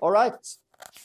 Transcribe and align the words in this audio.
All 0.00 0.14
right. 0.16 0.46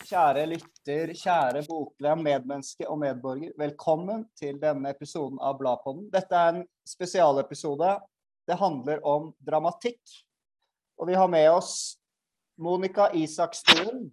Kjære 0.07 0.45
lytter, 0.47 1.09
kjære 1.19 1.65
bokvenn, 1.67 2.21
medmenneske 2.23 2.85
og 2.87 3.01
medborger. 3.01 3.51
Velkommen 3.59 4.21
til 4.39 4.55
denne 4.61 4.93
episoden 4.95 5.35
av 5.43 5.57
Bladpodden. 5.59 6.05
Dette 6.13 6.31
er 6.39 6.53
en 6.53 6.61
spesialepisode. 6.87 7.89
Det 8.47 8.55
handler 8.55 9.03
om 9.03 9.33
dramatikk. 9.43 9.99
Og 10.95 11.11
vi 11.11 11.19
har 11.19 11.27
med 11.27 11.49
oss 11.57 11.73
Monica 12.55 13.09
Isakstuen, 13.19 14.05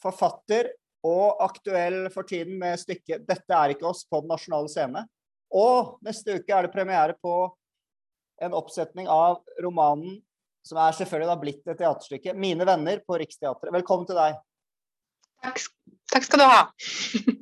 forfatter 0.00 0.72
og 1.04 1.44
aktuell 1.44 2.06
for 2.14 2.24
tiden 2.24 2.56
med 2.56 2.80
stykket 2.80 3.28
'Dette 3.28 3.52
er 3.52 3.76
ikke 3.76 3.90
oss' 3.92 4.08
på 4.08 4.24
Den 4.24 4.32
nasjonale 4.32 4.72
scene. 4.72 5.04
Og 5.52 5.98
neste 6.00 6.40
uke 6.40 6.56
er 6.56 6.62
det 6.62 6.72
premiere 6.72 7.20
på 7.20 7.52
en 8.40 8.56
oppsetning 8.56 9.12
av 9.12 9.44
romanen 9.60 10.22
som 10.62 10.78
er 10.78 10.96
selvfølgelig 10.96 11.30
da 11.30 11.38
blitt 11.40 11.68
et 11.68 11.78
teaterstykke, 11.78 12.34
'Mine 12.34 12.66
venner' 12.66 13.02
på 13.06 13.18
Riksteatret. 13.18 13.72
Velkommen 13.74 14.06
til 14.06 14.18
deg. 14.18 14.38
Takk, 15.42 15.58
takk 16.12 16.28
skal 16.28 16.42
du 16.42 16.46
ha. 16.46 16.62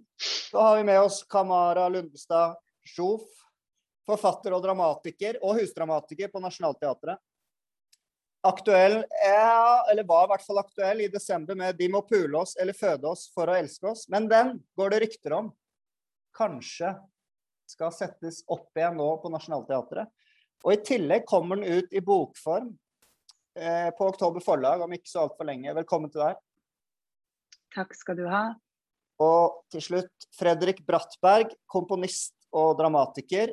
Da 0.50 0.62
har 0.66 0.76
vi 0.76 0.84
med 0.84 0.98
oss 1.00 1.22
Kamara 1.24 1.86
Lundestad 1.88 2.56
Sjof, 2.84 3.22
forfatter 4.04 4.52
og 4.52 4.64
dramatiker, 4.64 5.38
og 5.40 5.60
husdramatiker 5.60 6.28
på 6.28 6.42
Nationaltheatret. 6.42 7.20
Aktuell, 8.44 8.98
ja, 9.24 9.84
eller 9.90 10.04
var 10.08 10.26
i 10.26 10.30
hvert 10.32 10.44
fall 10.44 10.60
aktuell, 10.60 11.00
i 11.04 11.12
desember 11.12 11.54
med 11.54 11.76
'De 11.76 11.88
må 11.88 12.02
pule 12.08 12.40
oss 12.40 12.56
eller 12.56 12.76
føde 12.76 13.08
oss 13.08 13.28
for 13.34 13.46
å 13.46 13.56
elske 13.56 13.86
oss'. 13.86 14.08
Men 14.08 14.28
den 14.28 14.58
går 14.76 14.90
det 14.90 15.00
rykter 15.04 15.36
om 15.38 15.52
kanskje 16.36 16.96
skal 17.68 17.92
settes 17.92 18.42
opp 18.48 18.76
igjen 18.76 18.96
nå 18.96 19.08
på 19.22 19.30
Nationaltheatret. 19.30 20.08
Og 20.64 20.72
i 20.72 20.82
tillegg 20.84 21.24
kommer 21.28 21.56
den 21.56 21.78
ut 21.80 21.92
i 21.92 22.00
bokform 22.00 22.72
på 23.54 24.06
Oktober 24.06 24.40
forlag 24.44 24.82
om 24.84 24.92
ikke 24.94 25.10
så 25.10 25.24
altfor 25.24 25.48
lenge. 25.48 25.72
Velkommen 25.74 26.12
til 26.12 26.22
deg. 26.22 26.38
Takk 27.74 27.94
skal 27.98 28.18
du 28.18 28.26
ha. 28.30 28.44
Og 29.20 29.58
til 29.72 29.82
slutt 29.84 30.28
Fredrik 30.38 30.80
Brattberg, 30.86 31.52
komponist 31.70 32.34
og 32.56 32.78
dramatiker. 32.78 33.52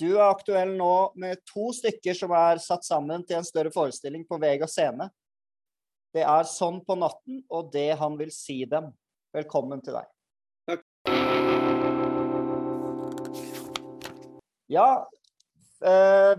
Du 0.00 0.16
er 0.16 0.26
aktuell 0.26 0.72
nå 0.74 0.94
med 1.22 1.38
to 1.46 1.68
stykker 1.76 2.16
som 2.18 2.32
er 2.34 2.58
satt 2.62 2.82
sammen 2.86 3.22
til 3.26 3.38
en 3.38 3.46
større 3.46 3.70
forestilling 3.74 4.24
på 4.26 4.40
Vega 4.42 4.66
scene. 4.66 5.06
Det 6.14 6.22
er 6.22 6.44
'Sånn 6.46 6.84
på 6.86 6.94
natten' 6.98 7.44
og 7.50 7.72
'Det 7.72 7.98
han 7.98 8.18
vil 8.18 8.30
si 8.30 8.64
dem'. 8.66 8.92
Velkommen 9.34 9.82
til 9.82 9.94
deg. 9.94 10.06
Takk. 10.68 10.82
Ja, 14.68 15.02
eh, 15.02 15.23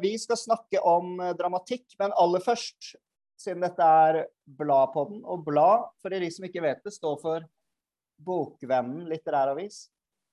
vi 0.01 0.13
skal 0.19 0.39
snakke 0.39 0.81
om 0.81 1.19
eh, 1.19 1.33
dramatikk, 1.37 1.97
men 1.99 2.15
aller 2.17 2.41
først, 2.43 2.95
siden 3.37 3.65
dette 3.65 3.89
er 4.07 4.23
Bladpodden, 4.45 5.21
og 5.25 5.43
blad, 5.45 5.89
for 6.01 6.13
de 6.13 6.31
som 6.33 6.47
ikke 6.47 6.63
vet 6.65 6.81
det, 6.85 6.93
står 6.95 7.19
for 7.21 7.45
Bokvennen 8.25 9.09
litterær 9.11 9.51
avis. 9.51 9.89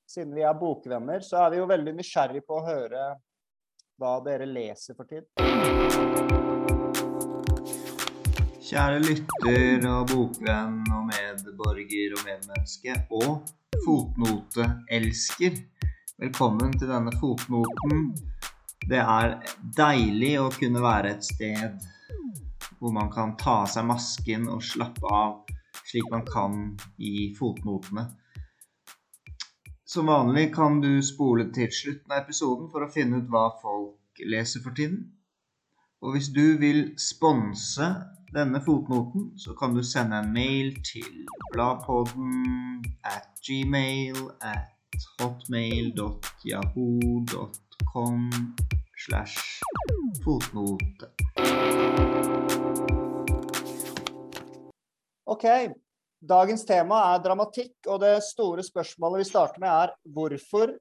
Siden 0.09 0.35
vi 0.37 0.45
er 0.45 0.55
bokvenner, 0.59 1.23
så 1.25 1.45
er 1.45 1.55
vi 1.55 1.61
jo 1.61 1.69
veldig 1.71 1.95
nysgjerrig 1.97 2.43
på 2.47 2.59
å 2.59 2.65
høre 2.67 3.05
hva 4.01 4.13
dere 4.25 4.47
leser 4.49 4.97
for 4.99 5.09
tid. 5.09 5.25
Kjære 8.63 9.01
lytter 9.05 9.87
og 9.91 10.13
bokvenn 10.13 10.79
og 10.93 11.09
medborger 11.11 12.17
og 12.17 12.27
medmenneske 12.29 12.99
og 13.19 13.51
fotnoteelsker. 13.87 15.59
Velkommen 16.23 16.77
til 16.79 16.93
denne 16.93 17.15
fotnoten. 17.21 18.07
Det 18.89 18.99
er 18.99 19.37
deilig 19.77 20.41
å 20.43 20.49
kunne 20.55 20.81
være 20.83 21.11
et 21.17 21.25
sted 21.25 21.71
hvor 22.83 22.93
man 22.95 23.11
kan 23.15 23.37
ta 23.39 23.63
av 23.63 23.69
seg 23.71 23.85
masken 23.87 24.49
og 24.51 24.63
slappe 24.67 25.07
av 25.07 25.45
slik 25.87 26.11
man 26.11 26.25
kan 26.27 26.77
i 26.99 27.35
fotnotene. 27.39 28.09
Som 29.87 30.07
vanlig 30.11 30.55
kan 30.55 30.81
du 30.83 31.03
spole 31.05 31.45
til 31.55 31.71
slutten 31.71 32.13
av 32.13 32.19
episoden 32.25 32.71
for 32.73 32.83
å 32.83 32.91
finne 32.91 33.17
ut 33.21 33.29
hva 33.31 33.51
folk 33.63 34.21
leser 34.27 34.61
for 34.65 34.73
tiden. 34.75 35.13
Og 36.03 36.13
hvis 36.17 36.29
du 36.35 36.59
vil 36.59 36.99
sponse 36.99 37.95
denne 38.35 38.61
fotnoten, 38.65 39.39
så 39.39 39.55
kan 39.59 39.75
du 39.77 39.83
sende 39.87 40.17
en 40.19 40.33
mail 40.35 40.83
til 40.83 41.27
bladpodden 41.53 42.83
at 43.05 43.29
gmail 43.47 44.17
at 44.41 44.69
hotmail.yahoo.com 45.21 47.72
slash 49.07 49.61
fotnote. 50.25 51.09
OK. 55.25 55.47
Dagens 56.23 56.63
tema 56.67 57.01
er 57.15 57.23
dramatikk, 57.25 57.75
og 57.91 57.99
det 58.05 58.23
store 58.23 58.63
spørsmålet 58.63 59.25
vi 59.25 59.27
starter 59.27 59.59
med, 59.63 59.71
er 59.71 59.95
hvorfor 60.15 60.77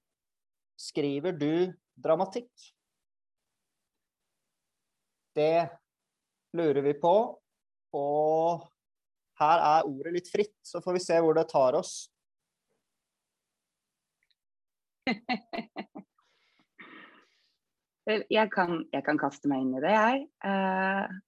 skriver 0.77 1.33
du 1.33 1.73
dramatikk? 1.97 2.51
Det 5.33 5.69
lurer 6.53 6.81
vi 6.85 6.93
på, 6.93 7.15
og 7.97 8.67
her 9.41 9.65
er 9.65 9.87
ordet 9.89 10.13
litt 10.19 10.29
fritt, 10.29 10.57
så 10.61 10.81
får 10.83 10.99
vi 10.99 11.05
se 11.07 11.17
hvor 11.23 11.33
det 11.37 11.47
tar 11.49 11.79
oss. 11.79 11.95
Jeg 18.09 18.49
kan, 18.53 18.85
jeg 18.91 19.05
kan 19.05 19.19
kaste 19.21 19.49
meg 19.51 19.61
inn 19.61 19.75
i 19.77 19.83
det, 19.83 19.91
jeg. 19.93 20.23
Eh, 20.47 21.19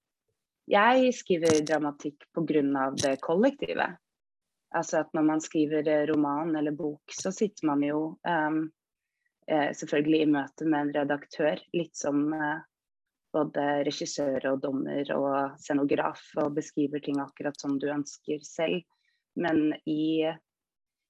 jeg 0.73 1.11
skriver 1.13 1.59
dramatikk 1.67 2.25
pga. 2.33 2.89
det 3.03 3.17
kollektivet. 3.21 3.99
Altså 4.73 5.03
at 5.03 5.11
når 5.13 5.23
man 5.27 5.41
skriver 5.41 6.07
roman 6.09 6.55
eller 6.55 6.71
bok, 6.71 7.03
så 7.11 7.31
sitter 7.31 7.67
man 7.67 7.83
jo 7.83 8.17
um, 8.25 8.71
selvfølgelig 9.45 10.21
i 10.23 10.29
møte 10.33 10.65
med 10.65 10.79
en 10.79 10.93
redaktør, 10.95 11.59
litt 11.77 11.93
som 11.93 12.31
uh, 12.33 12.63
både 13.33 13.65
regissør 13.85 14.47
og 14.49 14.63
dommer 14.63 15.11
og 15.13 15.59
scenograf, 15.61 16.23
og 16.41 16.55
beskriver 16.57 17.03
ting 17.03 17.19
akkurat 17.21 17.59
som 17.59 17.77
du 17.77 17.89
ønsker 17.91 18.41
selv. 18.45 18.81
Men 19.35 19.75
i 19.89 20.31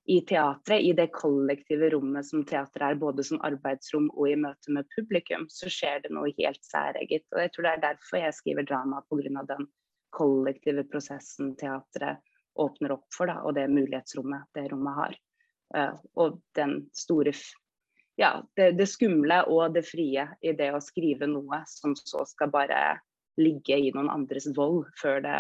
i 0.06 0.22
teatret, 0.22 0.82
i 0.82 0.94
det 0.94 1.08
kollektive 1.16 1.90
rommet 1.90 2.28
som 2.28 2.44
teatret 2.46 2.90
er, 2.90 3.00
både 3.00 3.24
som 3.24 3.40
arbeidsrom 3.46 4.10
og 4.12 4.28
i 4.30 4.36
møte 4.36 4.74
med 4.76 4.88
publikum, 4.96 5.46
så 5.50 5.72
skjer 5.72 6.04
det 6.04 6.12
noe 6.12 6.34
helt 6.36 6.60
særeget. 6.68 7.24
Og 7.32 7.40
jeg 7.40 7.54
tror 7.54 7.68
det 7.68 7.72
er 7.72 7.86
derfor 7.86 8.20
jeg 8.20 8.36
skriver 8.36 8.68
drama, 8.68 9.00
pga. 9.08 9.46
den 9.48 9.70
kollektive 10.14 10.84
prosessen 10.92 11.56
teatret 11.56 12.20
åpner 12.60 12.98
opp 12.98 13.08
for, 13.16 13.32
da, 13.32 13.40
og 13.48 13.56
det 13.56 13.70
mulighetsrommet 13.72 14.52
det 14.54 14.68
rommet 14.74 15.00
har. 15.00 15.16
Uh, 15.74 15.96
og 16.20 16.42
den 16.56 16.84
store 16.94 17.34
Ja, 18.16 18.44
det, 18.56 18.76
det, 18.78 18.86
skumle 18.92 19.40
og 19.50 19.74
det 19.74 19.88
frie 19.88 20.28
i 20.46 20.52
det 20.54 20.68
å 20.76 20.84
skrive 20.84 21.26
noe 21.26 21.64
som 21.66 21.96
så 21.98 22.28
skal 22.30 22.52
bare 22.54 23.00
ligge 23.42 23.74
i 23.74 23.90
noen 23.96 24.12
andres 24.14 24.46
vold 24.54 24.84
før 25.00 25.24
det 25.24 25.40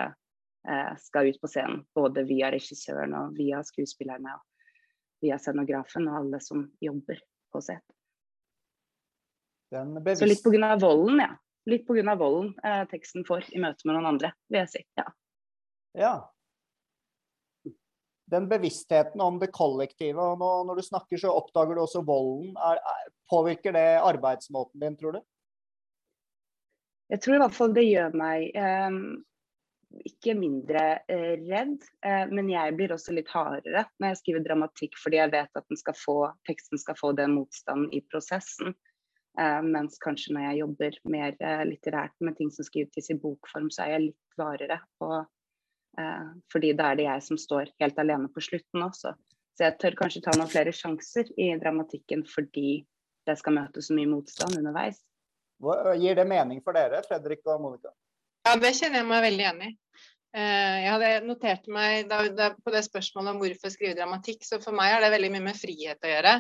uh, 0.65 0.95
skal 0.97 1.29
ut 1.29 1.37
på 1.43 1.51
scenen. 1.51 1.83
Både 1.93 2.23
via 2.25 2.49
regissøren 2.55 3.13
og 3.19 3.37
via 3.37 3.61
skuespillerne 3.67 4.39
via 5.23 5.39
scenografen 5.39 6.07
og 6.09 6.19
alle 6.19 6.39
som 6.43 6.67
jobber 6.83 7.21
på 7.53 7.61
sett. 7.63 7.85
Så 9.73 10.27
litt 10.29 10.43
pga. 10.43 10.75
volden, 10.77 11.19
ja. 11.23 11.31
Litt 11.65 11.87
pga. 11.87 12.15
volden 12.19 12.53
eh, 12.63 12.83
teksten 12.91 13.25
får 13.25 13.49
i 13.55 13.61
møte 13.63 13.87
med 13.87 13.97
noen 13.97 14.11
andre, 14.13 14.33
vil 14.51 14.61
jeg 14.61 14.71
si. 14.73 14.83
Ja. 14.99 15.07
ja. 15.97 16.13
Den 18.33 18.47
bevisstheten 18.49 19.21
om 19.21 19.39
det 19.41 19.51
kollektive, 19.55 20.21
og 20.21 20.39
nå, 20.41 20.51
når 20.69 20.79
du 20.79 20.85
snakker 20.85 21.21
så 21.21 21.33
oppdager 21.33 21.77
du 21.77 21.83
også 21.83 22.03
volden. 22.05 22.53
Er, 22.57 22.81
er, 22.81 23.11
påvirker 23.29 23.75
det 23.75 23.87
arbeidsmåten 24.03 24.83
din, 24.83 24.97
tror 24.99 25.17
du? 25.17 25.23
Jeg 27.13 27.21
tror 27.21 27.35
i 27.35 27.41
hvert 27.43 27.55
fall 27.55 27.73
det 27.75 27.83
gjør 27.85 28.15
meg 28.17 28.53
eh, 28.57 29.01
ikke 30.07 30.33
mindre 30.37 30.83
eh, 31.11 31.35
redd, 31.43 31.83
eh, 32.05 32.23
men 32.31 32.49
jeg 32.51 32.75
blir 32.77 32.93
også 32.95 33.13
litt 33.15 33.29
hardere 33.33 33.85
når 34.01 34.13
jeg 34.13 34.19
skriver 34.21 34.45
dramatikk, 34.47 34.97
fordi 34.99 35.19
jeg 35.19 35.33
vet 35.33 35.59
at 35.59 35.77
skal 35.79 35.97
få, 35.97 36.17
teksten 36.49 36.81
skal 36.81 36.97
få 36.99 37.13
den 37.17 37.35
motstanden 37.37 37.91
i 37.93 38.01
prosessen. 38.09 38.73
Eh, 39.39 39.61
mens 39.65 39.97
kanskje 40.01 40.35
når 40.35 40.47
jeg 40.47 40.59
jobber 40.61 40.97
mer 41.09 41.37
eh, 41.41 41.63
litterært 41.69 42.13
med 42.21 42.37
ting 42.37 42.51
som 42.53 42.65
skrives 42.67 43.09
i 43.09 43.17
bokform, 43.17 43.71
så 43.73 43.85
er 43.85 43.95
jeg 43.95 44.05
litt 44.07 44.37
varere. 44.37 44.79
Og, 45.05 45.23
eh, 46.01 46.27
fordi 46.53 46.73
da 46.77 46.91
er 46.91 46.99
det 46.99 47.07
jeg 47.07 47.25
som 47.29 47.41
står 47.41 47.73
helt 47.81 48.03
alene 48.03 48.29
på 48.33 48.43
slutten 48.45 48.85
også. 48.85 49.15
Så 49.53 49.67
jeg 49.67 49.77
tør 49.81 49.97
kanskje 49.97 50.23
ta 50.25 50.33
noen 50.37 50.49
flere 50.49 50.73
sjanser 50.73 51.29
i 51.37 51.51
dramatikken 51.61 52.23
fordi 52.25 52.83
det 53.27 53.37
skal 53.39 53.55
møte 53.57 53.81
så 53.85 53.95
mye 53.95 54.09
motstand 54.09 54.57
underveis. 54.59 55.01
Hva, 55.63 55.93
gir 55.95 56.17
det 56.17 56.25
mening 56.27 56.59
for 56.65 56.75
dere, 56.75 57.01
Fredrik 57.05 57.45
og 57.47 57.61
Monica? 57.61 57.93
Ja, 58.43 58.57
det 58.59 58.73
kjenner 58.75 59.01
jeg 59.01 59.09
meg 59.09 59.23
veldig 59.23 59.47
enig 59.53 59.71
i. 59.71 59.75
Eh, 60.33 60.77
jeg 60.83 60.93
hadde 60.95 61.09
notert 61.27 61.67
meg 61.71 62.07
da, 62.09 62.23
da, 62.33 62.49
på 62.57 62.71
det 62.73 62.81
spørsmålet 62.87 63.35
om 63.35 63.41
hvorfor 63.43 63.71
skrive 63.71 63.95
dramatikk, 63.97 64.41
så 64.47 64.57
for 64.63 64.75
meg 64.75 64.95
har 64.95 65.03
det 65.03 65.11
veldig 65.13 65.29
mye 65.35 65.45
med 65.45 65.59
frihet 65.59 66.03
å 66.03 66.09
gjøre. 66.09 66.33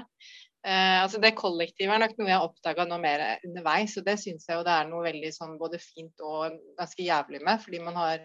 Eh, 0.65 0.97
altså 1.03 1.21
Det 1.21 1.35
kollektive 1.37 1.93
er 1.93 2.01
nok 2.01 2.15
noe 2.17 2.31
jeg 2.31 2.39
har 2.39 2.47
oppdaga 2.47 2.87
nå 2.89 2.97
mer 3.03 3.23
underveis, 3.45 3.95
og 3.99 4.07
det 4.07 4.17
syns 4.19 4.49
jeg 4.49 4.57
jo 4.57 4.65
det 4.65 4.75
er 4.75 4.89
noe 4.89 5.05
veldig 5.05 5.31
sånn 5.35 5.57
både 5.61 5.79
fint 5.83 6.25
og 6.25 6.57
ganske 6.79 7.05
jævlig 7.05 7.43
med. 7.45 7.61
Fordi 7.63 7.81
man 7.85 7.99
har 8.01 8.23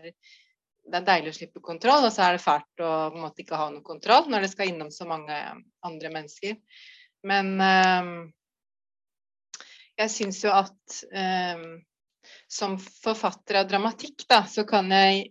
det 0.88 1.02
er 1.02 1.04
deilig 1.04 1.34
å 1.34 1.36
slippe 1.36 1.62
kontroll, 1.64 2.06
og 2.06 2.14
så 2.14 2.24
er 2.24 2.36
det 2.36 2.42
fælt 2.42 2.80
å 2.82 2.92
på 3.12 3.18
en 3.18 3.26
måte 3.26 3.44
ikke 3.44 3.60
ha 3.60 3.68
noe 3.72 3.84
kontroll 3.84 4.30
når 4.32 4.46
det 4.46 4.52
skal 4.54 4.70
innom 4.70 4.90
så 4.94 5.04
mange 5.08 5.36
andre 5.84 6.12
mennesker. 6.14 6.56
Men 7.28 7.50
um, 7.60 8.14
jeg 9.98 10.14
syns 10.14 10.40
jo 10.46 10.54
at 10.54 11.02
um, 11.12 11.66
som 12.48 12.76
forfatter 12.78 13.60
av 13.60 13.68
dramatikk, 13.70 14.24
da, 14.30 14.42
så 14.48 14.64
kan 14.68 14.90
jeg 14.94 15.28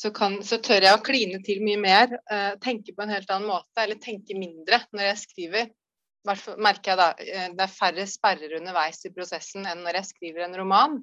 så, 0.00 0.10
kan, 0.16 0.38
så 0.46 0.56
tør 0.64 0.86
jeg 0.86 0.96
å 0.96 1.02
kline 1.04 1.42
til 1.44 1.60
mye 1.64 1.80
mer. 1.80 2.14
Uh, 2.30 2.54
tenke 2.62 2.94
på 2.96 3.04
en 3.04 3.12
helt 3.12 3.28
annen 3.28 3.50
måte, 3.50 3.82
eller 3.82 3.98
tenke 4.00 4.38
mindre 4.38 4.78
når 4.96 5.10
jeg 5.10 5.22
skriver. 5.26 5.70
Hvertfall 6.24 6.60
merker 6.62 6.92
jeg 6.92 7.00
da, 7.00 7.08
uh, 7.12 7.48
Det 7.58 7.66
er 7.66 7.74
færre 7.74 8.06
sperrer 8.08 8.56
underveis 8.60 9.04
i 9.04 9.12
prosessen 9.12 9.68
enn 9.68 9.82
når 9.84 10.00
jeg 10.00 10.10
skriver 10.14 10.46
en 10.46 10.56
roman. 10.62 10.96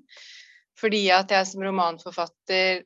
Fordi 0.81 1.03
at 1.13 1.33
jeg 1.33 1.49
som 1.49 1.65
romanforfatter 1.65 2.81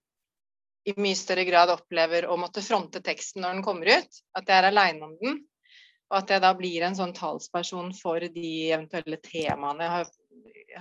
i 0.89 0.95
mye 0.97 1.17
større 1.17 1.45
grad 1.45 1.71
opplever 1.71 2.25
å 2.25 2.37
måtte 2.39 2.63
fronte 2.65 3.03
teksten 3.05 3.43
når 3.45 3.55
den 3.55 3.65
kommer 3.65 3.91
ut. 3.93 4.21
At 4.35 4.49
jeg 4.49 4.57
er 4.57 4.69
aleine 4.71 5.07
om 5.07 5.15
den. 5.21 5.39
Og 6.11 6.17
at 6.19 6.33
jeg 6.33 6.43
da 6.43 6.51
blir 6.57 6.83
en 6.83 6.97
sånn 6.97 7.13
talsperson 7.15 7.93
for 7.95 8.19
de 8.19 8.53
eventuelle 8.71 9.19
temaene. 9.23 9.85
Jeg 9.85 9.93
har, 9.95 10.09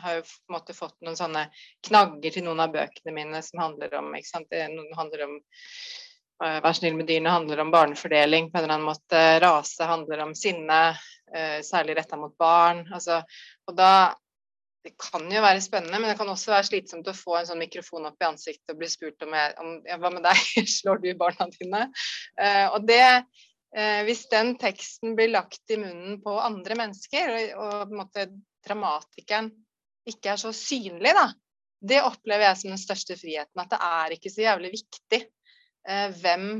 har 0.02 0.18
jo 0.18 0.22
på 0.26 0.52
en 0.52 0.56
måte 0.56 0.76
fått 0.76 0.96
noen 1.04 1.18
sånne 1.18 1.46
knagger 1.86 2.36
til 2.36 2.46
noen 2.46 2.62
av 2.64 2.72
bøkene 2.74 3.14
mine 3.16 3.42
som 3.46 3.62
handler 3.64 3.98
om 4.00 4.14
ikke 4.16 4.30
sant? 4.30 4.56
Noen 4.74 4.96
handler 4.98 5.26
om 5.26 5.36
uh, 6.44 6.58
Vær 6.64 6.76
snill 6.76 6.96
med 6.98 7.10
dyrene 7.10 7.34
handler 7.34 7.62
om 7.64 7.72
barnefordeling 7.74 8.50
på 8.50 8.58
en 8.58 8.64
eller 8.64 8.76
annen 8.78 8.88
måte. 8.88 9.22
Rase 9.44 9.88
handler 9.88 10.24
om 10.24 10.34
sinne, 10.38 10.80
uh, 11.34 11.58
særlig 11.66 11.98
retta 12.00 12.20
mot 12.20 12.36
barn. 12.40 12.86
Altså, 12.94 13.22
og 13.68 13.78
da 13.78 13.92
det 14.84 14.94
kan 14.96 15.26
jo 15.28 15.42
være 15.44 15.60
spennende, 15.60 15.98
men 16.00 16.08
det 16.08 16.16
kan 16.16 16.30
også 16.32 16.54
være 16.54 16.68
slitsomt 16.70 17.08
å 17.10 17.16
få 17.16 17.36
en 17.36 17.48
sånn 17.50 17.60
mikrofon 17.60 18.08
opp 18.08 18.22
i 18.22 18.28
ansiktet 18.30 18.72
og 18.72 18.80
bli 18.80 18.88
spurt 18.88 19.26
om, 19.26 19.34
jeg, 19.36 19.52
om 19.60 19.74
ja, 19.84 19.98
hva 20.00 20.12
med 20.14 20.24
deg, 20.24 20.40
slår 20.78 21.02
du 21.02 21.10
barna 21.20 21.48
dine? 21.52 21.82
Uh, 22.40 22.66
og 22.72 22.86
det, 22.88 23.04
eh, 23.76 24.00
hvis 24.08 24.24
den 24.32 24.54
teksten 24.60 25.16
blir 25.18 25.34
lagt 25.34 25.74
i 25.74 25.78
munnen 25.80 26.20
på 26.24 26.36
andre 26.40 26.78
mennesker, 26.80 27.34
og, 27.34 27.50
og 27.60 27.74
på 27.82 27.92
en 27.92 28.00
måte 28.00 28.26
dramatikeren 28.66 29.50
ikke 30.08 30.32
er 30.32 30.40
så 30.40 30.52
synlig, 30.56 31.12
da, 31.16 31.26
det 31.80 32.02
opplever 32.04 32.48
jeg 32.48 32.60
som 32.60 32.74
den 32.74 32.80
største 32.80 33.16
friheten. 33.18 33.62
At 33.62 33.72
det 33.72 33.80
er 33.86 34.16
ikke 34.16 34.32
så 34.32 34.44
jævlig 34.44 34.72
viktig 34.74 35.20
eh, 35.88 36.08
hvem 36.20 36.50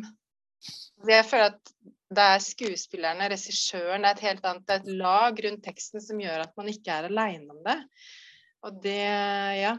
Jeg 1.08 1.24
føler 1.24 1.54
at 1.54 1.74
det 2.10 2.24
er 2.34 2.42
skuespillerne, 2.42 3.28
regissøren, 3.30 4.02
det 4.02 4.08
er 4.10 4.16
et 4.16 4.26
helt 4.26 4.48
annet 4.48 4.64
det 4.66 4.74
er 4.74 4.80
et 4.82 4.98
lag 4.98 5.38
rundt 5.44 5.62
teksten 5.64 6.02
som 6.02 6.18
gjør 6.20 6.42
at 6.42 6.56
man 6.58 6.68
ikke 6.72 6.90
er 6.92 7.06
aleine 7.06 7.54
om 7.54 7.62
det. 7.64 7.76
Og 8.66 8.82
det, 8.82 8.98
ja 9.60 9.76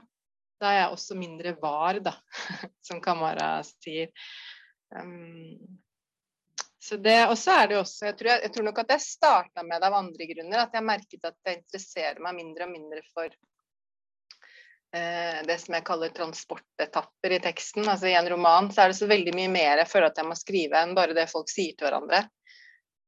Da 0.62 0.72
er 0.72 0.78
jeg 0.78 0.96
også 0.96 1.18
mindre 1.18 1.56
var, 1.62 2.00
da, 2.06 2.14
som 2.88 3.02
Kamara 3.04 3.54
sier. 3.66 4.12
Um, 4.96 5.58
så 6.82 6.98
det, 6.98 7.18
Og 7.30 7.38
så 7.38 7.56
er 7.62 7.68
det 7.72 7.78
også 7.82 8.10
jeg 8.10 8.18
tror, 8.18 8.30
jeg, 8.32 8.44
jeg 8.46 8.54
tror, 8.54 8.66
nok 8.68 8.80
at 8.84 8.94
jeg 8.96 9.06
starta 9.06 9.64
med 9.66 9.82
det 9.82 9.90
av 9.90 9.98
andre 10.00 10.28
grunner. 10.34 10.64
At 10.64 10.78
jeg 10.78 10.88
merket 10.88 11.28
at 11.30 11.38
jeg 11.50 11.60
interesserer 11.62 12.22
meg 12.24 12.38
mindre 12.40 12.68
og 12.68 12.74
mindre 12.74 13.02
for 13.14 13.36
det 14.92 15.56
som 15.62 15.76
jeg 15.78 15.86
kaller 15.88 16.12
transportetapper 16.12 17.32
i 17.32 17.40
teksten. 17.40 17.86
Altså 17.88 18.10
I 18.10 18.18
en 18.20 18.28
roman 18.28 18.68
så 18.76 18.84
er 18.84 18.92
det 18.92 18.98
så 18.98 19.08
veldig 19.08 19.32
mye 19.38 19.52
mer 19.54 19.80
jeg 19.80 19.88
føler 19.88 20.10
at 20.12 20.20
jeg 20.20 20.28
må 20.28 20.36
skrive 20.36 20.82
enn 20.82 20.92
bare 20.98 21.16
det 21.16 21.30
folk 21.32 21.48
sier 21.48 21.78
til 21.78 21.88
hverandre. 21.88 22.26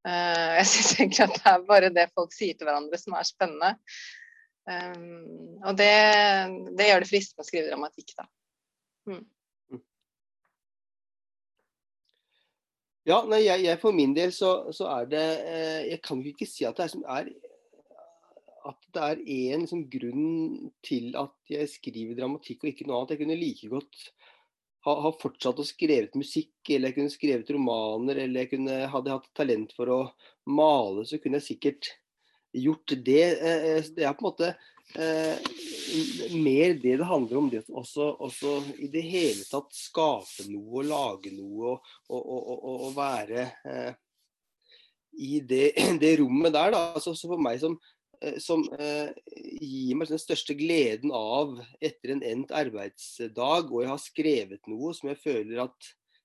Eh, 0.07 0.50
jeg 0.59 0.68
syns 0.71 0.91
egentlig 0.97 1.25
at 1.25 1.38
det 1.38 1.53
er 1.53 1.69
bare 1.69 1.94
det 1.95 2.09
folk 2.15 2.35
sier 2.35 2.57
til 2.57 2.68
hverandre 2.68 3.00
som 3.00 3.15
er 3.18 3.27
spennende. 3.27 3.71
Um, 4.63 5.59
og 5.68 5.75
det, 5.75 5.91
det, 6.77 6.85
gjør 6.88 7.03
det 7.03 7.09
fristende 7.09 7.44
å 7.44 7.47
skrive 7.47 7.68
dramatikk, 7.68 8.13
da. 8.15 8.27
Mm. 9.12 9.24
Ja, 13.03 13.18
nei, 13.27 13.41
jeg, 13.44 13.65
jeg, 13.65 13.79
for 13.81 13.95
min 13.95 14.13
del 14.15 14.31
så, 14.31 14.53
så 14.71 14.88
er 14.94 15.09
det 15.12 15.24
eh, 15.44 15.81
Jeg 15.89 16.00
kan 16.06 16.21
ikke 16.24 16.47
si 16.47 16.63
at 16.63 16.77
det 16.77 16.86
er, 16.86 16.91
som 16.94 17.03
er 17.12 17.27
at 18.69 18.89
det 18.95 19.06
er 19.06 19.24
én 19.24 19.63
liksom, 19.63 19.86
grunn 19.92 20.69
til 20.86 21.13
at 21.19 21.36
jeg 21.51 21.71
skriver 21.71 22.18
dramatikk 22.18 22.63
og 22.63 22.71
ikke 22.71 22.88
noe 22.88 23.01
annet. 23.01 23.15
Jeg 23.15 23.24
kunne 23.24 23.39
like 23.39 23.71
godt 23.71 24.04
ha, 24.83 24.94
ha, 25.06 25.12
fortsatt 25.19 25.62
å 25.62 25.68
skrevet 25.68 26.15
musikk, 26.19 26.56
eller 26.68 26.92
jeg 26.92 26.98
kunne 26.98 27.13
skrevet 27.13 27.51
romaner, 27.56 28.19
eller 28.25 28.44
jeg 28.44 28.54
kunne, 28.56 28.80
hadde 28.92 29.12
jeg 29.12 29.19
hatt 29.19 29.33
talent 29.39 29.75
for 29.77 29.94
å 29.94 30.00
male, 30.51 31.06
så 31.07 31.19
kunne 31.24 31.39
jeg 31.39 31.54
sikkert 31.54 31.94
gjort 32.54 32.95
det. 33.06 33.25
Eh, 33.39 33.68
eh, 33.71 33.92
det 33.95 34.07
er 34.07 34.15
på 34.18 34.25
en 34.25 34.30
måte 34.30 34.51
eh, 35.00 35.51
mer 36.36 36.75
det 36.83 36.98
det 37.00 37.10
handler 37.10 37.39
om, 37.39 37.50
det 37.51 37.63
også, 37.69 38.12
også, 38.27 38.57
i 38.83 38.92
det 38.94 39.06
hele 39.07 39.48
tatt 39.48 39.71
skape 39.77 40.50
noe, 40.51 40.81
og 40.81 40.89
lage 40.92 41.33
noe 41.36 41.75
og, 41.75 41.94
og, 42.12 42.42
og, 42.57 42.88
og 42.89 42.98
være 42.98 43.48
i 45.13 45.39
det, 45.48 45.74
det, 46.01 46.15
rommet 46.19 46.54
der. 46.54 46.74
Da. 46.75 46.86
Altså, 46.98 47.15
for 47.24 47.42
meg 47.42 47.62
som 47.63 47.80
som 48.41 48.63
eh, 48.79 49.09
gir 49.35 49.95
meg 49.99 50.07
den 50.11 50.21
største 50.21 50.53
gleden 50.57 51.11
av 51.15 51.59
etter 51.83 52.09
en 52.13 52.23
endt 52.23 52.51
arbeidsdag, 52.55 53.71
og 53.71 53.81
jeg 53.83 53.91
har 53.91 54.01
skrevet 54.01 54.67
noe 54.71 54.93
som 54.95 55.09
jeg 55.11 55.19
føler 55.23 55.63
at 55.65 55.79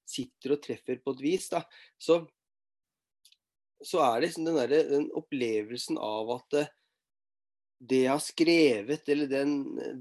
sitter 0.09 0.55
og 0.55 0.63
treffer 0.65 0.97
på 1.05 1.11
et 1.17 1.25
vis, 1.25 1.47
da, 1.53 1.61
så, 2.01 2.15
så 3.85 3.99
er 4.07 4.15
det 4.15 4.23
liksom 4.29 4.45
den, 4.49 4.59
der, 4.61 4.71
den 4.89 5.07
opplevelsen 5.19 5.97
av 6.01 6.27
at 6.39 6.51
eh, 6.63 6.73
det 7.79 8.01
jeg 8.05 8.15
har 8.15 8.25
skrevet, 8.25 9.09
eller 9.13 9.27
den, 9.31 9.51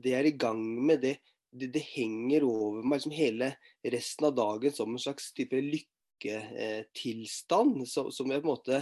det 0.02 0.10
jeg 0.14 0.20
er 0.22 0.30
i 0.32 0.42
gang 0.46 0.62
med, 0.64 0.98
det, 1.04 1.16
det, 1.54 1.68
det 1.76 1.84
henger 1.92 2.42
over 2.48 2.84
meg 2.84 2.98
liksom 3.00 3.18
hele 3.18 3.48
resten 3.86 4.26
av 4.30 4.34
dagen 4.38 4.72
som 4.74 4.94
en 4.94 5.02
slags 5.02 5.26
type 5.38 5.58
lykketilstand, 5.62 7.88
som, 7.90 8.12
som 8.14 8.32
jeg 8.32 8.42
på 8.42 8.48
en 8.48 8.56
måte 8.56 8.78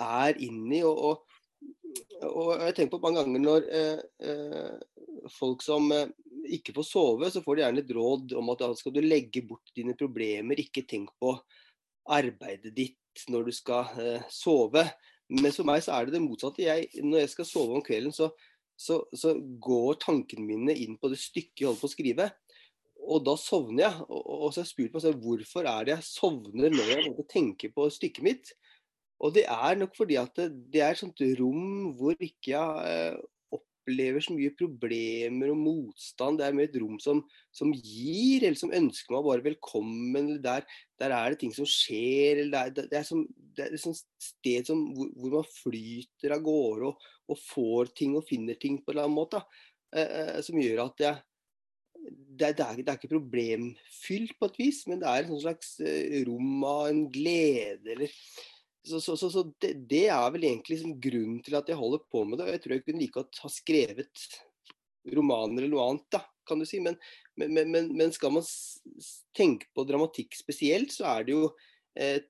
er 0.00 0.32
inni. 0.44 0.80
og, 0.84 0.98
og 0.98 1.29
og 2.28 2.50
jeg 2.60 2.74
tenker 2.76 2.96
på 2.96 3.00
mange 3.02 3.22
ganger 3.22 3.42
når 3.42 3.66
eh, 3.74 4.02
eh, 4.28 5.30
folk 5.32 5.64
som 5.64 5.88
eh, 5.94 6.10
ikke 6.56 6.74
får 6.76 6.86
sove, 6.86 7.30
så 7.32 7.42
får 7.44 7.56
de 7.56 7.64
gjerne 7.64 7.82
et 7.84 7.94
råd 7.96 8.34
om 8.40 8.52
at 8.52 8.62
da 8.62 8.70
skal 8.78 8.94
du 8.94 9.00
legge 9.04 9.42
bort 9.46 9.72
dine 9.76 9.96
problemer, 9.98 10.60
ikke 10.60 10.86
tenk 10.88 11.12
på 11.20 11.34
arbeidet 12.10 12.74
ditt 12.76 13.24
når 13.30 13.48
du 13.48 13.54
skal 13.54 13.90
eh, 14.00 14.28
sove. 14.32 14.84
Men 15.30 15.54
for 15.54 15.68
meg 15.68 15.82
så 15.84 15.94
er 15.96 16.06
det 16.06 16.16
det 16.16 16.24
motsatte. 16.24 16.64
Jeg, 16.66 16.88
når 17.04 17.24
jeg 17.24 17.34
skal 17.34 17.48
sove 17.48 17.78
om 17.78 17.84
kvelden, 17.86 18.14
så, 18.14 18.30
så, 18.78 19.00
så, 19.14 19.36
går 19.62 20.00
tankene 20.02 20.46
mine 20.46 20.74
inn 20.74 20.96
på 20.98 21.10
det 21.12 21.20
stykket 21.22 21.62
jeg 21.62 21.70
holder 21.70 21.82
på 21.82 21.90
å 21.90 21.94
skrive. 21.94 22.30
Og 23.10 23.22
da 23.24 23.36
sovner 23.40 23.86
jeg. 23.86 24.06
Og, 24.08 24.24
og 24.26 24.48
så 24.50 24.60
har 24.60 24.66
jeg 24.66 24.72
spurt 24.72 24.96
meg 24.96 25.04
selv 25.06 25.22
hvorfor 25.24 25.70
er 25.70 25.86
det 25.86 25.96
jeg 25.96 26.08
sovner 26.08 26.74
når 26.74 26.92
jeg 26.96 27.28
tenker 27.30 27.74
på 27.76 27.86
stykket 27.94 28.26
mitt. 28.26 28.52
Og 29.20 29.34
det 29.36 29.44
er 29.52 29.76
nok 29.76 29.92
fordi 29.98 30.16
at 30.20 30.32
det, 30.38 30.48
det 30.72 30.80
er 30.84 30.94
et 30.94 31.02
sånt 31.02 31.20
rom 31.40 31.92
hvor 31.98 32.16
ikke 32.16 32.54
jeg 32.54 32.88
eh, 32.88 33.18
opplever 33.52 34.22
så 34.22 34.34
mye 34.36 34.52
problemer 34.56 35.52
og 35.52 35.60
motstand. 35.60 36.38
Det 36.38 36.46
er 36.46 36.56
mer 36.56 36.68
et 36.68 36.78
rom 36.80 36.98
som, 37.02 37.22
som 37.52 37.72
gir, 37.74 38.44
eller 38.44 38.58
som 38.58 38.74
ønsker 38.76 39.14
meg 39.14 39.26
bare 39.26 39.44
velkommen. 39.44 40.20
eller 40.20 40.42
Der, 40.44 40.66
der 41.00 41.16
er 41.16 41.32
det 41.32 41.40
ting 41.42 41.54
som 41.56 41.68
skjer. 41.68 42.44
eller 42.44 42.70
Det 42.70 42.84
er, 42.84 42.90
det 42.92 43.00
er, 43.00 43.08
som, 43.08 43.24
det 43.56 43.66
er 43.66 43.74
et 43.74 43.82
sånt 43.82 44.04
sted 44.22 44.70
som, 44.70 44.84
hvor, 44.96 45.10
hvor, 45.16 45.40
man 45.40 45.50
flyter 45.58 46.36
av 46.36 46.44
gårde 46.46 46.92
og, 46.92 47.10
og, 47.28 47.42
får 47.50 47.92
ting 48.00 48.16
og 48.16 48.28
finner 48.28 48.60
ting 48.60 48.78
på 48.80 48.92
en 48.92 48.96
eller 48.96 49.08
annen 49.08 49.20
måte. 49.20 49.42
Eh, 49.90 50.06
eh 50.06 50.38
som 50.46 50.60
gjør 50.60 50.86
at 50.86 51.04
jeg 51.06 51.26
det, 52.00 52.54
det, 52.56 52.64
er, 52.64 52.78
det, 52.78 52.86
er, 52.88 52.96
ikke 52.96 53.10
problemfylt 53.10 54.32
på 54.40 54.48
et 54.48 54.54
vis, 54.56 54.78
men 54.88 55.02
det 55.02 55.10
er 55.10 55.26
et 55.26 55.42
slags 55.42 55.74
eh, 55.84 56.22
rom 56.24 56.64
av 56.64 56.86
en 56.88 57.02
glede 57.12 57.92
eller 57.92 58.14
så, 58.86 59.00
så, 59.00 59.16
så, 59.16 59.30
så 59.30 59.44
det, 59.60 59.74
det, 59.90 60.06
er 60.08 60.30
vel 60.34 60.46
egentlig 60.48 60.78
liksom 60.78 60.96
grunnen 61.02 61.40
til 61.44 61.56
at 61.58 61.68
jeg 61.68 61.78
holder 61.78 62.00
på 62.08 62.24
med 62.24 62.40
det. 62.40 62.46
og 62.46 62.54
Jeg 62.54 62.62
tror 62.64 62.74
jeg 62.76 62.84
kunne 62.86 63.02
like 63.02 63.18
godt 63.18 63.40
ha 63.44 63.52
skrevet 63.52 64.26
romaner 65.16 65.64
eller 65.64 65.74
noe 65.74 65.86
annet, 65.90 66.06
da, 66.12 66.22
kan 66.48 66.60
du 66.60 66.66
si. 66.68 66.80
Men, 66.84 66.96
men, 67.40 67.60
men, 67.70 67.90
men 67.96 68.14
skal 68.16 68.32
man 68.34 68.46
tenke 69.36 69.68
på 69.76 69.84
dramatikk 69.88 70.36
spesielt, 70.38 70.94
så 70.96 71.08
er 71.12 71.26
det 71.28 71.36
jo 71.36 71.50
eh, 71.98 72.22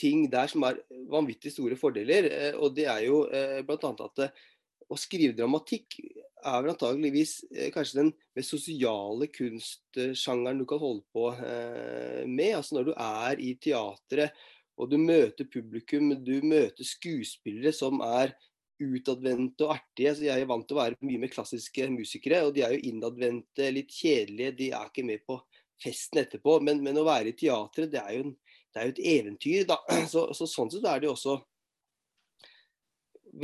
ting 0.00 0.26
der 0.32 0.50
som 0.50 0.66
er 0.68 0.82
vanvittig 1.10 1.54
store 1.54 1.78
fordeler. 1.80 2.28
Eh, 2.28 2.58
og 2.58 2.76
det 2.76 2.88
er 2.90 3.06
jo 3.08 3.24
eh, 3.30 3.62
bl.a. 3.66 3.78
at 3.94 4.20
det, 4.20 4.30
eh, 4.30 4.50
å 4.92 4.98
skrive 5.00 5.32
dramatikk 5.36 5.96
er 6.44 6.58
vel 6.60 6.74
antageligvis 6.74 7.38
eh, 7.54 7.70
kanskje 7.72 8.02
den 8.02 8.10
mest 8.36 8.52
sosiale 8.52 9.28
kunstsjangeren 9.32 10.60
du 10.60 10.66
kan 10.68 10.82
holde 10.82 11.04
på 11.14 11.30
eh, 11.38 12.24
med. 12.28 12.58
Altså 12.58 12.78
når 12.78 12.90
du 12.90 12.92
er 12.94 13.40
i 13.40 13.54
teatret 13.56 14.44
og 14.76 14.90
du 14.90 14.96
møter 14.98 15.46
publikum, 15.50 16.10
du 16.24 16.40
møter 16.42 16.86
skuespillere 16.86 17.72
som 17.74 18.00
er 18.04 18.34
utadvendte 18.82 19.66
og 19.66 19.76
artige. 19.76 20.14
så 20.16 20.24
Jeg 20.26 20.42
er 20.42 20.50
vant 20.50 20.66
til 20.66 20.76
å 20.76 20.82
være 20.82 20.98
mye 21.06 21.22
med 21.22 21.32
klassiske 21.32 21.86
musikere, 21.94 22.42
og 22.46 22.54
de 22.56 22.64
er 22.66 22.74
jo 22.74 22.90
innadvendte, 22.90 23.70
litt 23.70 23.92
kjedelige. 23.94 24.56
De 24.58 24.70
er 24.74 24.90
ikke 24.90 25.06
med 25.06 25.22
på 25.26 25.38
festen 25.82 26.22
etterpå. 26.24 26.58
Men, 26.64 26.82
men 26.82 26.98
å 26.98 27.06
være 27.06 27.30
i 27.30 27.36
teatret, 27.38 27.92
det 27.92 28.02
er 28.02 28.16
jo, 28.18 28.24
en, 28.26 28.34
det 28.74 28.80
er 28.80 28.88
jo 28.88 28.94
et 28.96 29.02
eventyr. 29.14 29.66
da. 29.70 29.78
Så, 30.12 30.26
så, 30.34 30.48
Sånn 30.50 30.72
sett 30.72 30.86
er 30.90 31.02
det 31.02 31.10
jo 31.10 31.14
også 31.14 31.38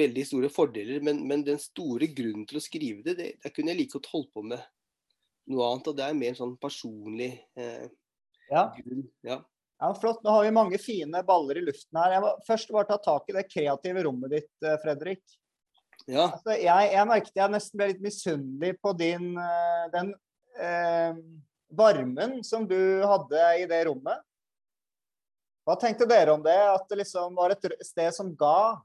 veldig 0.01 0.27
store 0.27 0.51
fordeler. 0.53 1.01
Men, 1.07 1.23
men, 1.31 1.47
den 1.47 1.63
store 1.63 2.11
grunnen 2.15 2.47
til 2.51 2.61
å 2.61 2.65
skrive 2.65 3.07
det, 3.07 3.17
det, 3.21 3.31
det 3.43 3.55
kunne 3.55 3.75
jeg 3.75 3.85
like 3.85 3.97
godt 3.99 4.11
holdt 4.13 4.35
på 4.35 4.45
med 4.51 4.67
noe 5.51 5.71
annet. 5.71 5.93
Og 5.93 5.99
det 5.99 6.07
er 6.09 6.19
mer 6.19 6.35
en 6.35 6.43
sånn 6.43 6.59
personlig 6.61 7.33
eh, 7.59 7.89
Ja. 8.51 8.67
grunn. 8.75 9.07
ja. 9.27 9.41
Ja, 9.81 9.91
flott. 9.97 10.23
Nå 10.25 10.31
har 10.31 10.45
vi 10.45 10.51
mange 10.53 10.79
fine 10.79 11.23
baller 11.27 11.59
i 11.59 11.65
luften 11.65 11.97
her. 12.03 12.13
Jeg 12.19 12.25
må 12.25 12.33
først 12.47 12.73
bare 12.75 12.89
ta 12.91 12.99
tak 13.01 13.29
i 13.33 13.37
det 13.39 13.47
kreative 13.49 14.03
rommet 14.05 14.35
ditt, 14.37 14.51
eh, 14.65 14.77
Fredrik. 14.83 15.23
ja. 16.07 16.27
Altså, 16.31 16.57
jeg, 16.57 16.91
jeg 16.93 17.07
merket 17.09 17.41
jeg 17.41 17.55
nesten 17.55 17.81
ble 17.81 17.89
litt 17.93 18.03
misunnelig 18.05 18.75
på 18.83 18.93
din 18.99 19.31
eh, 19.41 19.87
den 19.95 20.13
eh, 20.61 21.23
varmen 21.71 22.41
som 22.45 22.67
du 22.69 22.77
hadde 23.07 23.47
i 23.63 23.67
det 23.71 23.85
rommet. 23.89 24.21
Hva 25.69 25.77
tenkte 25.79 26.09
dere 26.09 26.33
om 26.35 26.43
det? 26.43 26.57
At 26.57 26.89
det 26.91 27.01
liksom 27.05 27.35
var 27.37 27.53
et 27.55 27.67
sted 27.87 28.13
som 28.17 28.33
ga? 28.37 28.81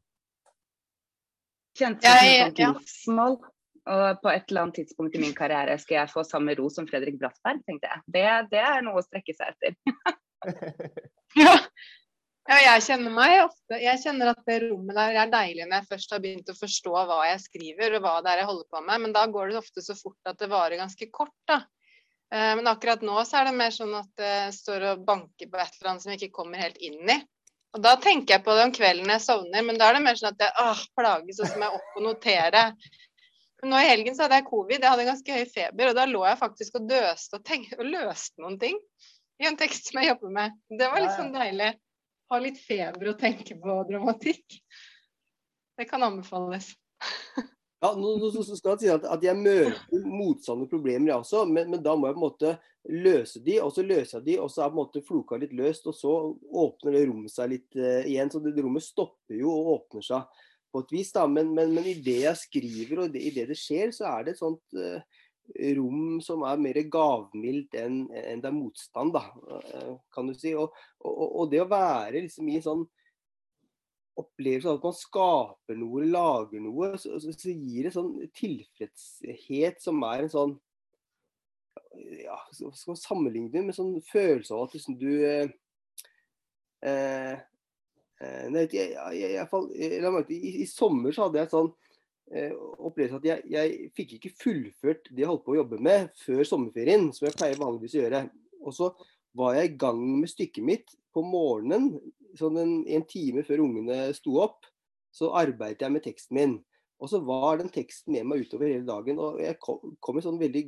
Kjente 1.75 2.07
Jeg- 2.07 2.47
et 2.53 2.87
sånt 2.87 3.41
ja. 3.43 3.51
Og 3.85 4.17
på 4.23 4.29
et 4.31 4.47
eller 4.49 4.63
annet 4.63 4.77
tidspunkt 4.79 5.15
i 5.15 5.19
min 5.21 5.33
karriere 5.37 5.75
skal 5.77 5.99
jeg 5.99 6.09
få 6.09 6.23
samme 6.25 6.55
ro 6.57 6.69
som 6.73 6.87
Fredrik 6.89 7.19
Brattberg, 7.21 7.59
tenkte 7.67 7.85
jeg. 7.91 8.01
Det, 8.15 8.23
det 8.55 8.61
er 8.65 8.79
noe 8.81 8.97
å 8.97 9.03
strekke 9.05 9.35
seg 9.37 9.51
etter. 9.53 9.75
Ja. 11.35 11.53
ja, 12.49 12.57
jeg 12.61 12.83
kjenner 12.85 13.11
meg 13.11 13.33
ofte 13.43 13.79
Jeg 13.81 13.99
kjenner 14.03 14.31
at 14.31 14.43
det 14.47 14.59
rommet 14.63 14.95
der 14.95 15.17
er 15.23 15.31
deilig 15.31 15.65
når 15.65 15.81
jeg 15.81 15.89
først 15.89 16.13
har 16.15 16.21
begynt 16.23 16.51
å 16.51 16.57
forstå 16.57 16.93
hva 17.09 17.21
jeg 17.31 17.43
skriver 17.43 17.97
og 17.97 18.05
hva 18.05 18.17
det 18.23 18.33
er 18.33 18.43
jeg 18.43 18.49
holder 18.51 18.67
på 18.71 18.83
med, 18.85 19.05
men 19.05 19.15
da 19.15 19.25
går 19.31 19.51
det 19.51 19.61
ofte 19.61 19.83
så 19.83 19.97
fort 19.97 20.31
at 20.31 20.39
det 20.41 20.51
varer 20.51 20.79
ganske 20.79 21.09
kort, 21.11 21.35
da. 21.49 21.63
Eh, 22.33 22.51
Men 22.57 22.67
akkurat 22.67 23.03
nå 23.05 23.17
så 23.25 23.41
er 23.41 23.49
det 23.49 23.55
mer 23.59 23.73
sånn 23.73 23.95
at 23.97 24.11
det 24.19 24.35
står 24.55 24.91
og 24.91 25.07
banker 25.07 25.49
på 25.49 25.61
et 25.61 25.79
eller 25.79 25.91
annet 25.91 26.05
som 26.05 26.13
jeg 26.13 26.21
ikke 26.21 26.37
kommer 26.41 26.61
helt 26.61 26.77
inn 26.83 27.01
i. 27.09 27.17
Og 27.75 27.81
da 27.83 27.97
tenker 27.99 28.37
jeg 28.37 28.43
på 28.45 28.53
det 28.55 28.69
om 28.69 28.75
kvelden 28.75 29.11
jeg 29.11 29.23
sovner, 29.25 29.65
men 29.67 29.79
da 29.79 29.89
er 29.89 29.97
det 29.97 30.05
mer 30.05 30.19
sånn 30.19 30.31
at 30.31 30.45
jeg 30.45 30.63
åh, 30.63 30.85
plages, 30.95 31.41
og 31.41 31.49
så 31.49 31.59
må 31.59 31.67
jeg 31.67 31.81
opp 31.81 31.97
og 31.99 32.05
notere. 32.05 32.61
Nå 33.65 33.81
i 33.81 33.89
helgen 33.89 34.15
så 34.15 34.25
hadde 34.25 34.37
jeg 34.39 34.47
covid, 34.47 34.77
jeg 34.77 34.93
hadde 34.93 35.07
ganske 35.09 35.35
høy 35.39 35.45
feber, 35.49 35.89
og 35.89 35.97
da 35.97 36.05
lå 36.07 36.21
jeg 36.27 36.39
faktisk 36.39 36.77
og 36.79 36.87
døste 36.87 37.39
og, 37.39 37.43
tenkte, 37.47 37.79
og 37.81 37.89
løste 37.89 38.43
noen 38.43 38.59
ting 38.61 38.77
i 39.41 39.47
en 39.49 39.57
tekst 39.59 39.89
som 39.89 40.01
jeg 40.01 40.13
jobber 40.13 40.33
med. 40.35 40.59
Det 40.69 40.91
var 40.91 41.03
litt 41.03 41.17
sånn 41.17 41.33
deilig. 41.35 41.73
Ha 42.31 42.39
litt 42.41 42.61
feber 42.61 43.11
og 43.11 43.19
tenke 43.21 43.57
på 43.61 43.79
dramatikk. 43.89 44.59
Det 45.75 45.89
kan 45.89 46.05
anbefales. 46.07 46.73
Ja, 47.83 47.91
nå, 47.93 48.15
nå 48.17 48.29
skal 48.31 48.71
jeg 48.71 48.79
si 48.81 48.87
at, 48.89 49.03
at 49.11 49.21
jeg 49.21 49.37
møter 49.37 50.05
motsatte 50.07 50.65
problemer, 50.71 51.11
jeg 51.11 51.21
også, 51.21 51.43
men, 51.45 51.67
men 51.69 51.83
da 51.83 51.91
må 51.93 52.07
jeg 52.07 52.15
på 52.15 52.21
en 52.21 52.23
måte 52.23 52.53
løse 52.87 53.41
de, 53.45 53.59
og 53.61 53.73
så 53.75 53.83
løser 53.85 54.17
jeg 54.17 54.25
de, 54.25 54.37
og 54.41 54.49
så 54.49 54.63
er 54.63 54.71
på 54.71 54.77
en 54.77 54.79
måte 54.79 55.03
floka 55.05 55.37
litt 55.41 55.53
løst, 55.53 55.85
og 55.91 55.93
så 55.93 56.13
åpner 56.63 56.95
det 56.95 57.03
rommet 57.09 57.33
seg 57.33 57.51
litt 57.51 57.77
uh, 57.77 58.01
igjen. 58.07 58.31
Så 58.31 58.41
det, 58.41 58.55
det 58.55 58.63
rommet 58.65 58.85
stopper 58.85 59.37
jo 59.37 59.51
og 59.51 59.71
åpner 59.75 60.07
seg 60.07 60.41
på 60.73 60.81
et 60.81 60.95
vis, 60.95 61.11
da. 61.15 61.27
Men, 61.29 61.51
men, 61.57 61.75
men 61.75 61.91
i 61.91 61.97
det 62.07 62.17
jeg 62.23 62.41
skriver 62.45 63.03
og 63.03 63.13
det, 63.13 63.21
i 63.27 63.33
det 63.35 63.47
det 63.51 63.59
skjer, 63.59 63.93
så 63.95 64.07
er 64.15 64.25
det 64.25 64.35
et 64.35 64.41
sånt 64.41 64.79
eh, 64.79 65.21
rom 65.77 66.19
som 66.25 66.43
er 66.47 66.61
mer 66.61 66.79
gavmildt 66.91 67.77
enn 67.79 68.03
en 68.09 68.43
det 68.43 68.49
er 68.49 68.55
motstand, 68.55 69.13
da, 69.15 69.23
eh, 69.61 69.95
kan 70.13 70.29
du 70.29 70.35
si. 70.37 70.55
Og, 70.57 70.75
og, 71.05 71.25
og 71.25 71.49
det 71.51 71.63
å 71.63 71.71
være 71.71 72.23
liksom 72.25 72.49
i 72.49 72.59
en 72.59 72.65
sånn 72.65 72.85
opplevelse 74.15 74.71
av 74.71 74.77
at 74.79 74.85
man 74.87 74.95
skaper 74.95 75.79
noe, 75.79 76.05
lager 76.07 76.63
noe, 76.63 76.93
så, 77.01 77.17
så, 77.19 77.51
gir 77.51 77.87
det 77.87 77.95
sånn 77.95 78.13
tilfredshet 78.35 79.83
som 79.83 80.03
er 80.07 80.23
en 80.23 80.31
sånn 80.31 80.55
ja, 82.23 82.37
skal 82.51 82.91
man 82.91 82.99
sammenligne 82.99 83.51
det 83.51 83.63
med 83.67 83.75
sånn 83.75 83.97
følelse 84.07 84.55
av 84.55 84.65
at 84.65 84.75
liksom 84.75 84.95
du 84.99 85.09
eh, 85.27 85.51
eh, 86.83 87.35
eh, 88.19 88.45
nei, 88.51 88.65
jeg, 88.65 88.71
jeg, 88.75 88.95
jeg, 88.95 89.19
jeg, 89.19 89.33
jeg, 89.35 89.47
jeg, 89.75 89.99
jeg, 89.99 90.27
til, 90.29 90.35
i, 90.39 90.53
I 90.63 90.67
sommer 90.69 91.15
så 91.15 91.27
hadde 91.27 91.41
jeg 91.41 91.51
sånn 91.51 91.71
eh, 91.71 91.84
opplevelse 92.25 93.19
at 93.19 93.27
jeg, 93.29 93.43
jeg 93.53 93.89
fikk 93.97 94.15
ikke 94.17 94.33
fullført 94.41 95.09
det 95.11 95.23
jeg 95.23 95.29
holdt 95.29 95.43
på 95.45 95.53
å 95.53 95.59
jobbe 95.59 95.79
med 95.83 96.09
før 96.23 96.41
sommerferien, 96.47 97.11
som 97.13 97.27
jeg 97.27 97.37
pleier 97.37 97.61
vanligvis 97.61 97.97
å 97.97 98.01
gjøre. 98.01 98.21
Og 98.65 98.73
så 98.73 98.89
var 99.37 99.57
jeg 99.57 99.71
i 99.71 99.75
gang 99.79 99.99
med 100.21 100.31
stykket 100.31 100.65
mitt 100.65 100.95
på 101.15 101.23
morgenen, 101.25 101.93
sånn 102.35 102.57
en, 102.59 102.73
en 102.91 103.05
time 103.07 103.43
før 103.47 103.63
ungene 103.67 104.09
sto 104.17 104.39
opp. 104.43 104.65
Så 105.15 105.29
arbeidet 105.37 105.85
jeg 105.85 105.93
med 105.93 106.03
teksten 106.03 106.35
min. 106.35 106.57
Og 106.99 107.11
så 107.11 107.21
var 107.23 107.59
den 107.59 107.71
teksten 107.71 108.15
med 108.15 108.27
meg 108.27 108.43
utover 108.45 108.71
hele 108.71 108.87
dagen. 108.87 109.19
Og 109.21 109.39
jeg 109.43 109.59
kom, 109.63 109.95
kom 110.03 110.19
sånn 110.23 110.39
veldig, 110.39 110.65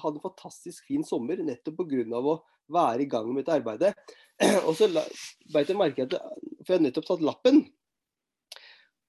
hadde 0.00 0.18
en 0.18 0.24
fantastisk 0.24 0.86
fin 0.88 1.06
sommer 1.06 1.42
nettopp 1.42 1.82
pga. 1.82 2.18
å 2.18 2.36
være 2.74 3.04
i 3.04 3.10
gang 3.10 3.28
med 3.30 3.44
dette 3.44 3.58
arbeidet. 3.58 3.94
Og 4.66 4.74
så 4.78 4.88
beit 5.52 5.70
jeg 5.70 5.78
merke 5.78 6.06
at 6.08 6.16
For 6.64 6.74
jeg 6.74 6.78
har 6.80 6.86
nettopp 6.86 7.10
tatt 7.10 7.24
lappen. 7.26 7.64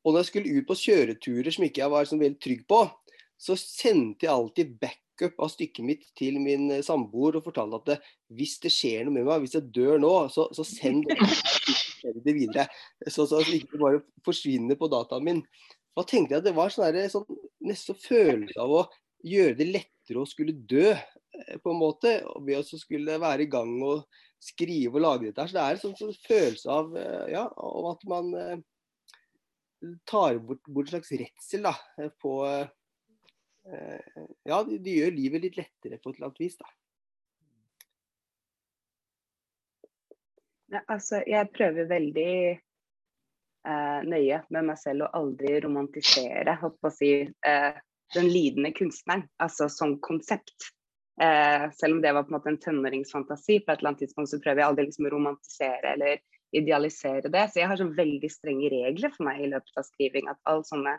Og 0.06 0.14
når 0.14 0.22
jeg 0.22 0.30
skulle 0.30 0.60
ut 0.60 0.68
på 0.70 0.78
kjøreturer 0.78 1.56
som 1.56 1.66
ikke 1.66 1.82
jeg 1.82 1.94
var 1.94 2.08
sånn 2.10 2.22
veldig 2.22 2.42
trygg 2.44 2.62
på, 2.70 2.84
så 3.42 3.58
sendte 3.60 4.28
jeg 4.28 4.34
alltid 4.34 4.76
backup 4.82 5.40
av 5.42 5.52
stykket 5.52 5.88
mitt 5.88 6.06
til 6.18 6.38
min 6.44 6.70
eh, 6.78 6.84
samboer 6.86 7.40
og 7.40 7.48
fortalte 7.48 7.80
at 7.82 7.90
det, 7.90 7.98
hvis 8.38 8.58
det 8.64 8.72
skjer 8.74 9.06
noe 9.06 9.16
med 9.18 9.28
meg, 9.28 9.42
hvis 9.44 9.58
jeg 9.58 9.72
dør 9.76 9.98
nå, 10.02 10.14
så, 10.32 10.48
så 10.56 10.66
send 10.68 11.10
det, 11.10 12.36
videre. 12.36 12.68
Så, 13.08 13.26
så 13.26 13.42
det 13.42 13.64
ikke 13.64 13.82
bare 13.82 14.04
forsvinner 14.26 14.78
på 14.80 14.90
dataen 14.94 15.26
min. 15.26 15.42
Da 15.96 16.06
tenkte 16.06 16.36
jeg 16.36 16.44
at 16.44 16.48
det 16.48 16.56
var 16.56 16.72
sånn 16.72 16.88
der, 16.94 17.10
sånn, 17.12 17.26
nesten 17.66 17.98
følelse 18.00 18.62
av 18.62 18.78
å 18.78 18.86
gjøre 19.26 19.58
det 19.58 19.70
lettere 19.72 20.22
å 20.22 20.30
skulle 20.30 20.56
dø, 20.70 20.94
eh, 20.94 21.58
på 21.64 21.74
en 21.74 21.82
måte. 21.82 22.20
og 22.30 22.46
Ved 22.46 22.62
å 22.62 22.80
skulle 22.80 23.18
være 23.22 23.48
i 23.48 23.52
gang 23.52 23.74
og 23.82 24.06
skrive 24.44 25.00
og 25.00 25.06
lage 25.06 25.28
dette. 25.30 25.42
her. 25.42 25.50
Så 25.50 25.58
det 25.58 25.66
er 25.66 25.76
en 25.76 25.84
sånn, 25.84 25.98
sånn 26.00 26.24
følelse 26.28 26.72
av, 26.72 26.96
eh, 27.00 27.28
ja, 27.34 27.46
at 27.92 28.08
man 28.12 28.32
eh, 28.40 28.58
tar 30.10 30.40
bort, 30.40 30.64
bort 30.68 30.88
en 30.88 30.96
slags 30.96 31.12
redsel 31.12 31.68
da, 31.68 31.76
eh, 32.00 32.12
på 32.22 32.34
eh, 32.48 32.68
Ja, 34.46 34.64
det 34.64 34.82
de 34.86 34.98
gjør 35.00 35.16
livet 35.16 35.46
litt 35.48 35.58
lettere 35.58 35.98
på 35.98 36.12
et 36.12 36.20
eller 36.20 36.30
annet 36.30 36.44
vis, 36.44 36.58
da. 36.60 36.70
Ja, 40.74 40.82
altså, 40.88 41.22
jeg 41.30 41.52
prøver 41.54 41.90
veldig 41.90 42.32
eh, 42.52 44.00
nøye 44.06 44.40
med 44.54 44.70
meg 44.70 44.80
selv 44.82 45.06
å 45.06 45.12
aldri 45.22 45.60
romantisere 45.66 46.58
holdt 46.62 46.80
på 46.82 46.90
å 46.90 46.96
si, 46.96 47.12
eh, 47.26 47.84
den 48.14 48.30
lidende 48.30 48.72
kunstneren, 48.76 49.26
altså 49.42 49.70
som 49.70 49.98
konsept. 50.06 50.72
Eh, 51.22 51.72
selv 51.72 51.96
om 51.96 52.02
det 52.02 52.12
var 52.14 52.26
på 52.26 52.34
en 52.34 52.38
måte 52.38 52.52
en 52.52 52.60
tenåringsfantasi, 52.62 53.60
på 53.60 53.72
et 53.72 53.80
eller 53.80 53.94
annet 53.94 54.04
tidspunkt 54.04 54.30
så 54.30 54.42
prøver 54.44 54.62
jeg 54.62 54.70
aldri 54.70 54.88
liksom 54.90 55.08
å 55.08 55.14
romantisere 55.14 55.94
eller 55.96 56.20
idealisere 56.56 57.32
det. 57.32 57.44
Så 57.52 57.62
jeg 57.62 57.70
har 57.72 57.80
så 57.80 57.88
veldig 57.98 58.30
strenge 58.32 58.72
regler 58.74 59.14
for 59.14 59.28
meg 59.28 59.44
i 59.44 59.52
løpet 59.52 59.80
av 59.82 59.88
skriving. 59.88 60.30
at 60.32 60.40
all 60.46 60.64
sånne 60.68 60.98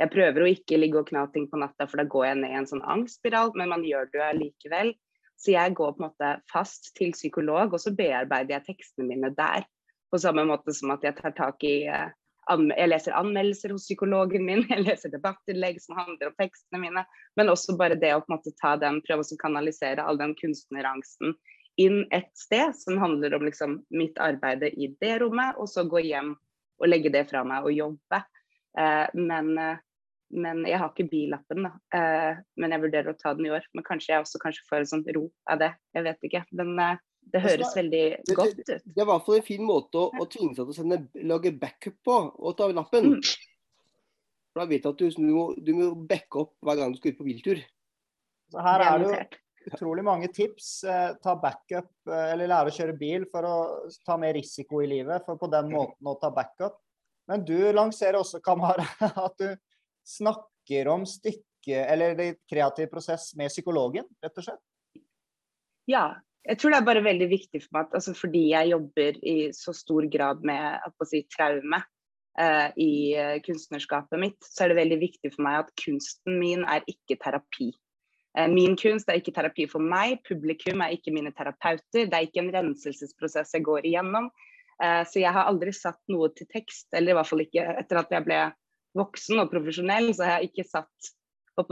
Jeg 0.00 0.10
prøver 0.10 0.42
å 0.42 0.50
ikke 0.50 0.78
ligge 0.80 0.98
og 0.98 1.06
kna 1.06 1.28
ting 1.30 1.46
på 1.46 1.58
natta, 1.60 1.86
for 1.86 2.02
da 2.02 2.04
går 2.10 2.24
jeg 2.26 2.38
ned 2.40 2.50
i 2.50 2.56
en 2.58 2.66
sånn 2.66 2.82
angstspiral, 2.82 3.52
men 3.54 3.70
man 3.70 3.84
gjør 3.86 4.08
det 4.10 4.18
jo 4.18 4.24
allikevel. 4.26 4.90
Så 5.38 5.52
jeg 5.54 5.74
går 5.78 5.92
på 5.94 6.02
en 6.02 6.08
måte 6.08 6.30
fast 6.50 6.90
til 6.98 7.12
psykolog, 7.14 7.74
og 7.74 7.80
så 7.82 7.94
bearbeider 7.94 8.56
jeg 8.56 8.66
tekstene 8.72 9.06
mine 9.06 9.30
der. 9.38 9.62
På 10.10 10.18
samme 10.18 10.42
måte 10.50 10.74
som 10.74 10.90
at 10.94 11.06
jeg 11.06 11.14
tar 11.18 11.34
tak 11.38 11.62
i 11.62 11.86
eh, 11.86 12.10
Jeg 12.50 12.88
leser 12.90 13.14
anmeldelser 13.16 13.72
hos 13.72 13.86
psykologen 13.86 14.44
min, 14.46 14.66
jeg 14.72 14.82
leser 14.82 15.14
debattinnlegg 15.14 15.78
som 15.80 15.96
handler 15.98 16.32
om 16.32 16.38
tekstene 16.42 16.82
mine. 16.82 17.06
Men 17.38 17.54
også 17.54 17.78
bare 17.78 17.94
det 17.94 18.14
å 18.14 18.20
på 18.22 18.32
en 18.32 18.36
måte 18.36 18.54
ta 18.58 18.74
den, 18.76 18.98
prøve 19.06 19.22
å 19.22 19.42
kanalisere 19.42 20.02
all 20.02 20.18
den 20.18 20.34
kunstnerangsten 20.42 21.38
inn 21.80 22.04
et 22.14 22.30
sted 22.38 22.74
som 22.78 22.98
handler 23.02 23.34
om 23.34 23.44
liksom 23.46 23.78
mitt 23.90 24.18
arbeid 24.22 24.62
i 24.72 24.88
det 25.00 25.16
rommet, 25.22 25.56
og 25.58 25.68
så 25.70 25.84
gå 25.88 26.02
hjem 26.06 26.34
og 26.82 26.88
legge 26.90 27.10
det 27.14 27.26
fra 27.30 27.42
meg 27.46 27.66
og 27.66 27.74
jobbe. 27.74 28.20
Eh, 28.78 29.06
men, 29.14 29.50
eh, 29.58 29.80
men 30.34 30.64
jeg 30.66 30.78
har 30.78 30.90
ikke 30.92 31.08
bilappen, 31.10 31.66
da. 31.68 31.72
Eh, 31.94 32.42
men 32.58 32.74
jeg 32.74 32.82
vurderer 32.82 33.12
å 33.12 33.18
ta 33.18 33.34
den 33.34 33.46
i 33.46 33.52
år. 33.54 33.66
Men 33.74 33.86
kanskje 33.86 34.14
jeg 34.14 34.24
også 34.24 34.40
kanskje 34.42 34.66
får 34.68 34.82
en 34.82 34.90
sånn 34.92 35.04
ro 35.14 35.28
av 35.50 35.60
det. 35.62 35.72
Jeg 35.94 36.06
vet 36.08 36.28
ikke. 36.30 36.44
Men 36.58 36.78
eh, 36.78 36.96
det 37.32 37.40
Altså, 37.40 37.56
høres 37.56 37.76
veldig 37.78 38.04
det- 38.26 38.36
godt 38.36 38.58
ut. 38.58 38.66
Det 38.66 38.98
er 38.98 39.06
i 39.06 39.10
hvert 39.10 39.26
fall 39.26 39.36
en 39.36 39.46
fin 39.46 39.62
måte 39.66 39.98
å, 40.02 40.10
å 40.12 40.26
tvinge 40.30 40.54
seg 40.54 40.66
til 40.66 40.74
å 40.74 40.78
sende, 40.78 40.98
lage 41.24 41.54
backup 41.58 41.96
på 42.04 42.18
og 42.38 42.56
ta 42.58 42.68
lappen. 42.70 43.14
Mm. 43.14 43.22
For 44.52 44.62
da 44.62 44.66
vet 44.70 44.82
du 44.84 44.90
at 44.90 44.98
du, 44.98 45.08
du, 45.10 45.32
må, 45.34 45.46
du 45.58 45.72
må 45.74 45.88
backe 46.06 46.44
opp 46.44 46.52
hver 46.62 46.78
gang 46.78 46.92
du 46.92 46.98
skal 47.00 47.14
ut 47.14 47.18
på 47.18 47.26
biltur. 47.26 47.62
Så 48.52 48.62
her 48.62 48.84
er 48.84 48.98
det 49.02 49.08
jo. 49.08 49.38
Utrolig 49.70 50.04
mange 50.04 50.28
tips. 50.34 50.84
Eh, 50.84 51.14
ta 51.22 51.36
backup, 51.40 51.90
eh, 52.08 52.32
eller 52.32 52.50
lære 52.50 52.72
å 52.72 52.74
kjøre 52.74 52.96
bil 52.98 53.26
for 53.30 53.48
å 53.48 53.54
ta 54.06 54.16
mer 54.20 54.34
risiko 54.36 54.82
i 54.84 54.90
livet, 54.90 55.24
for 55.26 55.40
på 55.40 55.50
den 55.52 55.70
måten 55.72 56.10
å 56.10 56.16
ta 56.20 56.30
backup. 56.34 56.78
Men 57.30 57.44
du 57.46 57.56
lanserer 57.72 58.20
også, 58.20 58.42
Kamara, 58.44 58.84
at 59.26 59.38
du 59.40 59.48
snakker 60.04 60.90
om 60.92 61.06
stykket, 61.08 61.86
eller 61.88 62.16
det 62.18 62.28
kreative 62.50 62.90
prosess 62.92 63.30
med 63.38 63.52
psykologen, 63.52 64.08
rett 64.22 64.42
og 64.42 64.48
slett. 64.50 64.64
Ja. 65.90 66.06
Jeg 66.44 66.58
tror 66.60 66.74
det 66.74 66.76
er 66.82 66.84
bare 66.84 67.00
veldig 67.00 67.26
viktig 67.30 67.62
for 67.62 67.72
meg, 67.72 67.86
at, 67.86 67.94
altså 67.96 68.12
fordi 68.18 68.42
jeg 68.50 68.68
jobber 68.74 69.16
i 69.24 69.36
så 69.56 69.72
stor 69.72 70.04
grad 70.12 70.42
med 70.44 70.90
å 71.00 71.06
si, 71.08 71.22
traume 71.32 71.78
eh, 72.36 72.66
i 72.84 72.90
kunstnerskapet 73.46 74.20
mitt, 74.20 74.36
så 74.44 74.66
er 74.66 74.74
det 74.74 74.76
veldig 74.82 74.98
viktig 75.00 75.30
for 75.32 75.46
meg 75.46 75.62
at 75.62 75.72
kunsten 75.80 76.36
min 76.42 76.66
er 76.68 76.84
ikke 76.92 77.16
terapi. 77.22 77.70
Eh, 78.38 78.48
min 78.50 78.76
kunst 78.80 79.10
er 79.10 79.20
ikke 79.20 79.34
terapi 79.36 79.68
for 79.70 79.82
meg, 79.82 80.18
publikum 80.26 80.82
er 80.82 80.96
ikke 80.96 81.14
mine 81.14 81.32
terapeuter. 81.36 82.08
Det 82.10 82.18
er 82.18 82.26
ikke 82.26 82.42
en 82.42 82.52
renselsesprosess 82.54 83.54
jeg 83.54 83.66
går 83.66 83.86
igjennom. 83.90 84.30
Eh, 84.82 85.02
så 85.06 85.22
jeg 85.22 85.34
har 85.34 85.50
aldri 85.50 85.74
satt 85.74 86.00
noe 86.10 86.30
til 86.34 86.48
tekst, 86.50 86.88
eller 86.92 87.14
i 87.14 87.18
hvert 87.18 87.30
fall 87.30 87.44
ikke 87.44 87.66
etter 87.78 88.00
at 88.02 88.14
jeg 88.14 88.26
ble 88.26 88.40
voksen 88.98 89.42
og 89.42 89.50
profesjonell, 89.52 90.10
så 90.14 90.26
har 90.26 90.40
jeg 90.40 90.52
ikke 90.52 90.66
satt 90.70 91.12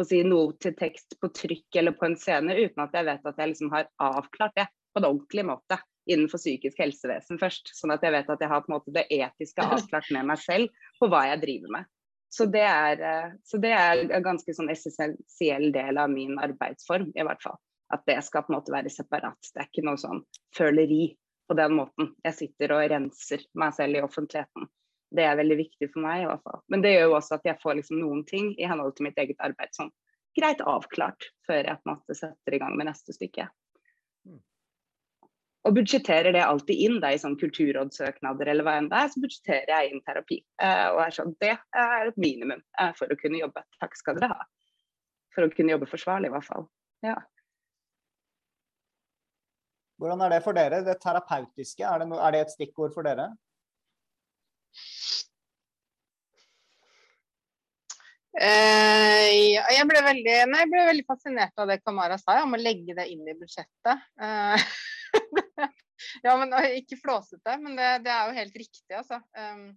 si, 0.06 0.20
noe 0.26 0.52
til 0.62 0.74
tekst 0.78 1.16
på 1.20 1.30
trykk 1.34 1.78
eller 1.80 1.94
på 1.98 2.06
en 2.06 2.18
scene 2.18 2.54
uten 2.54 2.84
at 2.84 2.94
jeg 2.94 3.06
vet 3.08 3.26
at 3.26 3.40
jeg 3.40 3.50
liksom 3.50 3.72
har 3.74 3.88
avklart 3.98 4.54
det 4.58 4.68
på 4.92 5.02
en 5.02 5.08
ordentlig 5.08 5.46
måte. 5.48 5.78
innenfor 6.02 6.40
psykisk 6.40 6.80
helsevesen 6.82 7.38
først. 7.38 7.68
Sånn 7.78 7.92
at 7.94 8.02
jeg 8.02 8.10
vet 8.10 8.30
at 8.30 8.40
jeg 8.42 8.50
har 8.50 8.64
på 8.64 8.72
en 8.72 8.74
måte 8.74 8.90
det 8.94 9.04
etiske 9.06 9.62
avklart 9.62 10.08
med 10.10 10.26
meg 10.32 10.40
selv 10.42 10.80
på 10.98 11.06
hva 11.06 11.20
jeg 11.28 11.42
driver 11.44 11.70
med. 11.76 11.86
Så 12.32 12.46
det 12.48 12.64
er, 12.64 13.00
eh, 13.04 13.32
så 13.44 13.58
det 13.60 13.72
er 13.76 14.06
en 14.06 14.24
ganske 14.24 14.54
sånn 14.56 14.70
essensiell 14.72 15.68
del 15.74 15.98
av 16.00 16.08
min 16.10 16.38
arbeidsform, 16.40 17.10
i 17.12 17.26
hvert 17.28 17.42
fall. 17.44 17.58
At 17.92 18.06
det 18.08 18.16
skal 18.24 18.46
på 18.46 18.54
en 18.54 18.56
måte 18.56 18.72
være 18.72 18.92
separat. 18.92 19.50
Det 19.52 19.60
er 19.60 19.68
ikke 19.68 19.84
noe 19.84 20.00
sånn 20.00 20.22
føleri 20.56 21.10
på 21.48 21.56
den 21.58 21.76
måten. 21.76 22.14
Jeg 22.24 22.38
sitter 22.38 22.72
og 22.72 22.86
renser 22.88 23.44
meg 23.60 23.74
selv 23.76 24.00
i 24.00 24.04
offentligheten. 24.06 24.70
Det 25.12 25.26
er 25.28 25.36
veldig 25.36 25.58
viktig 25.60 25.90
for 25.92 26.06
meg 26.06 26.22
i 26.22 26.28
hvert 26.30 26.46
fall. 26.46 26.62
Men 26.72 26.84
det 26.84 26.94
gjør 26.94 27.10
jo 27.10 27.18
også 27.18 27.36
at 27.36 27.50
jeg 27.50 27.60
får 27.60 27.76
liksom 27.82 28.00
noen 28.00 28.24
ting 28.24 28.54
i 28.56 28.68
henhold 28.70 28.96
til 28.96 29.10
mitt 29.10 29.20
eget 29.20 29.44
arbeid 29.44 29.76
sånn 29.76 29.92
greit 30.38 30.62
avklart 30.64 31.28
før 31.46 31.66
jeg 31.68 31.80
på 31.82 31.88
en 31.88 31.92
måte 31.92 32.16
setter 32.16 32.56
i 32.56 32.60
gang 32.62 32.78
med 32.78 32.88
neste 32.88 33.12
stykke. 33.12 33.50
Og 35.62 35.76
budsjetterer 35.76 36.34
det 36.34 36.42
alltid 36.42 36.80
inn 36.86 36.96
da, 37.02 37.12
i 37.14 37.20
sånn 37.22 37.36
kulturrådssøknader 37.38 38.48
eller 38.50 38.66
hva 38.66 38.74
enn 38.80 38.88
det 38.90 38.98
er, 38.98 39.10
så 39.12 39.20
budsjetterer 39.22 39.70
jeg 39.70 39.92
inn 39.92 40.02
terapi. 40.02 40.40
Eh, 40.62 40.86
og 40.90 41.02
er 41.04 41.14
sånn, 41.14 41.36
Det 41.38 41.52
er 41.54 42.08
et 42.08 42.18
minimum 42.18 42.58
eh, 42.58 42.90
for 42.98 43.12
å 43.12 43.18
kunne 43.20 43.38
jobbe. 43.38 43.62
Takk 43.78 43.94
skal 43.98 44.18
dere 44.18 44.32
ha. 44.32 44.48
For 45.36 45.46
å 45.46 45.52
kunne 45.54 45.76
jobbe 45.76 45.86
forsvarlig, 45.90 46.32
i 46.32 46.34
hvert 46.34 46.48
fall. 46.48 46.66
Ja. 47.06 47.14
Hvordan 50.02 50.24
er 50.26 50.34
det 50.34 50.42
for 50.42 50.58
dere? 50.58 50.82
Det 50.82 50.98
terapeutiske, 50.98 51.86
er 51.86 52.02
det, 52.02 52.10
no, 52.10 52.18
er 52.18 52.34
det 52.34 52.42
et 52.42 52.54
stikkord 52.56 52.94
for 52.96 53.06
dere? 53.06 53.30
Uh, 58.32 59.28
ja, 59.52 59.62
jeg, 59.76 59.84
ble 59.86 60.00
veldig, 60.02 60.34
nei, 60.48 60.62
jeg 60.64 60.70
ble 60.72 60.84
veldig 60.88 61.04
fascinert 61.06 61.60
av 61.60 61.68
det 61.68 61.82
Kamara 61.84 62.16
sa, 62.18 62.40
om 62.42 62.56
å 62.56 62.60
legge 62.60 62.96
det 62.98 63.06
inn 63.12 63.22
i 63.28 63.36
budsjettet. 63.38 64.08
Uh, 64.18 64.58
ja, 66.26 66.34
men 66.40 66.52
Ikke 66.78 66.98
flåsete, 67.00 67.56
men 67.62 67.78
det, 67.78 67.92
det, 68.06 68.12
er 68.14 68.28
jo 68.28 68.40
helt 68.40 68.58
riktig, 68.64 68.92
altså. 68.98 69.20
Um, 69.38 69.70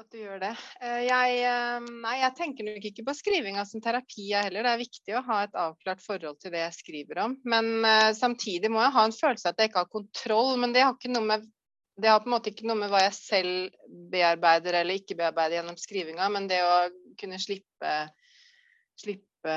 at 0.00 0.08
du 0.14 0.20
gjør 0.20 0.40
det. 0.40 0.52
Uh, 0.80 1.02
jeg, 1.04 1.54
nei, 2.00 2.16
jeg 2.22 2.36
tenker 2.38 2.68
nok 2.70 2.90
ikke 2.90 3.04
på 3.08 3.16
skrivinga 3.18 3.66
som 3.68 3.82
terapi 3.84 4.30
heller. 4.32 4.64
Det 4.64 4.74
er 4.74 4.82
viktig 4.86 5.16
å 5.18 5.24
ha 5.28 5.40
et 5.44 5.56
avklart 5.66 6.04
forhold 6.04 6.40
til 6.40 6.54
det 6.54 6.62
jeg 6.64 6.78
skriver 6.78 7.24
om. 7.26 7.38
Men 7.44 7.84
samtidig 8.16 8.72
må 8.72 8.80
jeg 8.86 8.96
ha 8.96 9.06
en 9.08 9.16
følelse 9.16 9.50
av 9.50 9.56
at 9.56 9.64
jeg 9.64 9.72
ikke 9.72 9.82
har 9.84 9.96
kontroll. 9.98 10.54
Men 10.62 10.76
det 10.76 10.86
har 10.86 11.20
med 11.20 11.50
det 12.00 12.08
har 12.08 12.20
på 12.20 12.30
en 12.30 12.34
måte 12.34 12.52
ikke 12.52 12.66
noe 12.68 12.78
med 12.80 12.90
hva 12.92 13.02
jeg 13.04 13.16
selv 13.16 13.90
bearbeider 14.12 14.78
eller 14.80 15.00
ikke 15.00 15.16
bearbeider 15.18 15.58
gjennom 15.58 15.78
skrivinga, 15.80 16.28
men 16.32 16.48
det 16.50 16.60
å 16.64 16.76
kunne 17.20 17.40
slippe, 17.42 17.94
slippe 19.00 19.56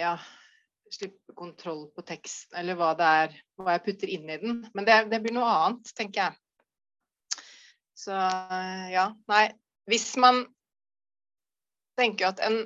ja, 0.00 0.16
slippe 0.92 1.34
kontroll 1.36 1.86
på 1.94 2.04
tekst, 2.06 2.52
eller 2.56 2.78
hva 2.78 2.92
det 2.98 3.12
er, 3.22 3.36
hva 3.58 3.76
jeg 3.76 3.84
putter 3.86 4.12
inn 4.12 4.30
i 4.30 4.38
den. 4.42 4.58
Men 4.74 4.88
det, 4.88 4.98
det 5.12 5.20
blir 5.24 5.34
noe 5.36 5.48
annet, 5.50 5.92
tenker 5.96 6.26
jeg. 6.26 7.40
Så 7.96 8.16
ja, 8.92 9.08
nei. 9.30 9.44
Hvis 9.88 10.10
man 10.20 10.42
tenker 11.96 12.32
at 12.32 12.42
en 12.44 12.64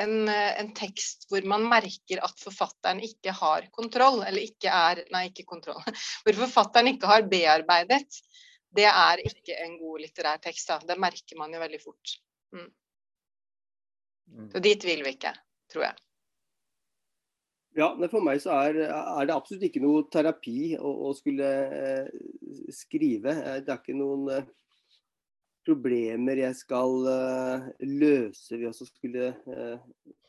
en, 0.00 0.28
en, 0.28 0.70
tekst 0.74 1.26
hvor 1.30 1.44
man 1.46 1.64
merker 1.68 2.22
at 2.24 2.40
forfatteren 2.40 3.02
ikke 3.04 3.34
har 3.36 3.66
kontroll, 3.74 4.22
eller 4.26 4.42
ikke 4.42 4.72
er 4.72 5.02
Nei, 5.14 5.26
ikke 5.30 5.44
kontroll. 5.46 5.82
Hvor 6.24 6.38
forfatteren 6.46 6.94
ikke 6.94 7.10
har 7.10 7.26
bearbeidet. 7.30 8.22
Det 8.72 8.86
er 8.88 9.20
ikke 9.20 9.58
en 9.66 9.76
god 9.78 10.00
litterær 10.00 10.40
tekst. 10.42 10.70
Da. 10.70 10.78
Det 10.88 10.96
merker 11.00 11.38
man 11.38 11.52
jo 11.52 11.60
veldig 11.60 11.82
fort. 11.82 12.14
Mm. 12.56 12.70
mm. 14.32 14.48
Så 14.54 14.64
dit 14.64 14.88
vil 14.88 15.04
vi 15.04 15.14
ikke, 15.18 15.34
tror 15.72 15.90
jeg. 15.90 16.00
Ja, 17.72 17.88
For 18.12 18.20
meg 18.20 18.42
så 18.44 18.52
er, 18.66 18.82
er, 18.84 19.26
det 19.28 19.34
absolutt 19.34 19.64
ikke 19.70 19.80
noe 19.80 20.04
terapi 20.12 20.74
å, 20.76 20.90
å 21.08 21.12
skulle 21.16 21.48
eh, 21.72 22.10
skrive. 22.74 23.32
Eh, 23.32 23.60
det 23.64 23.72
er 23.72 23.78
ikke 23.80 23.96
noen 23.96 24.26
eh, 24.34 24.50
problemer 25.64 26.42
jeg 26.42 26.58
skal 26.58 27.06
eh, 27.08 27.70
løse 27.88 28.58
ved 28.58 28.68
å 28.68 28.88
skulle 28.88 29.30
uh, 29.46 29.78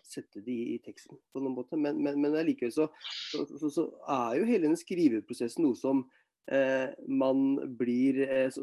sette 0.08 0.44
de 0.46 0.56
i, 0.56 0.76
i, 0.76 0.82
teksten 0.86 1.18
på 1.34 1.42
noen 1.42 1.58
måte. 1.58 1.76
Men, 1.76 2.00
men, 2.06 2.22
men 2.22 2.38
likevel 2.48 2.72
så, 2.72 2.88
så, 3.34 3.44
så, 3.50 3.72
så, 3.74 3.86
er 4.14 4.38
jo 4.40 4.48
hele 4.48 4.70
den 4.70 4.80
skriveprosessen 4.80 5.66
noe 5.66 5.76
som 5.76 6.06
uh, 6.54 6.94
man 7.10 7.58
blir, 7.76 8.22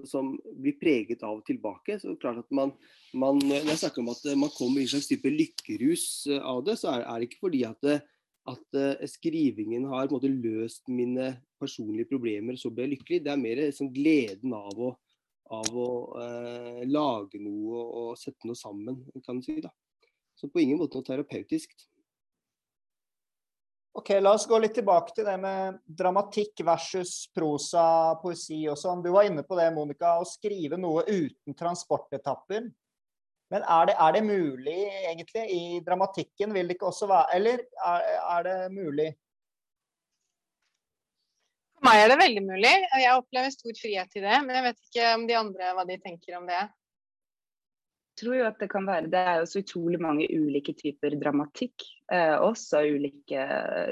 som 0.09 0.39
blir 0.57 0.79
preget 0.81 1.27
av 1.27 1.43
tilbake. 1.45 1.99
Så 2.01 2.15
klart 2.23 2.41
at 2.47 2.49
man, 2.55 2.73
man, 3.13 3.43
Når 3.45 3.75
jeg 3.75 3.83
snakker 3.83 4.07
om 4.07 4.15
at 4.15 4.25
man 4.41 4.55
kommer 4.57 4.81
i 4.81 4.89
en 4.89 4.95
slags 4.95 5.11
type 5.11 5.35
lykkerus 5.37 6.07
av 6.39 6.65
det, 6.71 6.79
så 6.81 6.95
er, 6.95 7.05
er 7.05 7.21
det 7.21 7.29
ikke 7.29 7.45
fordi 7.51 7.67
at 7.69 7.93
at 8.49 8.79
uh, 8.79 9.07
skrivingen 9.09 9.85
har 9.91 10.09
på 10.09 10.15
en 10.15 10.17
måte 10.17 10.33
løst 10.33 10.89
mine 10.89 11.35
personlige 11.61 12.09
problemer, 12.11 12.57
så 12.57 12.73
blir 12.73 12.89
jeg 12.89 12.97
lykkelig. 12.97 13.21
Det 13.27 13.33
er 13.33 13.43
mer 13.43 13.63
liksom, 13.67 13.93
gleden 13.93 14.57
av 14.57 14.81
å, 14.81 14.95
av 15.61 15.71
å 15.77 15.91
uh, 16.17 16.81
lage 16.89 17.43
noe 17.43 17.85
og 18.03 18.19
sette 18.21 18.49
noe 18.49 18.59
sammen, 18.59 19.03
kan 19.27 19.41
du 19.41 19.47
si. 19.47 19.61
da. 19.65 19.73
Så 20.41 20.49
på 20.49 20.63
ingen 20.63 20.81
måte 20.81 20.97
noe 20.97 21.07
terapeutisk. 21.07 21.75
Ok, 24.01 24.13
La 24.23 24.33
oss 24.37 24.47
gå 24.47 24.59
litt 24.63 24.77
tilbake 24.79 25.13
til 25.17 25.27
det 25.27 25.35
med 25.43 25.81
dramatikk 25.85 26.63
versus 26.65 27.25
prosa, 27.35 28.15
poesi 28.23 28.63
og 28.71 28.79
sånn. 28.79 29.03
Du 29.03 29.11
var 29.11 29.27
inne 29.27 29.43
på 29.43 29.59
det, 29.59 29.67
Monica, 29.75 30.15
å 30.21 30.29
skrive 30.29 30.79
noe 30.79 31.03
uten 31.09 31.57
transportetapper. 31.59 32.69
Men 33.51 33.65
er 33.67 33.89
det, 33.89 33.97
er 33.99 34.15
det 34.15 34.23
mulig 34.23 34.79
egentlig 35.11 35.45
i 35.51 35.63
dramatikken? 35.87 36.53
Vil 36.55 36.69
det 36.71 36.77
ikke 36.77 36.91
også 36.93 37.09
være 37.11 37.37
Eller 37.39 37.65
er, 37.83 38.11
er 38.37 38.45
det 38.47 38.59
mulig? 38.75 39.09
For 41.75 41.89
meg 41.89 42.03
er 42.03 42.13
det 42.13 42.21
veldig 42.21 42.45
mulig. 42.47 42.75
Jeg 43.03 43.17
opplever 43.17 43.55
stor 43.55 43.81
frihet 43.81 44.21
i 44.21 44.23
det. 44.23 44.37
Men 44.45 44.55
jeg 44.59 44.67
vet 44.69 44.85
ikke 44.87 45.09
om 45.17 45.25
de 45.27 45.41
andre 45.41 45.73
hva 45.75 45.87
de 45.89 45.99
tenker 46.05 46.39
om 46.39 46.47
det. 46.47 46.61
Jeg 48.11 48.27
tror 48.27 48.37
jo 48.37 48.47
at 48.51 48.59
det 48.61 48.69
kan 48.69 48.85
være 48.87 49.09
Det 49.11 49.21
er 49.33 49.39
jo 49.41 49.49
så 49.49 49.63
utrolig 49.65 50.01
mange 50.05 50.29
ulike 50.29 50.75
typer 50.79 51.17
dramatikk. 51.19 51.89
Eh, 52.13 52.37
også 52.37 52.85
ulike 52.87 53.47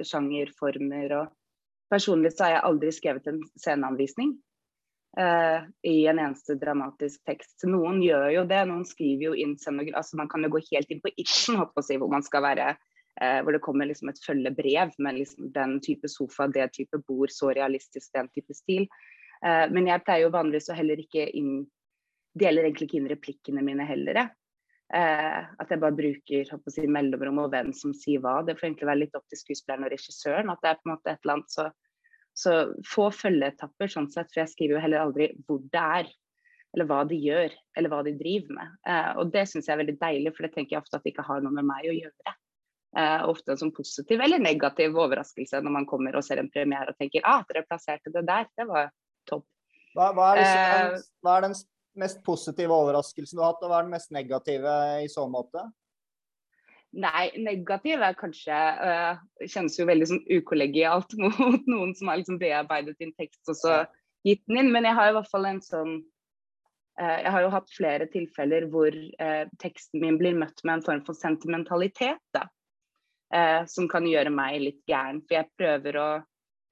sjangerformer. 0.06 1.16
Og 1.18 1.32
personlig 1.90 2.36
så 2.36 2.46
har 2.46 2.58
jeg 2.58 2.66
aldri 2.70 2.94
skrevet 2.94 3.32
en 3.32 3.42
sceneanvisning 3.56 4.36
eh, 5.18 5.66
i 5.90 5.96
en 6.11 6.20
eneste 6.22 6.57
dramatisk 6.61 7.22
tekst. 7.28 7.66
Noen 7.68 8.00
gjør 8.04 8.28
jo 8.35 8.44
det. 8.50 8.62
Noen 8.70 8.87
skriver 8.88 9.31
jo 9.31 9.35
inn. 9.35 9.57
Altså 9.92 10.20
man 10.20 10.31
kan 10.31 10.46
jo 10.46 10.52
gå 10.54 10.62
helt 10.70 10.94
inn 10.94 11.02
på 11.04 11.12
Ibsen, 11.16 11.59
hvor 11.59 12.12
man 12.12 12.26
skal 12.26 12.46
være 12.46 12.72
eh, 12.72 13.40
hvor 13.42 13.54
det 13.54 13.62
kommer 13.64 13.88
liksom 13.90 14.12
et 14.12 14.24
følgebrev 14.24 14.94
med 14.98 15.20
liksom 15.20 15.52
den 15.54 15.78
type 15.85 16.11
sofa, 16.11 16.48
det 16.48 16.70
type 16.76 17.00
bord, 17.09 17.33
så 17.35 17.52
realistisk, 17.57 18.12
den 18.14 18.31
type 18.35 18.54
stil. 18.57 18.88
Eh, 19.44 19.66
men 19.74 19.90
jeg 19.90 20.04
pleier 20.07 20.26
jo 20.26 20.35
vanligvis 20.35 20.70
å 20.72 20.78
heller 20.78 21.02
ikke 21.02 21.28
inn 21.38 21.66
Deler 22.38 22.68
egentlig 22.68 22.87
ikke 22.87 22.98
inn 23.00 23.09
replikkene 23.11 23.62
mine 23.66 23.83
heller, 23.88 24.14
jeg. 24.20 24.31
Eh, 24.94 25.46
at 25.61 25.72
jeg 25.72 25.81
bare 25.83 25.96
bruker 25.96 26.50
si, 26.70 26.85
mellomrom 26.87 27.40
og 27.42 27.48
hvem 27.50 27.72
som 27.74 27.90
sier 27.96 28.22
hva. 28.22 28.38
Det 28.46 28.54
får 28.57 28.68
egentlig 28.68 28.88
være 28.88 29.00
litt 29.00 29.16
opp 29.18 29.24
til 29.33 29.40
skuespilleren 29.40 29.85
og 29.88 29.90
regissøren. 29.92 30.52
At 30.52 30.62
det 30.62 30.70
er 30.70 30.78
på 30.78 30.87
en 30.87 30.92
måte 30.92 31.12
et 31.12 31.24
eller 31.24 31.35
annet 31.35 31.57
så, 31.57 31.66
så 32.38 32.55
få 32.87 33.09
følgeetapper 33.14 33.90
sånn 33.90 34.09
sett, 34.12 34.31
for 34.31 34.44
jeg 34.44 34.53
skriver 34.53 34.77
jo 34.77 34.83
heller 34.85 35.05
aldri 35.07 35.31
hvor 35.46 35.62
det 35.72 35.85
er. 36.01 36.11
Eller 36.77 36.85
hva 36.85 36.98
de 37.09 37.16
gjør, 37.16 37.55
eller 37.81 37.90
hva 37.90 38.03
de 38.05 38.12
driver 38.18 38.59
med. 38.59 38.74
Eh, 38.87 39.12
og 39.18 39.31
det 39.33 39.46
syns 39.48 39.66
jeg 39.66 39.74
er 39.74 39.81
veldig 39.81 39.96
deilig, 40.03 40.35
for 40.37 40.44
det 40.44 40.53
tenker 40.55 40.77
jeg 40.77 40.83
ofte 40.85 40.98
at 40.98 41.07
det 41.07 41.14
ikke 41.14 41.24
har 41.24 41.40
noe 41.42 41.55
med 41.57 41.66
meg 41.66 41.88
å 41.88 41.94
gjøre. 41.96 42.35
Eh, 42.98 43.22
ofte 43.29 43.53
en 43.53 43.61
sånn 43.61 43.72
positiv 43.77 44.20
eller 44.24 44.40
negativ 44.40 44.96
overraskelse 44.96 45.59
når 45.61 45.74
man 45.74 45.87
kommer 45.88 46.16
og 46.16 46.24
ser 46.24 46.40
en 46.40 46.48
premiere 46.53 46.94
og 46.94 46.96
tenker 47.01 47.24
ah, 47.29 47.42
dere 47.48 47.66
plasserte 47.68 48.12
det 48.14 48.22
der, 48.29 48.46
det 48.57 48.64
var 48.68 48.88
topp. 49.29 49.44
Hva, 49.96 50.12
hva, 50.16 50.31
er, 50.31 50.40
liksom, 50.40 50.94
eh, 50.94 51.11
hva 51.24 51.35
er, 51.35 51.46
den 51.48 51.59
mest 52.05 52.22
positive 52.24 52.79
overraskelsen 52.85 53.37
du 53.37 53.42
har 53.42 53.53
hatt, 53.53 53.64
og 53.64 53.72
hva 53.72 53.81
er 53.81 53.88
den 53.88 53.96
mest 53.96 54.14
negative 54.14 54.77
i 55.03 55.11
så 55.12 55.27
måte? 55.29 55.66
Nei, 56.96 57.29
negativ 57.37 58.01
er 58.01 58.14
kanskje 58.16 58.57
uh, 58.57 59.18
Kjennes 59.44 59.77
jo 59.77 59.85
veldig 59.88 60.07
sånn 60.09 60.22
ukollegialt 60.38 61.12
mot 61.20 61.66
noen 61.68 61.92
som 61.98 62.09
har 62.09 62.20
liksom 62.20 62.38
bearbeidet 62.40 62.96
din 63.01 63.12
tekst 63.18 63.44
og 63.51 63.59
så 63.59 63.74
gitt 64.24 64.40
den 64.48 64.62
inn, 64.62 64.70
men 64.72 64.88
jeg 64.88 64.96
har 64.96 65.11
i 65.11 65.16
hvert 65.18 65.29
fall 65.29 65.48
en 65.51 65.61
sånn 65.64 65.92
uh, 67.01 67.18
Jeg 67.20 67.33
har 67.35 67.44
jo 67.44 67.51
hatt 67.53 67.74
flere 67.77 68.07
tilfeller 68.12 68.70
hvor 68.72 68.94
uh, 68.96 69.44
teksten 69.61 70.01
min 70.01 70.16
blir 70.20 70.38
møtt 70.40 70.64
med 70.64 70.79
en 70.79 70.87
form 70.87 71.03
for 71.09 71.18
sentimentalitet. 71.18 72.22
da 72.37 72.48
som 73.68 73.85
kan 73.92 74.07
gjøre 74.09 74.31
meg 74.33 74.55
litt 74.62 74.79
gæren. 74.88 75.18
For 75.29 75.35
jeg 75.37 75.51
prøver 75.61 75.96
å 76.01 76.09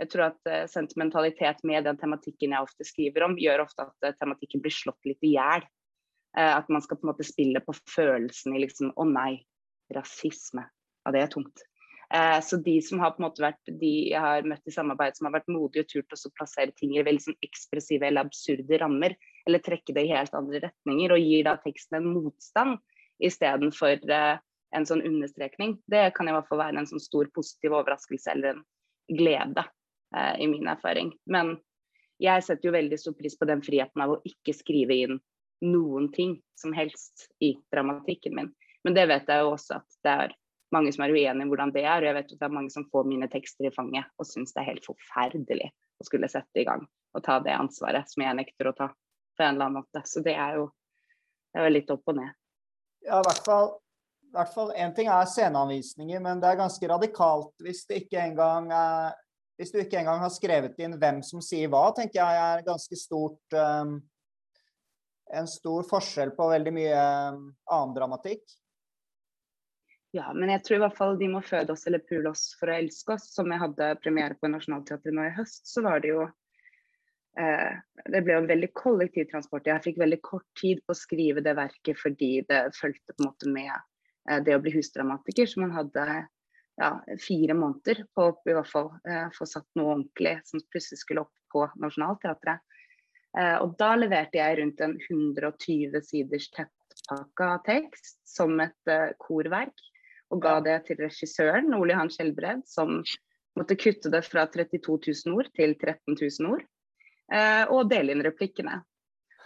Jeg 0.00 0.08
tror 0.08 0.22
at 0.30 0.70
sentimentalitet 0.72 1.58
med 1.68 1.84
den 1.84 1.98
tematikken 2.00 2.54
jeg 2.54 2.64
ofte 2.64 2.84
skriver 2.88 3.26
om, 3.26 3.34
gjør 3.36 3.66
ofte 3.66 3.84
at 3.84 4.16
tematikken 4.16 4.62
blir 4.64 4.72
slått 4.72 5.04
litt 5.04 5.20
i 5.20 5.34
hjel. 5.34 5.66
At 6.32 6.72
man 6.72 6.80
skal 6.80 6.96
på 6.96 7.04
en 7.04 7.10
måte 7.10 7.28
spille 7.28 7.60
på 7.60 7.76
følelsen 7.92 8.56
i 8.56 8.62
liksom 8.64 8.94
Å 8.96 9.04
nei, 9.04 9.44
rasisme. 9.94 10.66
Ja, 11.06 11.12
det 11.14 11.22
er 11.22 11.32
tungt. 11.32 11.64
Eh, 12.14 12.40
så 12.40 12.56
de 12.62 12.82
som 12.82 13.00
har 13.02 13.14
på 13.14 13.22
en 13.22 13.26
måte 13.26 13.42
vært 13.42 13.72
de 13.80 13.92
jeg 14.12 14.22
har 14.22 14.46
møtt 14.46 14.66
i 14.68 14.74
samarbeid, 14.74 15.16
som 15.16 15.28
har 15.28 15.36
vært 15.38 15.50
modige 15.50 15.86
og 15.86 15.90
turt 15.90 16.14
å 16.14 16.34
plassere 16.38 16.74
ting 16.78 16.94
i 16.94 17.04
veldig 17.06 17.24
sånn 17.24 17.38
ekspressive 17.46 18.06
eller 18.06 18.28
absurde 18.28 18.80
rammer, 18.82 19.16
eller 19.46 19.62
trekke 19.62 19.94
det 19.96 20.06
i 20.06 20.12
helt 20.14 20.34
andre 20.38 20.62
retninger, 20.68 21.14
og 21.14 21.22
gir 21.22 21.46
da 21.48 21.56
teksten 21.62 22.00
en 22.00 22.12
motstand 22.14 22.78
istedenfor 23.26 24.06
eh, 24.12 24.38
en 24.76 24.86
sånn 24.86 25.04
understrekning. 25.06 25.78
Det 25.90 26.10
kan 26.16 26.28
i 26.28 26.34
hvert 26.34 26.48
fall 26.50 26.62
være 26.62 26.82
en 26.82 26.90
sånn 26.90 27.02
stor 27.02 27.30
positiv 27.34 27.74
overraskelse 27.74 28.34
eller 28.34 28.54
en 28.54 28.64
glede. 29.18 29.64
eh, 30.16 30.40
i 30.40 30.46
min 30.46 30.68
erfaring. 30.70 31.10
Men 31.26 31.56
jeg 32.22 32.44
setter 32.46 32.68
jo 32.68 32.76
veldig 32.76 32.98
stor 33.00 33.16
pris 33.18 33.34
på 33.38 33.48
den 33.48 33.62
friheten 33.64 34.02
av 34.02 34.14
å 34.14 34.20
ikke 34.24 34.54
skrive 34.56 34.94
inn 34.94 35.18
noen 35.64 36.10
ting 36.12 36.36
som 36.58 36.72
helst 36.76 37.28
i 37.42 37.56
dramatikken 37.72 38.36
min. 38.36 38.52
Men 38.86 38.96
det 38.96 39.06
vet 39.10 39.30
jeg 39.30 39.42
jo 39.42 39.54
også 39.54 39.80
at 39.80 39.96
det 40.06 40.12
er 40.26 40.34
mange 40.74 40.92
som 40.94 41.04
er 41.04 41.14
uenig 41.14 41.46
i 41.46 41.50
hvordan 41.50 41.72
det 41.74 41.82
er. 41.84 41.98
Og 41.98 42.08
jeg 42.08 42.16
vet 42.18 42.30
at 42.30 42.38
det 42.38 42.48
er 42.48 42.54
mange 42.54 42.72
som 42.74 42.86
får 42.92 43.08
mine 43.10 43.28
tekster 43.32 43.68
i 43.68 43.74
fanget 43.74 44.06
og 44.16 44.28
syns 44.28 44.54
det 44.54 44.62
er 44.62 44.70
helt 44.70 44.86
forferdelig 44.86 45.72
å 46.00 46.06
skulle 46.06 46.30
sette 46.30 46.62
i 46.62 46.66
gang 46.68 46.84
og 47.16 47.24
ta 47.24 47.38
det 47.40 47.54
ansvaret 47.56 48.08
som 48.10 48.22
jeg 48.22 48.36
nekter 48.36 48.70
å 48.70 48.76
ta 48.76 48.90
på 48.92 49.44
en 49.44 49.56
eller 49.56 49.70
annen 49.70 49.82
måte. 49.82 50.02
Så 50.08 50.22
det 50.24 50.36
er 50.36 50.60
jo, 50.60 50.68
det 51.52 51.60
er 51.60 51.68
jo 51.68 51.74
litt 51.74 51.92
opp 51.92 52.12
og 52.12 52.18
ned. 52.20 52.32
Ja, 53.06 53.20
i 53.20 53.26
hvert 53.26 53.44
fall 53.46 53.74
hvert 54.36 54.52
fall 54.54 54.72
én 54.76 54.92
ting 54.94 55.08
er 55.08 55.28
sceneanvisninger, 55.30 56.20
men 56.20 56.42
det 56.42 56.50
er 56.50 56.58
ganske 56.60 56.90
radikalt 56.90 57.54
hvis 57.64 57.86
engang 57.88 58.72
er 58.72 59.14
hvis 59.56 59.72
du 59.72 59.78
ikke 59.80 59.96
engang 60.02 60.20
har 60.20 60.32
skrevet 60.34 60.76
inn 60.84 60.98
hvem 61.00 61.22
som 61.24 61.40
sier 61.40 61.70
hva, 61.72 61.88
tenker 61.96 62.20
jeg 62.20 62.40
er 62.42 62.66
ganske 62.66 62.96
stort 63.00 63.56
um, 63.56 64.02
En 65.26 65.48
stor 65.50 65.82
forskjell 65.82 66.30
på 66.36 66.44
veldig 66.52 66.70
mye 66.70 66.98
um, 67.34 67.48
annen 67.66 67.94
dramatikk. 67.96 68.44
Ja, 70.16 70.30
men 70.32 70.48
jeg 70.48 70.62
tror 70.64 70.78
i 70.78 70.82
hvert 70.84 70.96
fall 70.96 71.18
de 71.20 71.28
må 71.28 71.42
føde 71.44 71.74
oss 71.74 71.84
eller 71.88 72.00
pule 72.08 72.30
oss 72.30 72.48
for 72.56 72.70
å 72.70 72.76
elske 72.78 73.16
oss. 73.16 73.28
Som 73.34 73.52
jeg 73.52 73.60
hadde 73.60 73.92
premiere 74.00 74.36
på 74.40 74.48
Nationaltheatret 74.48 75.14
nå 75.16 75.26
i 75.28 75.34
høst, 75.36 75.66
så 75.68 75.82
var 75.84 76.00
det 76.00 76.14
jo 76.14 76.22
eh, 77.36 77.74
Det 78.06 78.22
ble 78.24 78.36
jo 78.36 78.42
en 78.44 78.48
veldig 78.48 78.70
kollektiv 78.78 79.28
transport. 79.32 79.68
Jeg 79.68 79.84
fikk 79.84 80.00
veldig 80.00 80.20
kort 80.24 80.46
tid 80.60 80.80
på 80.86 80.94
å 80.94 80.98
skrive 80.98 81.44
det 81.44 81.56
verket 81.58 82.00
fordi 82.00 82.30
det 82.48 82.62
fulgte 82.78 83.12
på 83.12 83.22
en 83.24 83.28
måte 83.28 83.52
med 83.52 83.74
eh, 83.74 84.40
det 84.46 84.56
å 84.56 84.62
bli 84.64 84.72
husdramatiker. 84.78 85.50
Så 85.50 85.60
man 85.60 85.74
hadde 85.76 86.06
ja, 86.80 86.90
fire 87.20 87.56
måneder 87.58 88.06
på 88.14 88.28
å 88.30 88.36
i 88.48 88.54
hvert 88.56 88.70
fall 88.70 88.88
eh, 89.08 89.26
få 89.36 89.48
satt 89.48 89.68
noe 89.76 89.98
ordentlig 89.98 90.38
som 90.48 90.64
plutselig 90.70 91.02
skulle 91.02 91.26
opp 91.26 91.34
på 91.52 91.66
Nationaltheatret. 91.82 92.64
Eh, 93.36 93.58
og 93.60 93.76
da 93.80 93.90
leverte 93.98 94.40
jeg 94.40 94.60
rundt 94.62 94.80
en 94.84 94.96
120 95.10 96.00
siders 96.08 96.48
tettpakka 96.56 97.50
tekst 97.68 98.22
som 98.28 98.56
et 98.64 98.92
eh, 98.92 99.12
korverk. 99.20 99.76
Og 100.34 100.42
ga 100.42 100.58
det 100.64 100.80
til 100.88 100.98
regissøren, 101.00 101.74
Ole 101.76 101.94
Johan 101.94 102.10
Skjelbred, 102.10 102.64
som 102.66 102.98
måtte 103.56 103.78
kutte 103.78 104.10
det 104.12 104.24
fra 104.26 104.46
32 104.50 104.98
000 105.26 105.36
ord 105.38 105.50
til 105.56 105.76
13 105.78 106.16
000 106.16 106.50
ord. 106.50 106.66
Eh, 107.32 107.64
og 107.72 107.88
dele 107.90 108.14
inn 108.14 108.24
replikkene. 108.26 108.80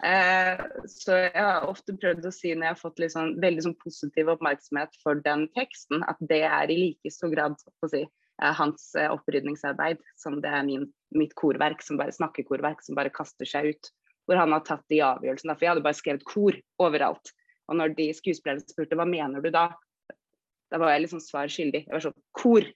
Eh, 0.00 0.60
så 0.88 1.16
jeg 1.26 1.36
har 1.36 1.66
ofte 1.68 1.92
prøvd 2.00 2.24
å 2.24 2.32
si 2.32 2.54
når 2.54 2.66
jeg 2.66 2.74
har 2.74 2.80
fått 2.80 3.02
liksom, 3.02 3.34
veldig 3.42 3.66
sånn, 3.66 3.76
positiv 3.82 4.30
oppmerksomhet 4.32 4.96
for 5.02 5.20
den 5.26 5.44
teksten, 5.56 6.04
at 6.08 6.20
det 6.30 6.42
er 6.48 6.72
i 6.72 6.78
like 6.78 7.12
stor 7.12 7.32
grad 7.34 7.58
si, 7.92 8.06
eh, 8.06 8.54
hans 8.56 8.90
eh, 8.96 9.10
opprydningsarbeid 9.12 10.00
som 10.20 10.40
det 10.40 10.52
er 10.56 10.64
min, 10.68 10.88
mitt 11.16 11.36
korverk, 11.36 11.84
som 11.84 12.00
bare 12.00 12.16
snakkekorverk, 12.16 12.80
som 12.86 12.96
bare 12.96 13.12
kaster 13.12 13.48
seg 13.48 13.74
ut. 13.74 13.92
Hvor 14.28 14.40
han 14.40 14.52
har 14.54 14.64
tatt 14.64 14.84
de 14.92 15.00
avgjørelsene. 15.02 15.56
For 15.56 15.66
jeg 15.66 15.72
hadde 15.74 15.84
bare 15.84 15.98
skrevet 15.98 16.26
kor 16.28 16.56
overalt. 16.80 17.32
Og 17.70 17.78
når 17.80 17.96
de 17.96 18.10
skuespillerne 18.14 18.62
spurte 18.62 18.96
hva 18.98 19.06
mener 19.08 19.42
du 19.42 19.48
da, 19.52 19.72
da 20.70 20.78
var 20.78 20.94
jeg 20.94 21.04
liksom 21.04 21.22
svar 21.24 21.50
skyldig. 21.50 21.84
Jeg 21.86 21.94
var 21.94 22.04
sånn 22.04 22.20
kor! 22.36 22.66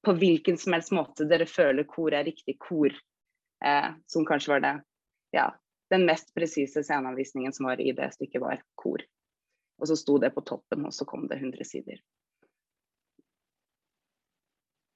På 0.00 0.14
hvilken 0.16 0.56
som 0.56 0.72
helst 0.72 0.94
måte 0.96 1.26
dere 1.28 1.44
føler 1.44 1.84
kor 1.84 2.14
er 2.16 2.24
riktig 2.24 2.54
kor. 2.62 2.94
Eh, 3.64 3.88
som 4.08 4.24
kanskje 4.24 4.54
var 4.54 4.62
det 4.64 4.76
ja, 5.36 5.50
den 5.92 6.06
mest 6.08 6.32
presise 6.34 6.80
sceneanvisningen 6.82 7.52
som 7.52 7.68
var 7.68 7.80
i 7.80 7.92
det 7.92 8.08
stykket, 8.14 8.40
var 8.40 8.62
kor. 8.80 9.04
Og 9.80 9.88
så 9.88 9.96
sto 9.96 10.16
det 10.22 10.32
på 10.34 10.44
toppen, 10.46 10.86
og 10.88 10.94
så 10.96 11.04
kom 11.08 11.26
det 11.28 11.40
100 11.40 11.68
sider. 11.68 12.00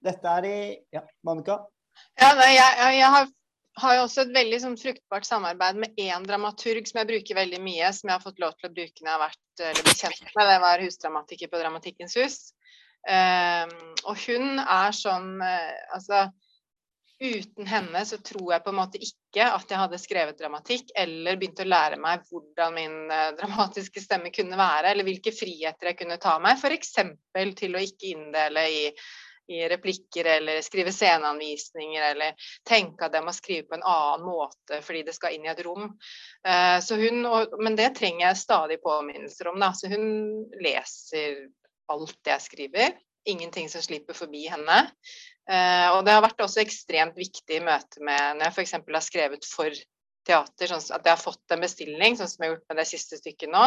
Dette 0.04 0.34
er 0.38 0.48
i 0.48 0.58
Ja, 0.92 1.04
Monica? 1.24 1.62
Ja, 2.20 2.34
nei, 2.36 2.52
jeg, 2.56 2.96
jeg 2.98 3.10
har, 3.16 3.28
har, 3.80 3.96
jo 3.96 4.04
også 4.04 4.24
et 4.24 4.34
veldig 4.34 4.60
sånn, 4.62 4.76
fruktbart 4.78 5.26
samarbeid 5.26 5.78
med 5.82 5.98
én 6.00 6.26
dramaturg 6.26 6.86
som 6.88 7.00
jeg 7.00 7.10
bruker 7.10 7.38
veldig 7.40 7.60
mye, 7.64 7.90
som 7.96 8.10
jeg 8.10 8.16
har 8.16 8.22
fått 8.22 8.42
lov 8.42 8.54
til 8.58 8.70
å 8.70 8.74
bruke 8.74 9.02
når 9.02 9.10
jeg 9.10 9.16
har 9.16 9.24
vært 9.24 9.64
eller 9.70 9.98
kjent 9.98 10.30
med. 10.30 10.50
Det 10.50 10.60
var 10.64 10.84
husdramatiker 10.84 11.50
på 11.50 11.62
Dramatikkens 11.62 12.16
hus. 12.20 12.38
Um, 13.04 13.74
og 14.08 14.16
hun 14.24 14.62
er 14.62 14.94
sånn 14.96 15.34
uh, 15.44 15.74
Altså 15.92 16.22
uten 17.20 17.66
henne 17.68 18.00
så 18.08 18.16
tror 18.24 18.54
jeg 18.54 18.64
på 18.64 18.72
en 18.72 18.78
måte 18.78 19.00
ikke 19.00 19.44
at 19.44 19.70
jeg 19.70 19.78
hadde 19.78 20.00
skrevet 20.00 20.38
dramatikk 20.38 20.88
eller 20.98 21.36
begynt 21.38 21.60
å 21.62 21.66
lære 21.68 21.98
meg 22.00 22.24
hvordan 22.30 22.74
min 22.74 22.96
uh, 23.12 23.34
dramatiske 23.38 24.02
stemme 24.02 24.32
kunne 24.34 24.58
være, 24.58 24.90
eller 24.92 25.06
hvilke 25.06 25.32
friheter 25.34 25.92
jeg 25.92 26.00
kunne 26.00 26.18
ta 26.22 26.36
meg. 26.42 26.58
F.eks. 26.58 26.96
til 27.60 27.76
å 27.76 27.84
ikke 27.84 28.10
inndele 28.14 28.66
i, 28.70 28.82
i, 29.52 29.60
replikker 29.68 30.28
eller 30.36 30.60
skrive 30.64 30.92
sceneanvisninger 30.94 32.06
eller 32.10 32.46
tenke 32.68 33.06
at 33.06 33.16
jeg 33.16 33.26
må 33.26 33.34
skrive 33.36 33.68
på 33.68 33.78
en 33.78 33.86
annen 33.88 34.28
måte 34.28 34.80
fordi 34.84 35.02
det 35.08 35.16
skal 35.16 35.36
inn 35.36 35.44
i 35.44 35.52
et 35.52 35.64
rom. 35.66 35.90
Uh, 36.46 36.78
hun, 37.00 37.26
men 37.60 37.76
det 37.78 37.92
trenger 37.98 38.28
jeg 38.28 38.44
stadig 38.44 38.80
påminnelser 38.84 39.52
om. 39.52 39.60
Da. 39.60 39.72
Så 39.76 39.92
hun 39.92 40.06
leser 40.64 41.44
alt 41.92 42.32
jeg 42.32 42.40
skriver 42.40 42.94
ingenting 43.24 43.68
som 43.68 43.82
slipper 43.82 44.16
forbi 44.16 44.46
henne. 44.52 44.78
Eh, 45.50 45.88
og 45.92 46.04
det 46.04 46.14
har 46.14 46.24
vært 46.24 46.40
også 46.44 46.62
ekstremt 46.62 47.16
viktig 47.18 47.58
i 47.58 47.64
møte 47.64 48.00
med 48.04 48.38
når 48.38 48.48
jeg 48.48 48.54
f.eks. 48.54 48.74
har 48.80 49.04
skrevet 49.04 49.48
for 49.48 49.80
teater, 50.24 50.70
sånn 50.70 50.84
at 50.96 51.04
jeg 51.04 51.12
har 51.12 51.20
fått 51.20 51.52
en 51.52 51.64
bestilling, 51.64 52.16
sånn 52.16 52.30
som 52.30 52.44
jeg 52.44 52.50
har 52.50 52.54
gjort 52.56 52.70
med 52.72 52.80
det 52.80 52.88
siste 52.88 53.20
stykket 53.20 53.52
nå. 53.52 53.66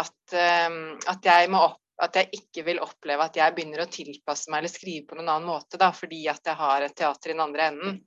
At, 0.00 0.18
eh, 0.34 0.68
at, 1.10 1.26
jeg 1.26 1.52
opp, 1.54 1.82
at, 2.04 2.16
jeg 2.16 2.40
ikke 2.40 2.64
vil 2.66 2.80
oppleve 2.84 3.26
at 3.26 3.36
jeg 3.36 3.54
begynner 3.56 3.84
å 3.84 3.90
tilpasse 3.92 4.50
meg 4.50 4.62
eller 4.62 4.72
skrive 4.72 5.06
på 5.08 5.18
noen 5.18 5.28
annen 5.28 5.50
måte 5.50 5.80
da, 5.80 5.90
fordi 5.96 6.22
at 6.32 6.46
jeg 6.46 6.58
har 6.60 6.86
et 6.86 6.96
teater 6.96 7.32
i 7.32 7.36
den 7.36 7.44
andre 7.44 7.66
enden. 7.72 8.00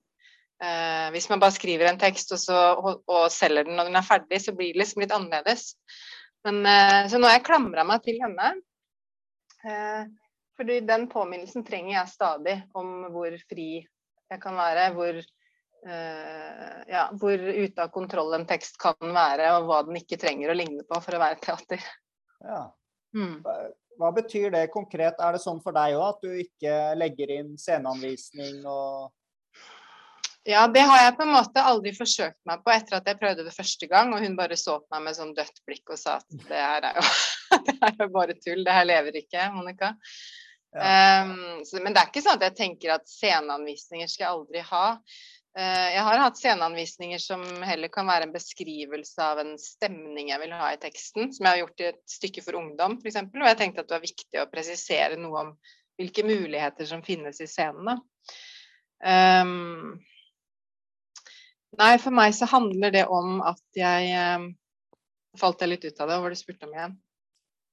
Eh, 0.63 1.08
hvis 1.12 1.29
man 1.32 1.41
bare 1.43 1.56
skriver 1.56 1.89
en 1.89 1.99
tekst 1.99 2.32
og, 2.36 2.39
så, 2.39 2.58
og, 2.77 3.03
og, 3.10 3.25
selger 3.34 3.67
den 3.67 3.77
når 3.79 3.89
den 3.89 3.99
er 3.99 4.08
ferdig, 4.08 4.41
så 4.43 4.53
blir 4.56 4.73
det 4.73 4.84
liksom 4.84 5.03
litt 5.03 5.15
annerledes. 5.15 5.73
Men, 6.47 6.62
eh, 6.67 6.99
så 7.12 7.19
nå 7.19 7.29
har 7.29 7.39
jeg 7.39 7.47
klamra 7.47 7.86
meg 7.88 8.03
til 8.06 8.19
henne. 8.23 8.51
Eh, 9.63 10.03
fordi 10.58 10.79
den 10.86 11.08
påminnelsen 11.12 11.65
trenger 11.65 11.95
jeg 11.97 12.13
stadig 12.13 12.58
om 12.77 13.08
hvor 13.13 13.34
fri 13.49 13.69
jeg 13.82 14.41
kan 14.41 14.58
være. 14.58 14.89
Hvor, 14.93 15.17
uh, 15.88 16.75
ja, 16.89 17.08
hvor 17.19 17.41
ute 17.41 17.82
av 17.82 17.89
kontroll 17.93 18.36
en 18.38 18.45
tekst 18.49 18.77
kan 18.82 18.97
være, 19.01 19.49
og 19.58 19.65
hva 19.69 19.82
den 19.88 19.97
ikke 19.99 20.19
trenger 20.21 20.53
å 20.53 20.58
ligne 20.58 20.86
på 20.88 20.99
for 21.03 21.17
å 21.17 21.23
være 21.23 21.41
teater. 21.43 21.82
Ja. 22.45 22.67
Mm. 23.17 23.41
Hva 23.99 24.13
betyr 24.15 24.53
det 24.53 24.67
konkret? 24.73 25.19
Er 25.21 25.36
det 25.36 25.41
sånn 25.43 25.62
for 25.63 25.75
deg 25.75 25.97
òg, 25.97 26.06
at 26.13 26.23
du 26.23 26.32
ikke 26.43 26.77
legger 26.99 27.36
inn 27.39 27.53
sceneanvisning 27.60 28.63
og 28.65 29.12
ja, 30.43 30.65
det 30.67 30.82
har 30.84 30.97
jeg 31.06 31.15
på 31.15 31.23
en 31.23 31.32
måte 31.32 31.62
aldri 31.63 31.93
forsøkt 31.95 32.36
meg 32.49 32.63
på 32.65 32.71
etter 32.73 32.97
at 32.97 33.06
jeg 33.08 33.19
prøvde 33.21 33.45
det 33.45 33.53
første 33.56 33.88
gang, 33.88 34.10
og 34.12 34.19
hun 34.19 34.34
bare 34.36 34.58
så 34.60 34.75
på 34.82 34.91
meg 34.91 35.06
med 35.06 35.15
sånn 35.15 35.32
dødt 35.38 35.62
blikk 35.63 35.93
og 35.95 35.99
sa 36.01 36.17
at 36.19 36.36
det 36.49 36.60
her 36.60 36.88
er 36.89 36.97
jo, 36.99 37.03
det 37.69 37.75
er 37.93 38.10
bare 38.12 38.36
tull, 38.41 38.65
det 38.67 38.75
her 38.75 38.89
lever 38.89 39.21
ikke, 39.21 39.45
Monica. 39.56 39.93
Um, 40.73 41.62
så, 41.63 41.77
men 41.79 41.93
det 41.93 42.01
er 42.01 42.10
ikke 42.10 42.25
sånn 42.25 42.39
at 42.41 42.43
jeg 42.49 42.58
tenker 42.58 42.95
at 42.95 43.08
sceneanvisninger 43.08 44.10
skal 44.12 44.25
jeg 44.25 44.34
aldri 44.34 44.65
ha. 44.67 44.86
Uh, 45.53 45.89
jeg 45.93 46.01
har 46.07 46.17
hatt 46.17 46.39
sceneanvisninger 46.39 47.19
som 47.21 47.43
heller 47.61 47.91
kan 47.93 48.07
være 48.09 48.25
en 48.25 48.33
beskrivelse 48.33 49.21
av 49.21 49.43
en 49.43 49.51
stemning 49.61 50.31
jeg 50.31 50.41
vil 50.41 50.55
ha 50.57 50.71
i 50.73 50.79
teksten, 50.81 51.29
som 51.35 51.45
jeg 51.45 51.51
har 51.51 51.61
gjort 51.61 51.83
i 51.83 51.89
et 51.91 52.01
stykke 52.09 52.41
for 52.41 52.57
ungdom 52.57 52.97
f.eks. 52.97 53.19
Og 53.29 53.45
jeg 53.51 53.59
tenkte 53.59 53.83
at 53.83 53.91
det 53.91 53.97
var 53.99 54.07
viktig 54.07 54.41
å 54.41 54.49
presisere 54.49 55.19
noe 55.21 55.43
om 55.43 55.53
hvilke 56.01 56.25
muligheter 56.25 56.89
som 56.89 57.05
finnes 57.05 57.37
i 57.43 57.49
scenen. 57.49 58.01
Um, 59.03 60.01
nei, 61.77 61.93
for 62.01 62.15
meg 62.15 62.33
så 62.33 62.49
handler 62.49 62.95
det 62.95 63.05
om 63.11 63.41
at 63.45 63.63
jeg 63.77 64.13
um, 64.39 64.51
Falt 65.33 65.63
jeg 65.63 65.71
litt 65.71 65.85
ut 65.87 65.97
av 65.97 66.05
det? 66.05 66.13
Hva 66.13 66.21
var 66.21 66.29
det 66.29 66.37
du 66.37 66.43
spurte 66.43 66.67
om 66.67 66.73
igjen? 66.75 66.91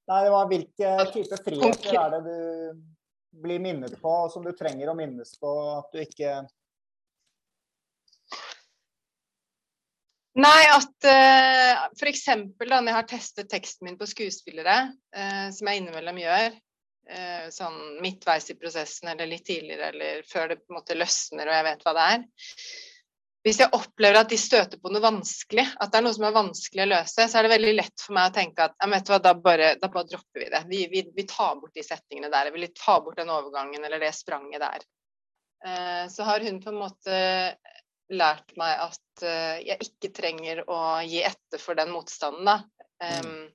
Nei, 0.09 0.21
det 0.25 0.29
var 0.33 0.47
hvilke 0.49 0.93
type 1.13 1.37
friheter 1.45 1.93
er 1.93 2.15
det 2.15 2.21
du 2.25 3.41
blir 3.43 3.61
minnet 3.61 3.93
på, 4.01 4.13
og 4.25 4.31
som 4.33 4.41
du 4.41 4.49
trenger 4.57 4.89
å 4.89 4.95
minnes 4.97 5.35
på 5.37 5.51
at 5.75 5.93
du 5.93 6.01
ikke 6.01 6.39
Nei, 10.39 10.61
at 10.71 11.07
uh, 11.11 11.87
f.eks. 11.99 12.25
da 12.55 12.77
når 12.79 12.87
jeg 12.87 12.95
har 12.95 13.07
testet 13.09 13.49
teksten 13.51 13.87
min 13.89 13.97
på 13.99 14.07
skuespillere, 14.07 14.75
uh, 15.17 15.47
som 15.51 15.67
jeg 15.67 15.81
innimellom 15.81 16.21
gjør, 16.21 16.55
uh, 17.11 17.49
sånn 17.51 17.81
midtveis 18.03 18.47
i 18.53 18.55
prosessen 18.59 19.11
eller 19.11 19.27
litt 19.27 19.43
tidligere 19.49 19.91
eller 19.91 20.23
før 20.29 20.53
det 20.53 20.61
på 20.61 20.71
en 20.71 20.79
måte 20.79 20.95
løsner 20.95 21.51
og 21.51 21.57
jeg 21.57 21.67
vet 21.67 21.83
hva 21.83 21.95
det 21.97 22.07
er, 22.13 22.23
hvis 23.41 23.57
jeg 23.57 23.73
opplever 23.73 24.19
at 24.19 24.29
de 24.29 24.37
støter 24.37 24.77
på 24.77 24.91
noe 24.93 25.01
vanskelig, 25.01 25.63
at 25.81 25.91
det 25.91 25.97
er 25.97 26.03
noe 26.05 26.13
som 26.13 26.27
er 26.27 26.35
vanskelig 26.35 26.83
å 26.83 26.89
løse, 26.91 27.25
så 27.25 27.37
er 27.39 27.47
det 27.47 27.53
veldig 27.55 27.71
lett 27.73 28.03
for 28.03 28.13
meg 28.13 28.29
å 28.29 28.35
tenke 28.35 28.67
at 28.67 28.75
vet 28.91 29.07
du 29.07 29.11
hva, 29.11 29.19
da, 29.25 29.31
bare, 29.33 29.71
da 29.81 29.89
bare 29.89 30.09
dropper 30.11 30.43
vi 30.43 30.49
det. 30.53 30.61
Vi, 30.69 30.81
vi, 30.91 31.01
vi, 31.15 31.25
tar 31.29 31.55
bort 31.57 31.73
de 31.73 31.83
setningene 31.83 32.29
der. 32.29 32.51
Vi 32.53 32.69
tar 32.77 33.01
bort 33.01 33.17
den 33.17 33.33
overgangen 33.33 33.81
eller 33.87 34.03
det 34.03 34.13
spranget 34.13 34.61
der. 34.61 34.85
Uh, 35.65 36.05
så 36.13 36.29
har 36.29 36.45
hun 36.45 36.61
på 36.61 36.69
en 36.69 36.79
måte 36.83 37.17
lært 38.11 38.55
meg 38.59 38.85
at 38.89 39.25
uh, 39.25 39.57
jeg 39.63 39.77
ikke 39.87 40.11
trenger 40.15 40.63
å 40.67 40.79
gi 41.07 41.23
etter 41.25 41.61
for 41.61 41.79
den 41.79 41.93
motstanden. 41.93 42.47
da. 42.47 42.59
Um, 43.01 43.49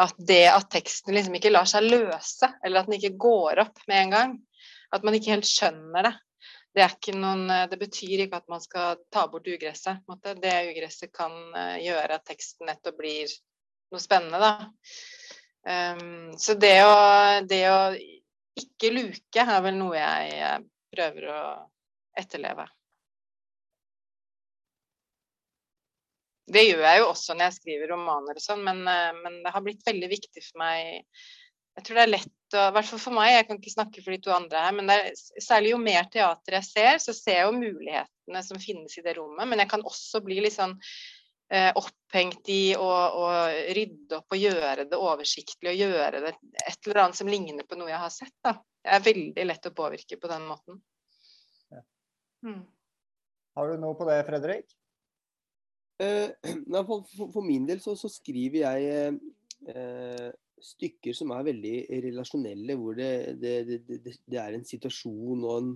at 0.00 0.16
det 0.16 0.46
at 0.48 0.70
teksten 0.72 1.14
liksom 1.14 1.36
ikke 1.36 1.52
lar 1.52 1.68
seg 1.68 1.84
løse, 1.84 2.48
eller 2.64 2.80
at 2.80 2.88
den 2.88 2.96
ikke 2.96 3.18
går 3.20 3.60
opp 3.66 3.82
med 3.90 4.04
en 4.04 4.14
gang. 4.14 4.34
At 4.94 5.04
man 5.06 5.16
ikke 5.16 5.34
helt 5.34 5.48
skjønner 5.48 6.06
det. 6.08 6.14
det, 6.74 6.82
er 6.84 6.94
ikke 6.94 7.16
noen, 7.18 7.44
eh, 7.52 7.66
det 7.70 7.78
betyr 7.80 8.24
ikke 8.24 8.40
at 8.40 8.48
man 8.50 8.62
skal 8.64 9.02
ta 9.12 9.26
bort 9.30 9.48
ugresset. 9.50 10.00
Det 10.40 10.54
ugresset 10.70 11.12
kan 11.12 11.34
eh, 11.52 11.76
gjøre 11.84 12.16
at 12.16 12.26
teksten 12.26 12.70
nettopp 12.70 12.96
blir 12.98 13.32
noe 13.90 14.02
spennende, 14.02 14.40
da. 14.40 14.70
Um, 15.60 16.30
så 16.40 16.54
det 16.56 16.78
å, 16.86 16.94
det 17.44 17.64
å 17.68 17.80
ikke 18.56 18.94
luke 18.94 19.42
er 19.44 19.58
vel 19.66 19.76
noe 19.76 19.98
jeg 19.98 20.62
prøver 20.94 21.26
å 21.28 21.40
etterleve. 22.16 22.64
Det 26.50 26.64
gjør 26.66 26.82
jeg 26.82 27.02
jo 27.02 27.10
også 27.10 27.36
når 27.36 27.46
jeg 27.46 27.58
skriver 27.60 27.92
romaner 27.94 28.38
og 28.38 28.42
sånn, 28.42 28.64
men, 28.66 28.82
men, 28.84 29.36
det 29.44 29.52
har 29.54 29.62
blitt 29.64 29.86
veldig 29.86 30.08
viktig 30.10 30.42
for 30.48 30.62
meg 30.64 31.04
jeg 31.78 31.86
tror 31.86 32.00
det 32.00 32.02
er 32.02 32.12
lett 32.12 32.56
å 32.58 32.64
I 32.66 32.74
hvert 32.74 32.88
fall 32.90 33.00
for 33.00 33.16
meg, 33.16 33.30
jeg 33.32 33.46
kan 33.48 33.60
ikke 33.60 33.72
snakke 33.72 34.02
for 34.02 34.14
de 34.14 34.18
to 34.24 34.32
andre 34.34 34.64
her, 34.64 34.74
men 34.76 34.90
er, 34.92 35.06
særlig 35.40 35.70
jo 35.72 35.78
mer 35.80 36.08
teater 36.12 36.56
jeg 36.58 36.66
ser, 36.66 36.98
så 37.02 37.14
ser 37.14 37.38
jeg 37.38 37.46
jo 37.46 37.56
mulighetene 37.56 38.42
som 38.44 38.60
finnes 38.60 38.96
i 38.98 39.04
det 39.04 39.14
rommet. 39.16 39.46
Men 39.48 39.62
jeg 39.62 39.70
kan 39.70 39.84
også 39.86 40.20
bli 40.24 40.40
litt 40.42 40.56
sånn 40.56 40.74
eh, 41.54 41.70
opphengt 41.78 42.50
i 42.50 42.74
å, 42.74 42.88
å, 42.90 43.28
rydde 43.78 44.18
opp 44.18 44.34
og 44.34 44.42
gjøre 44.42 44.88
det 44.90 44.98
oversiktlig 44.98 45.72
og 45.72 45.84
gjøre 45.84 46.24
det 46.26 46.34
et 46.34 46.90
eller 46.90 47.04
annet 47.04 47.20
som 47.20 47.30
ligner 47.30 47.68
på 47.68 47.78
noe 47.78 47.92
jeg 47.92 48.02
har 48.02 48.12
sett. 48.14 48.34
da. 48.42 48.56
Jeg 48.82 48.98
er 48.98 49.06
veldig 49.06 49.46
lett 49.46 49.70
å 49.70 49.76
påvirke 49.76 50.18
på 50.20 50.32
den 50.34 50.50
måten. 50.50 50.82
Ja. 51.70 51.84
Mm. 52.48 52.64
Har 53.56 53.70
du 53.70 53.80
noe 53.82 53.94
på 53.98 54.10
det, 54.10 54.20
Fredrik? 54.26 54.79
Eh, 56.00 56.30
for, 56.88 57.42
min 57.44 57.66
del 57.68 57.82
så, 57.84 57.96
så 57.98 58.08
skriver 58.12 58.62
jeg 58.64 59.18
eh, 59.68 60.30
stykker 60.60 61.16
som 61.16 61.32
er 61.34 61.48
veldig 61.50 61.74
relasjonelle, 62.06 62.76
hvor 62.80 62.96
det, 62.98 63.12
det, 63.40 63.56
det, 63.68 64.00
det, 64.04 64.38
er 64.40 64.56
en 64.56 64.66
situasjon 64.66 65.44
og 65.44 65.56
en 65.56 65.72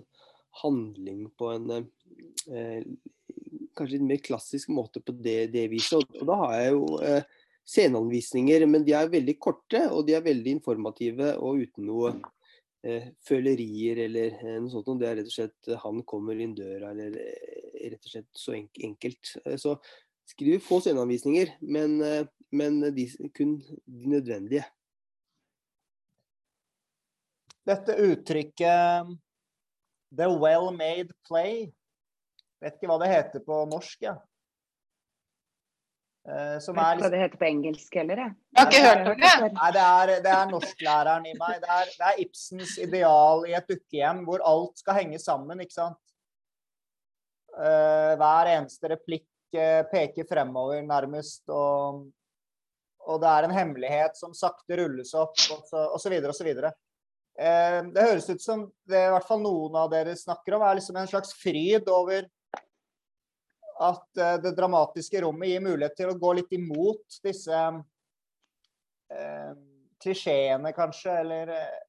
handling 0.62 1.26
på 1.38 1.50
en 1.54 1.70
eh, 1.76 2.84
kanskje 3.74 3.96
litt 3.96 4.06
mer 4.06 4.22
klassisk 4.22 4.70
måte 4.74 5.02
på 5.02 5.16
det, 5.24 5.48
viset. 5.72 5.98
Og, 5.98 6.22
da 6.28 6.38
har 6.44 6.54
jeg 6.60 6.76
jo 6.76 6.84
eh, 7.02 7.26
sceneanvisninger, 7.64 8.66
men 8.70 8.86
de 8.86 8.94
er 8.96 9.12
veldig 9.12 9.36
korte 9.40 9.82
og 9.90 10.04
de 10.08 10.16
er 10.16 10.24
veldig 10.24 10.56
informative 10.60 11.34
og 11.40 11.64
uten 11.64 11.88
noe 11.88 12.14
eh, 12.84 13.10
følerier 13.24 14.04
eller 14.06 14.38
eh, 14.38 14.58
noe 14.60 14.72
sånt. 14.72 15.00
Det 15.00 15.10
er 15.10 15.20
rett 15.20 15.32
og 15.32 15.36
slett 15.36 15.74
'han 15.84 16.02
kommer 16.08 16.38
inn 16.38 16.56
døra' 16.56 16.92
eller 16.92 17.18
rett 17.84 18.04
og 18.04 18.12
slett 18.12 18.30
så 18.32 18.54
enkelt. 18.54 19.36
Så 19.60 19.74
skriver 20.30 20.62
få 20.64 20.80
sceneanvisninger, 20.80 21.54
men, 21.60 21.98
men 22.52 22.80
de, 22.96 23.04
kun 23.36 23.58
de 23.60 24.10
nødvendige. 24.10 24.64
Dette 27.64 27.96
uttrykket 27.96 29.14
'the 30.14 30.28
well-made 30.28 31.12
play' 31.28 31.72
Vet 32.64 32.78
ikke 32.78 32.88
hva 32.88 33.00
det 33.02 33.10
heter 33.10 33.42
på 33.44 33.58
norsk, 33.68 34.06
ja. 34.06 34.14
Eh, 36.24 36.56
som 36.64 36.78
Vet 36.78 36.94
ikke 36.94 37.02
hva 37.02 37.10
det 37.12 37.20
heter 37.20 37.40
på 37.42 37.48
engelsk 37.50 37.98
heller, 38.00 38.22
jeg. 38.22 38.36
Jeg 38.54 38.62
har 38.62 38.70
ikke 38.70 38.84
hørt 38.86 39.10
om 39.10 39.18
det. 39.20 39.32
Nei, 39.58 39.68
det 39.76 39.82
er, 39.84 40.12
det 40.24 40.32
er 40.32 40.46
norsklæreren 40.48 41.26
i 41.28 41.34
meg. 41.36 41.58
Det 41.60 41.74
er, 41.74 41.90
det 41.90 42.06
er, 42.08 42.22
Ibsens 42.24 42.78
ideal 42.80 43.44
i 43.50 43.52
et 43.58 43.68
dukkehjem 43.68 44.24
hvor 44.24 44.46
alt 44.48 44.80
skal 44.80 44.96
henge 45.02 45.20
sammen, 45.20 45.60
ikke 45.60 45.76
sant. 45.76 46.00
Uh, 47.54 48.16
hver 48.18 48.50
eneste 48.56 48.88
replikk 48.90 49.28
uh, 49.56 49.82
peker 49.90 50.26
fremover, 50.28 50.82
nærmest. 50.86 51.42
Og, 51.48 52.04
og, 53.04 53.20
det 53.22 53.30
er 53.30 53.46
en 53.46 53.56
hemmelighet 53.56 54.18
som 54.18 54.34
sakte 54.36 54.78
rulles 54.80 55.14
opp, 55.18 55.36
og 55.54 55.64
så, 55.68 55.86
og 55.88 56.02
så 56.02 56.12
videre 56.12 56.34
og 56.34 56.38
så 56.38 56.46
videre. 56.46 56.74
Eh, 57.38 57.80
det 57.90 58.02
høres 58.06 58.28
ut 58.30 58.42
som 58.42 58.60
det 58.86 59.00
i 59.08 59.10
hvert 59.10 59.26
fall 59.26 59.40
noen 59.42 59.74
av 59.78 59.88
dere 59.90 60.14
snakker 60.14 60.54
om, 60.54 60.62
er 60.62 60.78
liksom 60.78 61.00
en 61.00 61.10
slags 61.10 61.34
fryd 61.34 61.88
over 61.90 62.28
at 63.82 64.20
eh, 64.22 64.36
det 64.44 64.52
dramatiske 64.54 65.24
rommet 65.24 65.50
gir 65.50 65.64
mulighet 65.64 65.96
til 65.98 66.12
å 66.12 66.18
gå 66.18 66.30
litt 66.38 66.54
imot 66.54 67.18
disse 67.26 67.62
eh, 69.10 69.50
klisjeene, 70.04 70.70
kanskje, 70.76 71.16
eller 71.24 71.50
eh... 71.56 71.82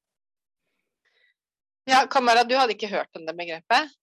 Ja, 1.86 2.02
Kamara, 2.10 2.42
du 2.42 2.56
hadde 2.58 2.74
ikke 2.74 2.90
hørt 2.90 3.14
om 3.14 3.22
det 3.28 3.36
begrepet? 3.38 3.94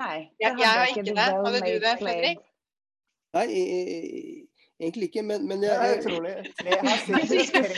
Nei. 0.00 0.32
Jeg, 0.42 0.56
jeg 0.58 0.66
har 0.66 0.88
ikke 0.90 1.04
det. 1.06 1.26
Hadde 1.30 1.60
du 1.62 1.76
det, 1.84 1.94
Fredrik? 2.00 2.42
Nei, 3.36 3.46
egentlig 4.80 5.10
ikke, 5.10 5.22
men, 5.22 5.44
men 5.46 5.62
jeg, 5.62 5.74
jeg, 5.76 5.96
jeg, 5.96 6.04
tror 6.06 6.20
det. 6.26 6.34
Her 6.66 7.26
sitter 7.30 7.68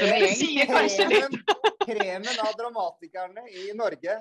kremen, 0.98 1.40
kremen 1.82 2.44
av 2.46 2.54
dramatikerne 2.60 3.44
i 3.50 3.72
Norge. 3.76 4.20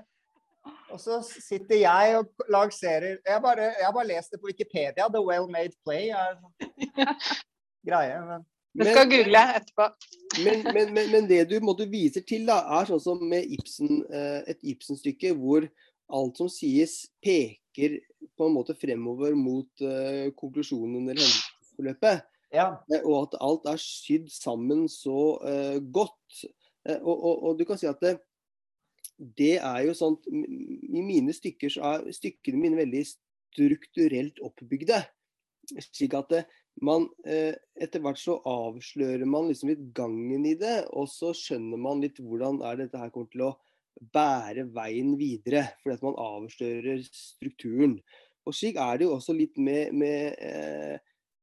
Og 0.92 1.00
så 1.02 1.22
sitter 1.26 1.80
jeg 1.82 2.18
og 2.20 2.44
lanserer 2.54 3.16
Jeg, 3.26 3.42
bare, 3.42 3.72
jeg 3.80 3.86
har 3.88 3.94
bare 3.96 4.12
lest 4.12 4.34
det 4.34 4.42
på 4.42 4.52
Wikipedia. 4.52 5.08
The 5.10 5.22
Well 5.24 5.48
Made 5.50 5.74
Play 5.86 6.12
er 6.14 6.36
greie. 7.88 8.20
Men 8.74 8.86
du 8.86 8.92
skal 8.92 9.10
google 9.10 9.42
etterpå. 9.56 9.88
Men, 10.44 10.62
men, 10.74 10.94
men, 10.94 11.10
men, 11.12 11.30
det 11.30 11.42
du 11.50 11.58
måtte 11.66 11.88
viser 11.92 12.24
til, 12.28 12.46
da, 12.48 12.62
er 12.78 12.88
sånn 12.88 13.02
som 13.04 13.24
med 13.28 13.50
Ibsen, 13.58 14.04
eh, 14.08 14.38
et 14.54 14.62
Ibsen-stykke 14.74 15.34
hvor 15.40 15.66
alt 16.16 16.40
som 16.40 16.50
sies, 16.52 17.06
peker 17.24 18.00
på 18.38 18.48
en 18.48 18.56
måte 18.56 18.76
fremover 18.78 19.36
mot 19.38 19.84
uh, 19.86 20.28
konklusjonen 20.38 21.08
eller 21.08 21.24
hendelsesforløpet. 21.24 22.28
Ja. 22.52 22.68
Eh, 22.92 23.06
og 23.06 23.28
at 23.28 23.38
alt 23.44 23.70
er 23.72 23.80
sydd 23.82 24.28
sammen 24.34 24.88
så 24.92 25.38
uh, 25.40 25.78
godt. 25.94 26.44
Uh, 26.88 27.00
og, 27.00 27.16
og, 27.16 27.36
og, 27.36 27.60
du 27.60 27.66
kan 27.70 27.80
si 27.80 27.90
at 27.90 28.02
det, 28.04 28.16
det 29.38 29.56
er 29.60 29.84
jo 29.86 29.94
sånn 29.94 30.18
I 30.26 31.04
mine 31.06 31.34
stykker 31.36 31.70
så 31.70 31.92
er 31.92 32.08
stykkene 32.16 32.60
mine 32.60 32.80
veldig 32.80 33.04
strukturelt 33.08 34.42
oppbygde. 34.44 35.04
Slik 35.92 36.16
at 36.18 36.32
det, 36.34 36.46
man 36.82 37.06
etter 37.30 38.02
hvert 38.02 38.18
så 38.18 38.38
avslører 38.48 39.28
man 39.30 39.50
liksom 39.50 39.70
litt 39.70 39.84
gangen 39.96 40.48
i 40.48 40.56
det, 40.58 40.88
og 40.98 41.06
så 41.12 41.36
skjønner 41.38 41.80
man 41.80 42.02
litt 42.02 42.18
hvordan 42.24 42.64
er 42.66 42.80
dette 42.80 42.98
her 42.98 43.12
kommer 43.14 43.30
til 43.30 43.44
å 43.46 43.52
bære 44.14 44.68
veien 44.74 45.16
videre. 45.20 45.68
Fordi 45.82 45.98
at 45.98 46.06
man 46.06 46.20
avslører 46.20 47.06
strukturen. 47.08 48.00
Og 48.46 48.58
slik 48.58 48.80
er 48.82 48.98
det 48.98 49.08
jo 49.08 49.16
også 49.18 49.36
litt 49.38 49.58
med, 49.62 49.94
med 49.94 50.36
eh, 50.42 50.98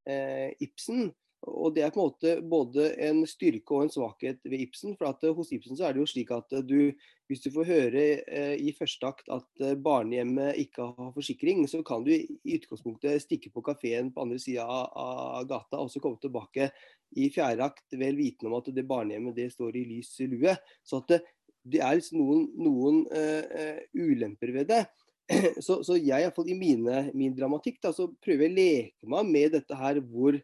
eh, 0.09 0.51
Ibsen. 0.65 1.11
Og 1.47 1.71
det 1.77 1.85
er 1.87 1.93
på 1.95 2.01
en 2.03 2.09
måte 2.09 2.33
både 2.43 2.89
en 3.07 3.21
styrke 3.29 3.77
og 3.77 3.85
en 3.85 3.93
svakhet 3.93 4.41
ved 4.43 4.65
Ibsen. 4.65 4.97
For 4.99 5.13
at, 5.13 5.23
eh, 5.23 5.35
hos 5.35 5.53
Ibsen 5.55 5.79
så 5.79 5.87
er 5.87 5.95
det 5.95 6.03
jo 6.03 6.09
slik 6.11 6.33
at 6.35 6.53
eh, 6.57 6.65
du, 6.67 6.91
hvis 7.31 7.45
du 7.45 7.53
får 7.55 7.69
høre 7.69 8.05
eh, 8.27 8.57
i 8.59 8.75
første 8.75 9.07
akt 9.07 9.31
at 9.31 9.63
eh, 9.63 9.77
barnehjemmet 9.79 10.59
ikke 10.65 10.91
har 10.91 11.15
forsikring, 11.15 11.63
så 11.71 11.85
kan 11.87 12.03
du 12.07 12.11
i 12.17 12.59
utgangspunktet 12.59 13.23
stikke 13.23 13.55
på 13.55 13.63
kafeen 13.71 14.11
på 14.15 14.27
andre 14.27 14.41
sida 14.43 14.67
av, 14.67 14.91
av, 14.99 15.47
gata 15.49 15.79
og 15.79 15.93
så 15.95 16.03
komme 16.03 16.19
tilbake 16.23 16.73
i 17.17 17.31
fjerde 17.33 17.71
akt 17.71 17.95
vel 17.97 18.19
vitende 18.19 18.51
om 18.51 18.59
at 18.59 18.75
det 18.75 18.85
barnehjemmet 18.89 19.39
det 19.39 19.53
står 19.55 19.79
i 19.79 19.87
lys 19.95 20.17
lue. 20.27 20.59
Så 20.83 21.05
at 21.05 21.21
det, 21.65 21.81
er 21.83 21.99
liksom 21.99 22.21
noen, 22.23 22.45
noen 22.59 23.03
uh, 23.13 23.81
ulemper 23.97 24.55
ved 24.55 24.71
det. 24.73 24.85
Så, 25.65 25.83
så 25.85 25.99
jeg, 25.99 26.23
iallfall 26.23 26.49
i 26.49 26.57
mine, 26.57 27.03
min 27.13 27.35
dramatikk, 27.37 27.83
da, 27.85 27.91
så 27.93 28.07
prøver 28.25 28.47
jeg 28.47 28.49
å 28.49 28.57
leke 28.57 29.11
meg 29.13 29.27
med 29.29 29.53
dette 29.59 29.77
her 29.77 29.99
hvor, 30.01 30.39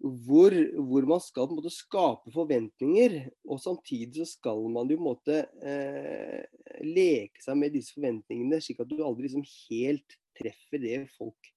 hvor, 0.00 0.54
hvor 0.78 1.08
man 1.10 1.20
skal 1.20 1.50
måte 1.52 1.72
skape 1.74 2.32
forventninger. 2.32 3.18
Og 3.44 3.60
samtidig 3.60 4.22
så 4.22 4.30
skal 4.30 4.62
man 4.72 4.88
jo 4.88 4.96
på 4.96 5.04
en 5.04 5.10
måte 5.10 5.42
uh, 5.44 6.40
leke 6.86 7.44
seg 7.44 7.60
med 7.60 7.76
disse 7.76 7.92
forventningene, 7.98 8.62
slik 8.64 8.80
at 8.80 8.88
du 8.88 8.96
aldri 9.02 9.28
liksom 9.28 9.44
helt 9.44 10.16
treffer 10.38 10.80
det 10.80 11.02
folk, 11.18 11.52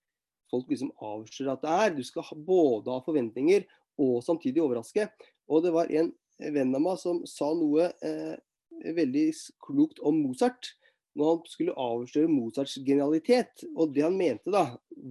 folk 0.52 0.72
liksom 0.74 0.92
avslører 0.98 1.54
at 1.56 1.64
det 1.64 1.78
er. 1.78 1.96
Du 1.96 2.04
skal 2.04 2.28
ha, 2.28 2.36
både 2.36 2.98
ha 2.98 3.06
forventninger 3.06 3.64
og 4.02 4.22
samtidig 4.26 4.64
overraske. 4.64 5.08
Og 5.52 5.64
det 5.66 5.74
var 5.76 5.92
en 5.94 6.12
venn 6.52 6.76
av 6.76 6.84
meg 6.84 7.00
som 7.02 7.22
sa 7.30 7.52
noe 7.58 7.92
eh, 8.04 8.36
veldig 8.82 9.26
klokt 9.64 10.02
om 10.04 10.22
Mozart 10.24 10.74
når 11.18 11.28
han 11.28 11.50
skulle 11.52 11.76
avsløre 11.80 12.32
Mozarts 12.32 12.78
genialitet. 12.86 13.66
Og 13.76 13.92
det 13.96 14.06
han 14.06 14.18
mente 14.18 14.54
da, 14.54 14.64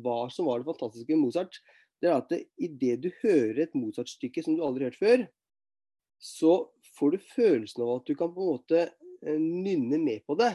hva 0.02 0.22
som 0.33 0.48
var 0.48 0.61
det 0.61 0.70
fantastiske 0.70 1.12
med 1.12 1.26
Mozart, 1.26 1.61
det 2.00 2.09
er 2.09 2.16
at 2.16 2.33
idet 2.56 3.02
du 3.04 3.11
hører 3.20 3.66
et 3.66 3.76
Mozart-stykke 3.76 4.44
som 4.44 4.56
du 4.56 4.64
aldri 4.64 4.87
har 4.87 4.94
hørt 4.94 5.02
før, 5.02 5.26
så 6.20 6.54
får 6.96 7.14
du 7.14 7.28
følelsen 7.35 7.85
av 7.85 7.94
at 7.98 8.09
du 8.09 8.16
kan 8.16 8.33
på 8.33 8.44
en 8.44 8.52
måte 8.54 8.83
eh, 8.87 9.40
nynne 9.40 10.00
med 10.00 10.24
på 10.28 10.37
det. 10.40 10.54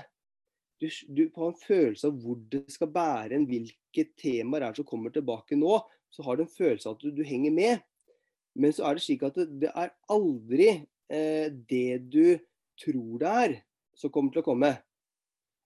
Du, 0.81 0.89
du 0.89 1.27
har 1.37 1.51
en 1.51 1.59
følelse 1.61 2.09
av 2.09 2.17
hvor 2.21 2.39
det 2.51 2.65
skal 2.73 2.91
bære 2.93 3.37
en, 3.37 3.45
hvilke 3.49 4.07
temaer 4.19 4.67
er 4.67 4.77
som 4.77 4.87
kommer 4.87 5.13
tilbake 5.13 5.57
nå. 5.57 5.77
Så 6.13 6.25
har 6.25 6.37
du 6.37 6.45
en 6.45 6.51
følelse 6.51 6.89
av 6.89 6.97
at 6.97 7.05
du, 7.05 7.13
du 7.13 7.23
henger 7.25 7.53
med. 7.53 7.85
Men 8.57 8.73
så 8.73 8.87
er 8.87 8.97
det 8.97 9.05
slik 9.05 9.23
at 9.27 9.37
det, 9.37 9.47
det 9.65 9.71
er 9.71 9.93
aldri 10.11 10.69
eh, 10.73 11.47
det 11.69 12.01
du 12.09 12.37
tror 12.81 13.21
det 13.21 13.31
er, 13.45 13.55
som 13.95 14.11
kommer 14.13 14.33
til 14.33 14.43
å 14.43 14.49
komme. 14.49 14.71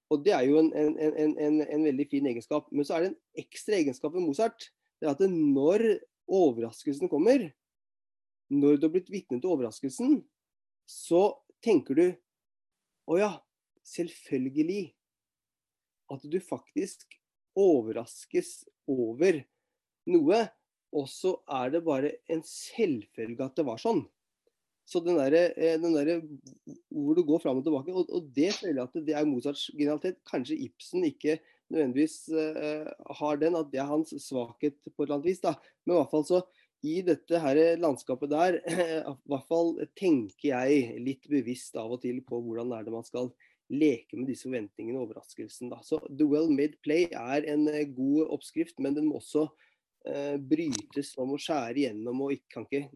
Og 0.09 0.23
Det 0.25 0.33
er 0.33 0.47
jo 0.47 0.57
en, 0.61 0.71
en, 0.73 0.95
en, 0.97 1.61
en, 1.61 1.83
veldig 1.85 2.07
fin 2.09 2.27
egenskap. 2.31 2.69
Men 2.73 2.85
så 2.85 2.95
er 2.95 3.03
det 3.03 3.11
en 3.11 3.43
ekstra 3.43 3.77
egenskap 3.77 4.15
ved 4.15 4.25
Mozart. 4.25 4.71
Det 4.99 5.07
er 5.07 5.13
at 5.13 5.21
når 5.29 5.85
overraskelsen 6.29 7.11
kommer, 7.11 7.45
når 8.49 8.79
du 8.79 8.87
har 8.87 8.93
blitt 8.95 9.11
vitne 9.13 9.37
til 9.37 9.53
overraskelsen, 9.53 10.19
så 10.89 11.23
tenker 11.65 11.97
du 11.97 12.07
Å 13.09 13.15
ja, 13.17 13.29
selvfølgelig. 13.85 14.93
at 16.09 16.23
du 16.25 16.39
faktisk 16.41 17.05
overraskes 17.57 18.65
over 18.89 19.43
noe, 20.09 20.39
og 20.93 21.05
så 21.09 21.35
er 21.49 21.73
det 21.73 21.81
bare 21.85 22.11
en 22.29 22.41
selvfølge 22.45 23.45
at 23.45 23.57
det 23.57 23.65
var 23.65 23.81
sånn. 23.81 24.03
Så 24.89 25.01
den 25.05 25.19
derre 25.19 25.51
der, 25.53 26.21
hvor 26.89 27.17
du 27.17 27.21
går 27.27 27.41
fram 27.43 27.59
og 27.59 27.65
tilbake, 27.65 27.93
og, 27.93 28.09
og 28.09 28.29
det 28.33 28.49
føler 28.57 28.79
jeg 28.81 28.87
at 28.87 29.05
det 29.05 29.15
er 29.17 29.27
Mozarts 29.29 29.67
genialitet. 29.75 30.17
Kanskje 30.29 30.57
Ibsen 30.65 31.05
ikke 31.05 31.37
nødvendigvis 31.69 32.23
uh, 32.33 32.87
har 33.19 33.37
den, 33.41 33.57
at 33.59 33.69
det 33.69 33.83
er 33.83 33.91
hans 33.91 34.15
svakhet 34.23 34.79
på 34.89 35.03
et 35.03 35.05
eller 35.05 35.19
annet 35.19 35.29
vis. 35.29 35.43
da. 35.43 35.53
Men 35.85 35.95
i 35.95 35.99
hvert 35.99 36.15
fall 36.15 36.25
så 36.25 36.41
i 36.89 36.95
dette 37.05 37.43
her 37.43 37.61
landskapet 37.77 38.31
der, 38.31 38.57
hvert 39.29 39.47
fall 39.51 39.75
tenker 39.99 40.49
jeg 40.55 40.99
litt 41.05 41.29
bevisst 41.29 41.77
av 41.77 41.93
og 41.93 42.01
til 42.01 42.23
på 42.25 42.41
hvordan 42.41 42.73
er 42.73 42.87
det 42.87 42.95
man 42.95 43.05
skal 43.05 43.29
leke 43.69 44.17
med 44.17 44.31
disse 44.31 44.47
forventningene 44.47 44.97
og 44.97 45.11
overraskelsen. 45.11 45.69
Da. 45.69 45.83
Så 45.85 46.01
The 46.09 46.25
Well 46.25 46.49
Made 46.49 46.81
Play 46.81 47.11
er 47.13 47.45
en 47.53 47.69
uh, 47.69 47.83
god 47.93 48.37
oppskrift, 48.39 48.79
men 48.81 48.97
den 48.97 49.11
må 49.11 49.21
også 49.21 49.51
brytes. 50.49 51.09
Man 51.19 51.27
må 51.27 51.35
skjære 51.37 51.75
igjennom 51.75 52.21
og 52.23 52.31
ikke, 52.33 52.47
kan 52.53 52.63
ikke 52.65 52.87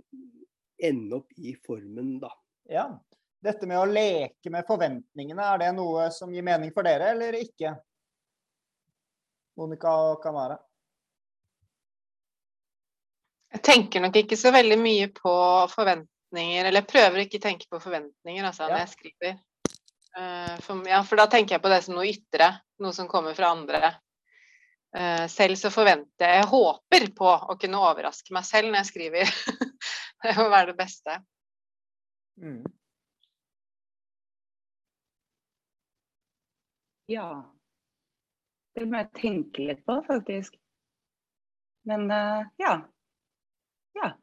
ende 0.84 1.22
opp 1.22 1.32
i 1.38 1.56
formen, 1.65 2.17
da. 2.19 2.32
Ja. 2.69 2.88
Dette 3.43 3.67
med 3.67 3.80
å 3.80 3.88
leke 3.89 4.52
med 4.52 4.67
forventningene, 4.67 5.43
er 5.43 5.60
det 5.60 5.72
noe 5.76 6.08
som 6.15 6.32
gir 6.32 6.46
mening 6.48 6.72
for 6.76 6.88
dere, 6.88 7.12
eller 7.12 7.36
ikke? 7.39 7.74
Monica 9.60 9.91
og 10.10 10.22
Kamara? 10.24 10.56
Jeg 13.54 13.62
tenker 13.67 14.02
nok 14.02 14.15
ikke 14.24 14.38
så 14.39 14.54
veldig 14.54 14.78
mye 14.82 15.10
på 15.13 15.34
forventninger, 15.69 16.69
eller 16.69 16.88
prøver 16.89 17.26
ikke 17.26 17.41
å 17.41 17.43
tenke 17.43 17.67
på 17.69 17.82
forventninger 17.84 18.48
altså, 18.48 18.65
når 18.65 18.80
jeg 18.82 18.93
skriver. 18.96 19.36
Uh, 20.13 20.56
for, 20.63 20.88
ja, 20.89 21.02
for 21.06 21.22
da 21.22 21.28
tenker 21.30 21.58
jeg 21.58 21.63
på 21.63 21.74
det 21.74 21.82
som 21.86 21.98
noe 21.98 22.08
ytre, 22.10 22.50
noe 22.82 22.96
som 22.96 23.10
kommer 23.12 23.38
fra 23.38 23.52
andre. 23.54 23.93
Uh, 24.93 25.26
selv 25.30 25.58
så 25.58 25.69
forventer 25.74 26.32
jeg, 26.32 26.41
jeg 26.41 26.50
håper 26.54 27.08
på 27.17 27.30
å 27.30 27.58
kunne 27.62 27.82
overraske 27.82 28.34
meg 28.34 28.48
selv 28.48 28.72
når 28.72 28.82
jeg 28.82 28.91
skriver. 28.93 29.38
Det 30.24 30.38
må 30.38 30.48
være 30.50 30.72
det 30.72 30.78
beste. 30.80 31.18
Mm. 32.40 32.64
Ja. 37.12 37.28
Det 38.74 38.88
må 38.88 39.02
jeg 39.02 39.12
tenke 39.20 39.68
litt 39.68 39.84
på, 39.86 39.98
faktisk. 40.08 40.56
Men 41.90 42.08
uh, 42.08 42.48
ja. 42.62 42.78
Ja. 44.00 44.14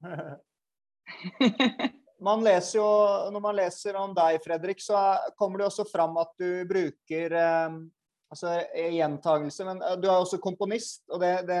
man 2.28 2.44
leser 2.44 2.78
jo, 2.78 2.88
når 3.32 3.42
man 3.42 3.58
leser 3.58 3.96
om 3.98 4.12
deg, 4.16 4.38
Fredrik, 4.44 4.82
så 4.84 5.00
kommer 5.40 5.60
det 5.60 5.70
også 5.70 5.88
fram 5.88 6.18
at 6.20 6.30
du 6.38 6.68
bruker 6.68 7.32
eh, 7.32 7.78
altså 8.30 8.60
gjentagelse. 8.76 9.66
Men 9.66 9.82
eh, 9.82 9.96
du 10.00 10.08
er 10.08 10.18
også 10.18 10.40
komponist, 10.42 11.02
og 11.10 11.24
det, 11.24 11.32
det, 11.48 11.60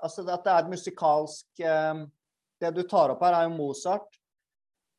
altså 0.00 0.24
at 0.24 0.46
det 0.46 0.54
er 0.54 0.62
et 0.62 0.72
musikalsk 0.72 1.66
eh, 1.66 2.06
det 2.60 2.72
du 2.76 2.82
tar 2.88 3.12
opp 3.12 3.24
her, 3.24 3.36
er 3.36 3.48
jo 3.48 3.56
Mozart. 3.56 4.20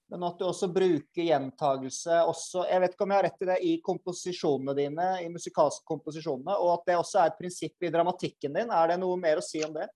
Men 0.07 0.23
at 0.23 0.39
du 0.39 0.45
også 0.47 0.69
bruker 0.71 1.19
gjentagelse 1.19 2.21
også 2.29 2.61
Jeg 2.69 2.79
vet 2.79 2.93
ikke 2.93 3.03
om 3.03 3.11
jeg 3.11 3.19
har 3.19 3.25
rett 3.27 3.41
i 3.43 3.47
det 3.49 3.57
i 3.67 3.71
komposisjonene 3.83 4.75
dine, 4.77 5.07
i 5.25 5.27
musikalske 5.31 5.83
komposisjonene, 5.89 6.55
og 6.63 6.77
at 6.77 6.85
det 6.87 6.99
også 7.01 7.19
er 7.21 7.31
et 7.31 7.39
prinsipp 7.41 7.83
i 7.83 7.91
dramatikken 7.91 8.55
din. 8.55 8.71
Er 8.71 8.93
det 8.93 9.01
noe 9.01 9.19
mer 9.19 9.41
å 9.41 9.43
si 9.43 9.59
om 9.67 9.75
det? 9.75 9.89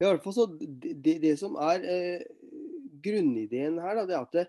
I 0.00 0.06
hvert 0.06 0.24
fall 0.24 0.36
så 0.36 0.46
det, 0.56 1.18
det 1.20 1.34
som 1.40 1.56
er 1.60 1.84
eh, 1.84 2.26
grunnideen 3.04 3.80
her, 3.80 4.00
da, 4.00 4.04
det 4.08 4.16
er 4.16 4.26
at 4.26 4.36
det, 4.36 4.46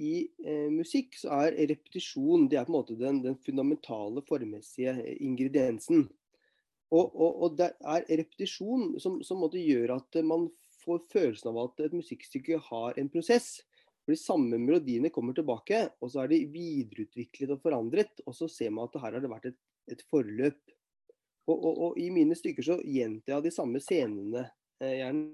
i 0.00 0.14
eh, 0.44 0.68
musikk 0.72 1.18
så 1.20 1.42
er 1.42 1.58
repetisjon 1.68 2.46
det 2.48 2.56
er 2.56 2.64
på 2.64 2.72
en 2.72 2.78
måte 2.78 2.96
den, 2.96 3.20
den 3.24 3.36
fundamentale 3.44 4.22
formmessige 4.28 4.94
ingrediensen. 5.20 6.06
Og, 6.92 7.08
og, 7.08 7.30
og, 7.30 7.56
det 7.56 7.70
er 7.76 8.06
repetisjon 8.20 8.98
som, 9.00 9.18
som 9.24 9.44
gjør 9.48 9.94
at 9.98 10.20
man 10.28 10.48
får 10.82 11.04
følelsen 11.12 11.50
av 11.52 11.60
at 11.66 11.84
et 11.86 11.94
musikkstykke 11.96 12.58
har 12.68 12.98
en 13.00 13.10
prosess. 13.12 13.54
For 14.02 14.14
De 14.14 14.18
samme 14.18 14.58
melodiene 14.58 15.12
kommer 15.14 15.34
tilbake, 15.36 15.84
og 16.02 16.10
så 16.10 16.24
er 16.24 16.32
de 16.32 16.46
videreutviklet 16.50 17.54
og 17.54 17.62
forandret. 17.62 18.22
Og 18.26 18.34
så 18.34 18.48
ser 18.50 18.72
man 18.74 18.88
at 18.88 18.98
her 18.98 19.14
har 19.14 19.22
det 19.22 19.30
vært 19.30 19.52
et, 19.52 19.58
et 19.94 20.02
forløp. 20.10 20.62
Og, 21.50 21.54
og, 21.56 21.74
og, 21.74 21.98
i 21.98 22.08
mine 22.14 22.34
stykker 22.38 22.66
så 22.66 22.78
gjentar 22.86 23.36
jeg 23.36 23.46
de 23.46 23.54
samme 23.54 23.82
scenene 23.82 24.42
eh, 24.82 24.96
gjerne. 25.00 25.30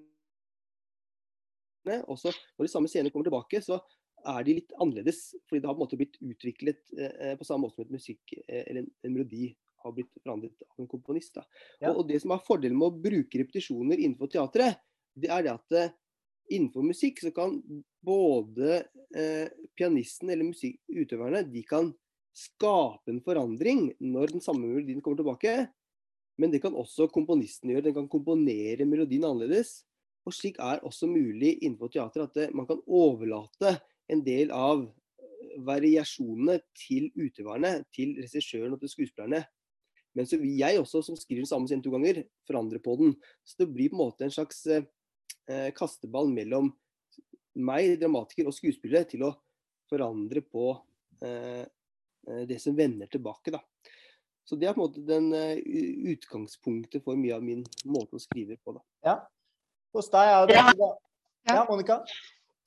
Og 2.09 2.17
så 2.21 2.33
når 2.33 2.67
de 2.67 2.73
samme 2.73 2.91
scenene 2.91 3.13
kommer 3.13 3.29
tilbake, 3.29 3.61
så 3.65 3.81
er 4.29 4.45
de 4.45 4.59
litt 4.59 4.75
annerledes. 4.81 5.23
Fordi 5.49 5.63
det 5.63 5.71
har 5.71 5.77
på 5.77 5.81
en 5.81 5.87
måte 5.87 6.01
blitt 6.01 6.21
utviklet 6.21 6.93
eh, 6.99 7.35
på 7.39 7.49
samme 7.49 7.65
måte 7.65 7.79
som 7.79 7.87
et 7.87 7.97
musikk 7.97 8.37
eh, 8.45 8.65
eller 8.67 8.85
en, 8.85 8.91
en, 9.05 9.15
melodi 9.15 9.53
har 9.85 9.95
blitt 9.95 10.13
forandret 10.21 10.65
av 10.69 10.83
en 10.83 10.91
komponist. 10.91 11.39
Ja. 11.39 11.93
Og, 11.93 12.03
og, 12.03 12.05
Det 12.11 12.21
som 12.25 12.35
er 12.35 12.45
fordelen 12.45 12.79
med 12.81 12.91
å 12.91 13.01
bruke 13.09 13.41
repetisjoner 13.41 14.01
innenfor 14.01 14.33
teatret, 14.33 14.81
det 15.23 15.31
er 15.35 15.47
det 15.47 15.55
at 15.55 15.77
eh, 15.77 15.95
innenfor 16.55 16.87
musikk 16.87 17.23
så 17.23 17.33
kan 17.35 17.59
både 18.05 18.83
eh, 19.17 19.49
pianisten 19.77 20.31
eller 20.31 20.49
musikkutøverne 20.49 21.43
de 21.51 21.65
kan 21.69 21.91
skape 22.39 23.11
en 23.13 23.23
forandring 23.25 23.89
når 23.99 24.35
den 24.37 24.45
samme 24.45 24.69
melodien 24.69 25.03
kommer 25.03 25.19
tilbake. 25.21 25.57
Men 26.39 26.53
det 26.53 26.63
kan 26.63 26.77
også 26.79 27.09
komponisten 27.11 27.73
gjøre. 27.73 27.89
Den 27.89 27.97
kan 27.97 28.11
komponere 28.11 28.87
melodien 28.87 29.27
annerledes. 29.27 29.81
Og 30.27 30.35
slik 30.37 30.61
er 30.63 30.85
også 30.87 31.09
mulig 31.11 31.57
innenfor 31.57 31.91
teater 31.91 32.27
at 32.27 32.37
det, 32.37 32.49
man 32.55 32.69
kan 32.69 32.83
overlate 32.87 33.79
en 34.13 34.23
del 34.25 34.53
av 34.55 34.85
variasjonene 35.67 36.61
til 36.79 37.09
utøverne, 37.17 37.81
til 37.95 38.15
regissøren 38.21 38.77
og 38.77 38.83
til 38.83 38.93
skuespillerne. 38.93 39.43
Men 40.17 40.29
så 40.29 40.39
vil 40.41 40.57
jeg 40.59 40.79
også, 40.81 41.03
som 41.05 41.19
skriver 41.19 41.45
den 41.45 41.51
samme 41.51 41.69
scenen 41.71 41.83
to 41.85 41.93
ganger, 41.95 42.23
forandre 42.49 42.81
på 42.83 42.97
den. 43.01 43.17
Så 43.47 43.63
det 43.63 43.69
blir 43.75 43.91
på 43.93 43.99
en 43.99 44.05
måte 44.05 44.27
en 44.27 44.35
slags 44.35 44.65
eh, 44.67 44.83
eh, 44.83 44.89
kasteball 45.77 46.29
mellom 46.29 46.69
meg, 47.59 47.97
dramatiker 48.01 48.49
og 48.49 48.57
skuespillere 48.57 49.09
til 49.09 49.25
å 49.29 49.33
forandre 49.89 50.43
på 50.45 50.71
eh, 51.25 51.65
eh, 51.65 52.43
det 52.49 52.61
som 52.63 52.77
vender 52.77 53.11
tilbake. 53.11 53.53
da. 53.55 53.63
Så 54.45 54.57
Det 54.57 54.69
er 54.69 54.77
på 54.77 54.81
en 54.81 54.87
måte 54.87 55.05
den 55.05 55.27
uh, 55.37 55.59
utgangspunktet 56.09 57.05
for 57.05 57.21
mye 57.21 57.35
av 57.37 57.43
min 57.45 57.67
måte 57.85 58.17
å 58.17 58.23
skrive 58.23 58.57
på. 58.65 58.73
da. 58.79 58.81
Ja. 59.05 59.17
Hos 59.93 60.09
deg 60.13 60.31
er 60.33 60.49
det 60.49 60.57
ja. 60.57 60.89
ja, 61.51 61.65
Monica? 61.69 61.99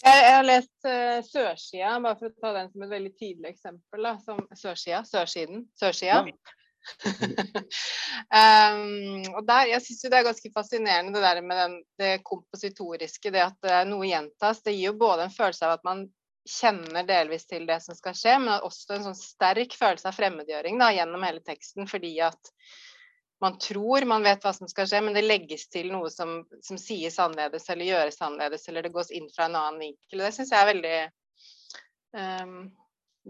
Jeg, 0.02 0.20
jeg, 0.20 0.36
har 0.36 0.46
lest 0.46 0.86
uh, 0.86 1.18
Sørsida, 1.26 1.96
bare 2.04 2.20
for 2.20 2.30
å 2.30 2.38
ta 2.38 2.54
den 2.60 2.70
som 2.70 2.86
et 2.86 2.94
veldig 2.94 3.12
tydelig 3.16 3.56
eksempel. 3.56 4.06
Da, 4.06 4.14
som 4.22 4.44
Sørsida, 4.54 5.02
Sørsiden, 5.10 5.66
Sørsida. 5.78 6.22
Ja 6.22 6.58
um, 8.32 9.22
og 9.38 9.44
der, 9.48 9.70
Jeg 9.74 9.82
syns 9.86 10.02
det 10.06 10.18
er 10.18 10.30
ganske 10.30 10.52
fascinerende 10.56 11.14
det 11.16 11.24
der 11.26 11.42
med 11.46 11.62
den, 11.64 11.78
det 12.02 12.14
kompositoriske, 12.28 13.34
det 13.34 13.44
at 13.46 13.70
noe 13.90 14.10
gjentas. 14.10 14.64
Det 14.66 14.76
gir 14.76 14.92
jo 14.92 15.00
både 15.02 15.28
en 15.28 15.36
følelse 15.36 15.68
av 15.68 15.80
at 15.80 15.88
man 15.88 16.06
kjenner 16.50 17.06
delvis 17.06 17.46
til 17.46 17.68
det 17.70 17.80
som 17.84 17.96
skal 17.98 18.16
skje, 18.18 18.38
men 18.42 18.66
også 18.66 18.96
en 18.96 19.10
sånn 19.10 19.18
sterk 19.18 19.76
følelse 19.78 20.10
av 20.10 20.18
fremmedgjøring 20.18 20.80
da, 20.82 20.90
gjennom 20.96 21.24
hele 21.26 21.44
teksten. 21.46 21.88
Fordi 21.90 22.16
at 22.26 22.54
man 23.42 23.58
tror 23.62 24.06
man 24.10 24.26
vet 24.26 24.44
hva 24.46 24.54
som 24.54 24.70
skal 24.70 24.90
skje, 24.90 25.02
men 25.06 25.18
det 25.18 25.26
legges 25.26 25.68
til 25.74 25.92
noe 25.94 26.12
som, 26.14 26.42
som 26.66 26.78
sies 26.82 27.18
annerledes 27.22 27.70
eller 27.70 27.90
gjøres 27.90 28.22
annerledes, 28.22 28.68
eller 28.70 28.86
det 28.86 28.94
gås 28.94 29.10
inn 29.18 29.30
fra 29.34 29.48
en 29.48 29.58
annen 29.58 29.82
vinkel. 29.88 30.22
Det 30.22 30.34
syns 30.36 30.54
jeg 30.54 30.62
er 30.62 30.72
veldig 30.74 30.98
um, 32.18 32.58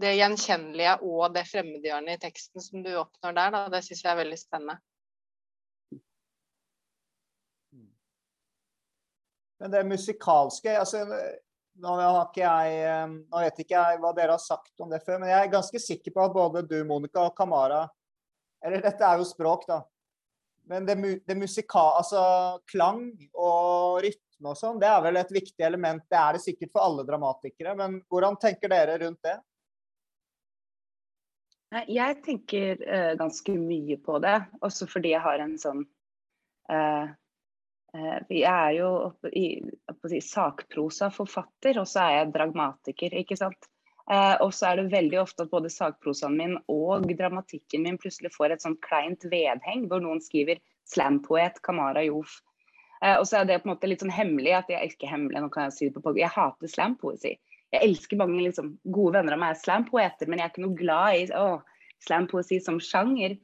det 0.00 0.14
gjenkjennelige 0.16 0.96
og 1.04 1.34
det 1.34 1.44
fremmedgjørende 1.50 2.16
i 2.16 2.20
teksten 2.20 2.64
som 2.64 2.84
du 2.84 2.90
oppnår 2.96 3.36
der, 3.36 3.54
da, 3.54 3.62
det 3.74 3.82
syns 3.84 4.04
jeg 4.04 4.12
er 4.12 4.20
veldig 4.22 4.38
spennende. 4.40 4.78
Men 9.62 9.70
det 9.70 9.84
musikalske 9.86 10.72
altså, 10.74 11.04
nå, 11.78 11.92
jeg, 12.34 12.78
eh, 12.82 13.04
nå, 13.06 13.42
vet 13.44 13.60
ikke 13.62 13.76
jeg 13.76 14.00
hva 14.02 14.10
dere 14.16 14.34
har 14.34 14.42
sagt 14.42 14.82
om 14.82 14.90
det 14.90 15.04
før, 15.04 15.20
men 15.22 15.30
jeg 15.30 15.38
er 15.38 15.52
ganske 15.52 15.82
sikker 15.84 16.14
på 16.14 16.24
at 16.24 16.34
både 16.34 16.64
du, 16.66 16.80
Monica, 16.88 17.28
og 17.28 17.36
Kamara 17.38 17.84
Eller 18.64 18.82
dette 18.82 19.06
er 19.06 19.20
jo 19.20 19.28
språk, 19.28 19.68
da. 19.68 19.80
Men 20.70 20.86
det, 20.86 20.96
det 21.26 21.38
musikal... 21.38 21.96
Altså 22.00 22.24
klang 22.70 23.08
og 23.34 24.02
rytme 24.04 24.52
og 24.52 24.58
sånn, 24.58 24.78
det 24.82 24.90
er 24.90 25.00
vel 25.02 25.18
et 25.18 25.32
viktig 25.34 25.66
element. 25.66 26.04
Det 26.10 26.18
er 26.18 26.36
det 26.36 26.42
sikkert 26.44 26.70
for 26.74 26.82
alle 26.86 27.06
dramatikere, 27.06 27.74
men 27.78 28.00
hvordan 28.10 28.38
tenker 28.42 28.70
dere 28.70 28.98
rundt 29.02 29.22
det? 29.26 29.38
Jeg 31.72 32.18
tenker 32.26 32.80
uh, 32.84 33.12
ganske 33.16 33.54
mye 33.56 33.96
på 34.04 34.18
det, 34.20 34.36
også 34.60 34.88
fordi 34.90 35.14
jeg 35.14 35.24
har 35.24 35.40
en 35.40 35.54
sånn 35.60 35.84
uh, 36.68 37.06
uh, 37.96 38.18
Jeg 38.28 38.44
er 38.50 38.74
jo 38.76 38.90
i, 39.32 39.46
i 39.64 40.22
sakprosaforfatter, 40.26 41.80
og 41.80 41.88
så 41.88 42.04
er 42.04 42.16
jeg 42.18 42.32
dragmatiker, 42.36 43.16
ikke 43.22 43.38
sant. 43.40 43.68
og 44.12 44.50
så 44.52 44.66
er 44.66 44.80
det 44.80 44.92
veldig 44.92 45.18
ofte 45.20 45.44
at 45.44 45.50
både 45.52 45.70
sakprosaen 45.70 46.34
min 46.36 46.56
og 46.68 47.06
dramatikken 47.16 47.84
min 47.86 47.96
plutselig 48.02 48.32
får 48.34 48.52
et 48.52 48.64
sånn 48.64 48.74
kleint 48.82 49.22
vedheng, 49.30 49.86
hvor 49.88 50.02
noen 50.02 50.20
skriver 50.20 50.58
'slampoet 50.90 51.60
Kamara 51.62 52.02
Jof'. 52.02 52.40
og 53.20 53.22
så 53.30 53.38
er 53.38 53.46
det 53.46 53.60
på 53.62 53.68
en 53.68 53.74
måte 53.76 53.86
litt 53.86 54.02
sånn 54.02 54.10
hemmelig 54.10 54.56
at 54.58 54.74
jeg 54.74 54.90
ikke 54.90 55.12
hemmelig, 55.12 55.40
nå 55.40 55.52
kan 55.54 55.70
jeg 55.70 55.76
si 55.76 55.88
det 55.88 56.02
på 56.02 56.16
Jeg 56.18 56.34
hater 56.34 56.68
slampoesi 56.74 57.36
jeg 57.72 57.88
elsker 57.88 58.20
mange 58.20 58.42
liksom, 58.42 58.74
gode 58.84 59.16
venner 59.16 59.36
av 59.36 59.40
meg 59.40 59.54
er 59.54 59.62
slampoeter, 59.62 60.28
men 60.28 60.40
jeg 60.40 60.46
er 60.46 60.52
ikke 60.52 60.66
noe 60.66 60.76
glad 60.78 61.16
i 61.16 61.46
slampoesi 62.04 62.60
som 62.60 62.78
sjanger. 62.82 63.38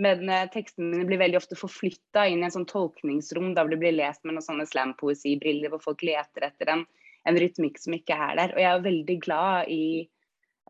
Men 0.00 0.28
eh, 0.32 0.46
tekstene 0.52 0.92
mine 0.92 1.08
blir 1.08 1.20
veldig 1.20 1.40
ofte 1.40 1.58
forflytta 1.58 2.26
inn 2.28 2.44
i 2.44 2.48
en 2.48 2.54
sånn 2.54 2.68
tolkningsrom 2.68 3.52
da 3.56 3.66
det 3.68 3.80
blir 3.80 3.96
lest 3.96 4.22
med 4.24 4.36
noen 4.36 4.46
sånne 4.46 4.68
slampoesibriller 4.68 5.72
hvor 5.72 5.82
folk 5.90 6.04
leter 6.06 6.46
etter 6.48 6.72
en, 6.72 6.86
en 7.28 7.40
rytmikk 7.40 7.80
som 7.80 7.96
ikke 7.96 8.16
er 8.16 8.38
der. 8.40 8.54
Og 8.56 8.62
jeg 8.62 8.70
er 8.70 8.86
veldig 8.86 9.18
glad 9.24 9.72
i 9.72 9.82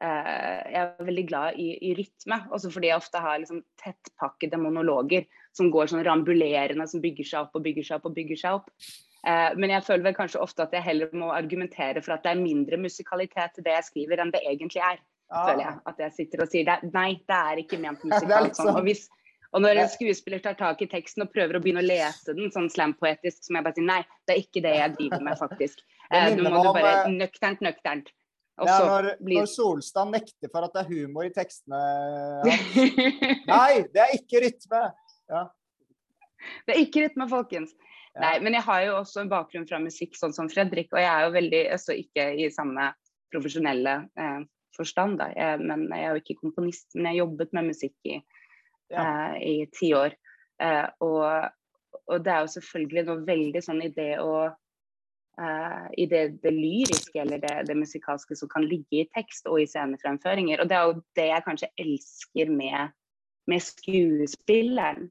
uh, 0.02 0.56
jeg 0.70 0.80
er 0.82 1.06
veldig 1.10 1.26
glad 1.30 1.60
i, 1.62 1.68
i 1.90 1.92
rytme, 1.98 2.40
også 2.54 2.72
fordi 2.74 2.90
jeg 2.90 3.02
ofte 3.02 3.22
har 3.22 3.38
liksom 3.42 3.62
tettpakkede 3.82 4.58
monologer 4.62 5.28
som 5.56 5.70
går 5.74 5.92
sånn 5.92 6.06
rambulerende, 6.06 6.86
som 6.90 7.02
bygger 7.02 7.26
seg 7.26 7.46
opp 7.46 7.58
og 7.58 7.66
bygger 7.66 7.86
seg 7.86 8.00
opp 8.00 8.10
og 8.10 8.18
bygger 8.18 8.42
seg 8.42 8.58
opp. 8.60 8.74
Uh, 9.20 9.52
men 9.60 9.74
jeg 9.74 9.84
føler 9.84 10.06
vel 10.08 10.16
kanskje 10.16 10.40
ofte 10.40 10.64
at 10.64 10.72
jeg 10.72 10.86
heller 10.86 11.10
må 11.12 11.28
argumentere 11.34 12.00
for 12.00 12.16
at 12.16 12.24
det 12.24 12.32
er 12.32 12.40
mindre 12.40 12.78
musikalitet 12.80 13.56
til 13.56 13.66
det 13.66 13.74
jeg 13.76 13.88
skriver, 13.90 14.22
enn 14.22 14.32
det 14.32 14.44
egentlig 14.48 14.84
er. 14.84 15.00
Ah. 15.30 15.46
føler 15.46 15.62
jeg. 15.62 15.78
At 15.86 16.00
jeg 16.02 16.14
sitter 16.16 16.44
og 16.44 16.50
sier 16.50 16.66
det. 16.66 16.92
Nei, 16.94 17.10
det 17.28 17.40
er 17.52 17.62
ikke 17.62 17.78
ment 17.82 18.04
musikalt 18.10 18.58
sånn. 18.58 18.72
Og, 18.74 18.82
hvis, 18.88 19.04
og 19.54 19.64
når 19.64 19.82
en 19.84 19.92
skuespiller 19.92 20.42
tar 20.42 20.56
tak 20.58 20.82
i 20.82 20.88
teksten 20.90 21.26
og 21.26 21.32
prøver 21.34 21.58
å 21.58 21.62
begynne 21.62 21.84
å 21.84 21.86
lese 21.86 22.34
den 22.36 22.50
sånn 22.54 22.70
slampoetisk, 22.72 23.42
så 23.44 23.52
må 23.52 23.60
jeg 23.60 23.68
bare 23.68 23.78
si 23.78 23.86
nei, 23.86 24.00
det 24.26 24.34
er 24.34 24.42
ikke 24.42 24.64
det 24.66 24.74
jeg 24.76 24.96
driver 24.98 25.26
med, 25.28 25.40
faktisk. 25.40 25.84
Uh, 26.10 26.24
nå 26.34 26.50
må 26.50 26.58
du 26.58 26.72
bare 26.74 27.04
eh, 27.04 27.12
nøkternt, 27.14 27.60
nøkternt. 27.62 28.08
Ja, 28.58 28.80
når, 28.82 29.06
blir... 29.22 29.36
når, 29.44 29.44
Solstad 29.46 30.08
nekter 30.10 30.50
for 30.50 30.66
at 30.66 30.72
det 30.74 30.80
er 30.82 30.88
humor 30.88 31.28
i 31.28 31.30
tekstene 31.30 31.78
hans. 32.48 32.80
Nei, 33.46 33.84
det 33.94 34.02
er 34.02 34.16
ikke 34.16 34.40
rytme! 34.42 34.80
Ja. 35.30 35.44
Det 36.66 36.74
er 36.74 36.80
ikke 36.82 37.04
rytme, 37.04 37.28
folkens. 37.30 37.76
Nei, 38.18 38.32
men 38.42 38.56
jeg 38.56 38.66
har 38.66 38.80
jo 38.86 38.96
også 38.98 39.22
en 39.22 39.30
bakgrunn 39.30 39.68
fra 39.68 39.78
musikk, 39.82 40.16
sånn 40.18 40.34
som 40.34 40.48
Fredrik. 40.50 40.90
Og 40.90 40.98
jeg 40.98 41.10
er 41.10 41.26
jo 41.26 41.34
veldig 41.36 41.60
altså 41.76 41.94
ikke 41.94 42.26
i 42.42 42.48
samme 42.50 42.88
profesjonelle 43.30 43.92
eh, 44.18 44.40
forstand, 44.76 45.20
da. 45.20 45.30
Jeg, 45.36 45.60
men 45.62 45.86
jeg 45.94 46.06
er 46.06 46.16
jo 46.16 46.22
ikke 46.24 46.40
komponist, 46.40 46.88
men 46.96 47.06
jeg 47.06 47.14
har 47.14 47.22
jobbet 47.24 47.54
med 47.56 47.70
musikk 47.70 48.10
i, 48.10 48.16
ja. 48.90 49.04
eh, 49.04 49.36
i 49.46 49.54
ti 49.76 49.92
år. 49.96 50.16
Eh, 50.62 50.88
og, 51.06 51.22
og, 52.02 52.16
det 52.24 52.34
er 52.34 52.42
jo 52.42 52.54
selvfølgelig 52.56 53.06
noe 53.06 53.28
veldig 53.28 53.62
sånn 53.66 53.86
i 53.86 53.92
det 53.96 54.16
å 54.22 54.34
Uh, 55.40 55.86
i 55.96 56.04
det, 56.10 56.42
det, 56.42 56.50
lyriske 56.52 57.16
eller 57.16 57.38
det, 57.40 57.52
det, 57.64 57.76
musikalske 57.78 58.34
som 58.36 58.48
kan 58.50 58.66
ligge 58.68 58.98
i 58.98 59.06
tekst 59.14 59.46
og 59.48 59.62
i 59.62 59.64
scenefremføringer. 59.70 60.60
Og 60.60 60.68
det 60.68 60.76
er 60.76 60.88
jo 60.90 60.96
det 61.16 61.26
jeg 61.30 61.44
kanskje 61.46 61.68
elsker 61.80 62.50
med, 62.52 62.92
med 63.48 63.64
skuespilleren. 63.64 65.06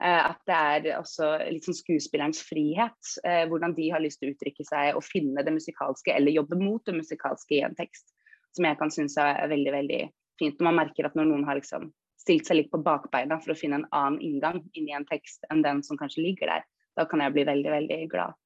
Eh, 0.00 0.30
at 0.30 0.40
det 0.48 0.56
er 0.56 0.86
også 0.96 1.34
litt 1.50 1.66
sånn 1.66 1.76
skuespillerens 1.76 2.40
frihet. 2.46 3.12
Eh, 3.24 3.44
hvordan 3.50 3.74
de 3.76 3.90
har 3.92 4.00
lyst 4.00 4.22
til 4.22 4.30
å 4.30 4.34
uttrykke 4.34 4.64
seg 4.64 4.96
og 4.96 5.04
finne 5.04 5.44
det 5.44 5.52
musikalske 5.52 6.14
eller 6.14 6.32
jobbe 6.32 6.56
mot 6.60 6.84
det 6.88 6.96
musikalske 6.96 7.58
i 7.58 7.64
en 7.66 7.76
tekst. 7.76 8.08
Som 8.56 8.66
jeg 8.66 8.80
kan 8.80 8.92
synes 8.94 9.18
er 9.20 9.50
veldig 9.52 9.74
veldig 9.76 10.02
fint. 10.40 10.56
Når 10.56 10.68
man 10.70 10.80
merker 10.82 11.06
at 11.08 11.18
når 11.18 11.28
noen 11.28 11.44
har 11.48 11.60
liksom 11.60 11.90
stilt 12.20 12.48
seg 12.48 12.62
litt 12.62 12.72
på 12.72 12.80
bakbeina 12.84 13.38
for 13.40 13.52
å 13.52 13.58
finne 13.58 13.80
en 13.80 13.90
annen 13.96 14.20
inngang 14.24 14.62
inn 14.72 14.88
i 14.88 14.96
en 14.96 15.08
tekst 15.08 15.44
enn 15.52 15.62
den 15.64 15.84
som 15.84 16.00
kanskje 16.00 16.24
ligger 16.24 16.52
der, 16.52 16.64
da 16.96 17.06
kan 17.08 17.22
jeg 17.24 17.36
bli 17.36 17.44
veldig, 17.48 17.70
veldig 17.76 18.00
glad. 18.12 18.36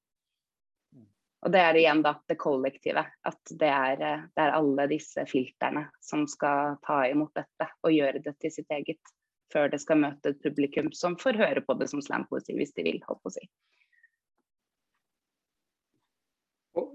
Og 1.45 1.51
det 1.53 1.61
er 1.61 1.77
igjen 1.77 2.01
da 2.01 2.15
det 2.25 2.39
kollektive. 2.41 3.03
At 3.29 3.51
det 3.59 3.69
er, 3.69 4.01
eh, 4.01 4.23
det 4.33 4.43
er 4.43 4.55
alle 4.57 4.87
disse 4.89 5.23
filterne 5.29 5.87
som 6.01 6.25
skal 6.27 6.79
ta 6.83 7.03
imot 7.07 7.35
dette 7.37 7.69
og 7.85 7.93
gjøre 7.93 8.23
det 8.25 8.33
til 8.41 8.53
sitt 8.59 8.71
eget 8.73 9.13
før 9.53 9.71
det 9.71 9.81
skal 9.83 10.01
møte 10.01 10.31
et 10.31 10.41
publikum 10.43 10.91
som 10.95 11.17
får 11.21 11.39
høre 11.39 11.63
på 11.65 11.75
det 11.79 11.89
som 11.91 12.01
slampoesi 12.03 12.55
hvis 12.57 12.73
de 12.77 12.85
vil. 12.87 13.01
holdt 13.07 13.23
på 13.23 13.31
å 13.31 13.35
si. 13.35 13.45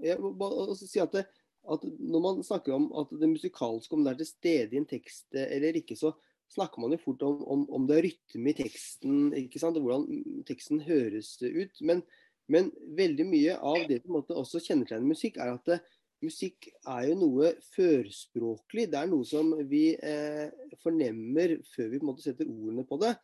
Jeg 0.05 0.21
må 0.21 0.33
bare 0.37 0.75
si 0.77 0.99
at, 1.01 1.13
det, 1.15 1.25
at 1.65 1.85
Når 1.85 2.21
man 2.21 2.43
snakker 2.45 2.75
om 2.75 2.89
at 3.01 3.13
det 3.17 3.29
musikalske, 3.29 3.95
om 3.95 4.03
det 4.05 4.13
er 4.13 4.19
til 4.21 4.29
stede 4.29 4.77
i 4.77 4.81
en 4.81 4.89
tekst 4.89 5.33
eller 5.37 5.79
ikke, 5.79 5.97
så 5.97 6.13
snakker 6.51 6.83
man 6.83 6.93
jo 6.93 6.99
fort 7.01 7.23
om, 7.25 7.39
om, 7.47 7.63
om 7.71 7.87
det 7.87 7.97
er 7.97 8.05
rytme 8.09 8.51
i 8.51 8.57
teksten, 8.57 9.31
ikke 9.39 9.61
sant? 9.61 9.79
og 9.79 9.87
hvordan 9.87 10.43
teksten 10.47 10.83
høres 10.83 11.37
ut. 11.41 11.81
Men, 11.87 12.03
men 12.51 12.69
veldig 12.97 13.25
mye 13.29 13.55
av 13.55 13.85
det 13.87 14.01
som 14.03 14.19
også 14.19 14.61
kjennetegner 14.65 15.07
musikk, 15.07 15.39
er 15.39 15.55
at 15.55 15.69
det, 15.69 15.79
musikk 16.25 16.69
er 16.87 17.07
jo 17.09 17.17
noe 17.19 17.51
førspråklig. 17.73 18.87
Det 18.91 18.99
er 18.99 19.09
noe 19.11 19.27
som 19.27 19.51
vi 19.69 19.91
eh, 19.95 20.47
fornemmer 20.83 21.57
før 21.73 21.91
vi 21.91 21.99
på 21.99 22.05
en 22.05 22.11
måte 22.11 22.25
setter 22.25 22.49
ordene 22.49 22.85
på 22.87 22.99
det. 23.01 23.15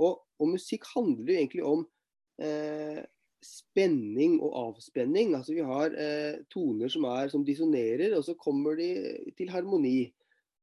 Og, 0.00 0.20
og 0.40 0.52
musikk 0.54 0.88
handler 0.94 1.32
jo 1.32 1.38
egentlig 1.38 1.64
om 1.66 1.84
eh, 2.42 3.00
spenning 3.44 4.38
og 4.40 4.56
avspenning. 4.66 5.34
Altså 5.38 5.56
Vi 5.56 5.66
har 5.66 5.94
eh, 5.96 6.40
toner 6.52 6.92
som, 6.92 7.06
er, 7.10 7.30
som 7.32 7.44
dissonerer, 7.46 8.16
og 8.18 8.24
så 8.26 8.36
kommer 8.38 8.78
de 8.80 8.90
til 9.38 9.52
harmoni. 9.52 10.10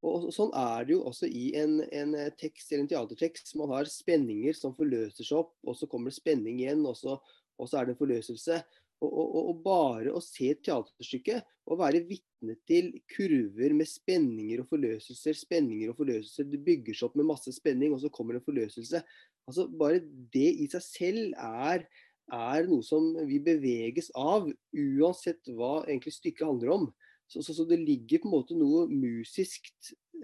Og 0.06 0.28
Sånn 0.34 0.52
er 0.54 0.86
det 0.86 0.94
jo 0.94 1.04
også 1.10 1.26
i 1.26 1.50
en, 1.58 1.80
en 1.90 2.14
tekst 2.38 2.72
eller 2.72 2.86
en 2.86 2.92
teatertekst. 2.92 3.56
Man 3.58 3.74
har 3.74 3.90
spenninger 3.90 4.56
som 4.56 4.76
forløser 4.78 5.26
seg 5.26 5.40
opp, 5.42 5.56
og 5.66 5.78
så 5.80 5.90
kommer 5.90 6.14
det 6.14 6.20
spenning 6.20 6.62
igjen, 6.62 6.86
og 6.86 7.00
så, 7.00 7.18
og 7.58 7.70
så 7.70 7.80
er 7.80 7.88
det 7.88 7.96
en 7.96 8.04
forløselse. 8.04 8.60
Og, 9.06 9.12
og, 9.12 9.36
og, 9.38 9.58
bare 9.62 10.14
å 10.16 10.22
se 10.24 10.48
et 10.50 10.64
teaterstykke 10.66 11.38
og 11.70 11.78
være 11.84 12.02
vitne 12.08 12.56
til 12.66 12.90
kurver 13.14 13.76
med 13.78 13.90
spenninger 13.90 14.64
og 14.64 14.72
forløselser, 14.72 15.38
spenninger 15.38 15.92
og 15.92 16.00
forløselser. 16.00 16.48
Det 16.50 16.64
bygger 16.66 16.98
seg 16.98 17.10
opp 17.10 17.18
med 17.20 17.30
masse 17.30 17.54
spenning, 17.54 17.94
og 17.94 18.02
så 18.02 18.10
kommer 18.14 18.40
en 18.40 18.46
forløselse. 18.46 19.04
Altså 19.48 19.68
Bare 19.70 20.02
det 20.34 20.50
i 20.64 20.66
seg 20.72 20.86
selv 20.86 21.38
er, 21.38 21.86
er 22.34 22.66
noe 22.72 22.86
som 22.86 23.12
vi 23.30 23.38
beveges 23.44 24.10
av, 24.18 24.50
uansett 24.74 25.54
hva 25.54 25.84
egentlig 25.86 26.18
stykket 26.18 26.50
handler 26.50 26.74
om. 26.80 26.90
Så, 27.28 27.44
så, 27.44 27.54
så 27.54 27.68
det 27.68 27.84
ligger 27.84 28.24
på 28.24 28.32
en 28.32 28.38
måte 28.40 28.58
noe 28.58 28.86
musisk 28.90 29.70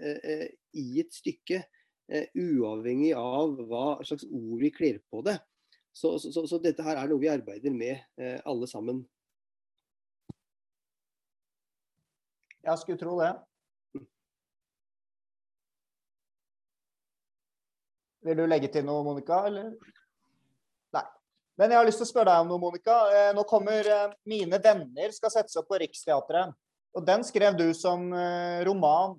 eh, 0.00 0.18
eh, 0.18 0.46
i 0.80 1.00
et 1.04 1.14
stykke, 1.14 1.62
eh, 2.10 2.30
uavhengig 2.32 3.12
av 3.20 3.58
hva 3.68 3.88
slags 4.02 4.26
ord 4.26 4.62
vi 4.64 4.72
kler 4.74 5.02
på 5.12 5.22
det. 5.26 5.38
Så, 5.94 6.18
så, 6.18 6.46
så, 6.46 6.58
dette 6.58 6.82
her 6.82 6.98
er 6.98 7.10
noe 7.10 7.22
vi 7.22 7.30
arbeider 7.30 7.70
med 7.70 7.94
eh, 8.18 8.40
alle 8.42 8.66
sammen. 8.66 9.04
Jeg 12.64 12.80
skulle 12.80 12.98
tro 12.98 13.14
det. 13.20 13.30
Vil 18.24 18.40
du 18.40 18.46
legge 18.48 18.70
til 18.72 18.86
noe, 18.88 19.04
Monica? 19.06 19.42
Eller? 19.46 19.68
Nei. 20.96 21.04
Men 21.60 21.74
jeg 21.74 21.78
har 21.78 21.86
lyst 21.86 22.00
til 22.00 22.08
å 22.08 22.10
spørre 22.10 22.32
deg 22.32 22.42
om 22.42 22.50
noe, 22.50 22.62
Monica. 22.62 22.96
Eh, 23.12 23.30
nå 23.36 23.44
kommer 23.46 23.86
eh, 23.86 24.14
'Mine 24.26 24.58
venner' 24.64 25.14
skal 25.14 25.30
settes 25.30 25.60
opp 25.60 25.68
på 25.70 25.78
Riksteatret. 25.82 26.56
Og 26.94 27.06
den 27.06 27.22
skrev 27.26 27.54
du 27.58 27.68
som 27.76 28.08
eh, 28.16 28.64
roman. 28.66 29.14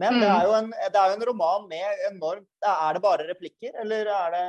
Men 0.00 0.20
det 0.20 0.28
er, 0.28 0.44
jo 0.48 0.52
en, 0.56 0.68
det 0.72 0.96
er 0.96 1.12
jo 1.12 1.16
en 1.16 1.26
roman 1.28 1.64
med 1.68 2.04
enormt 2.08 2.46
Er 2.64 2.94
det 2.96 3.02
bare 3.04 3.26
replikker, 3.28 3.74
eller 3.82 4.08
er 4.08 4.30
det 4.32 4.44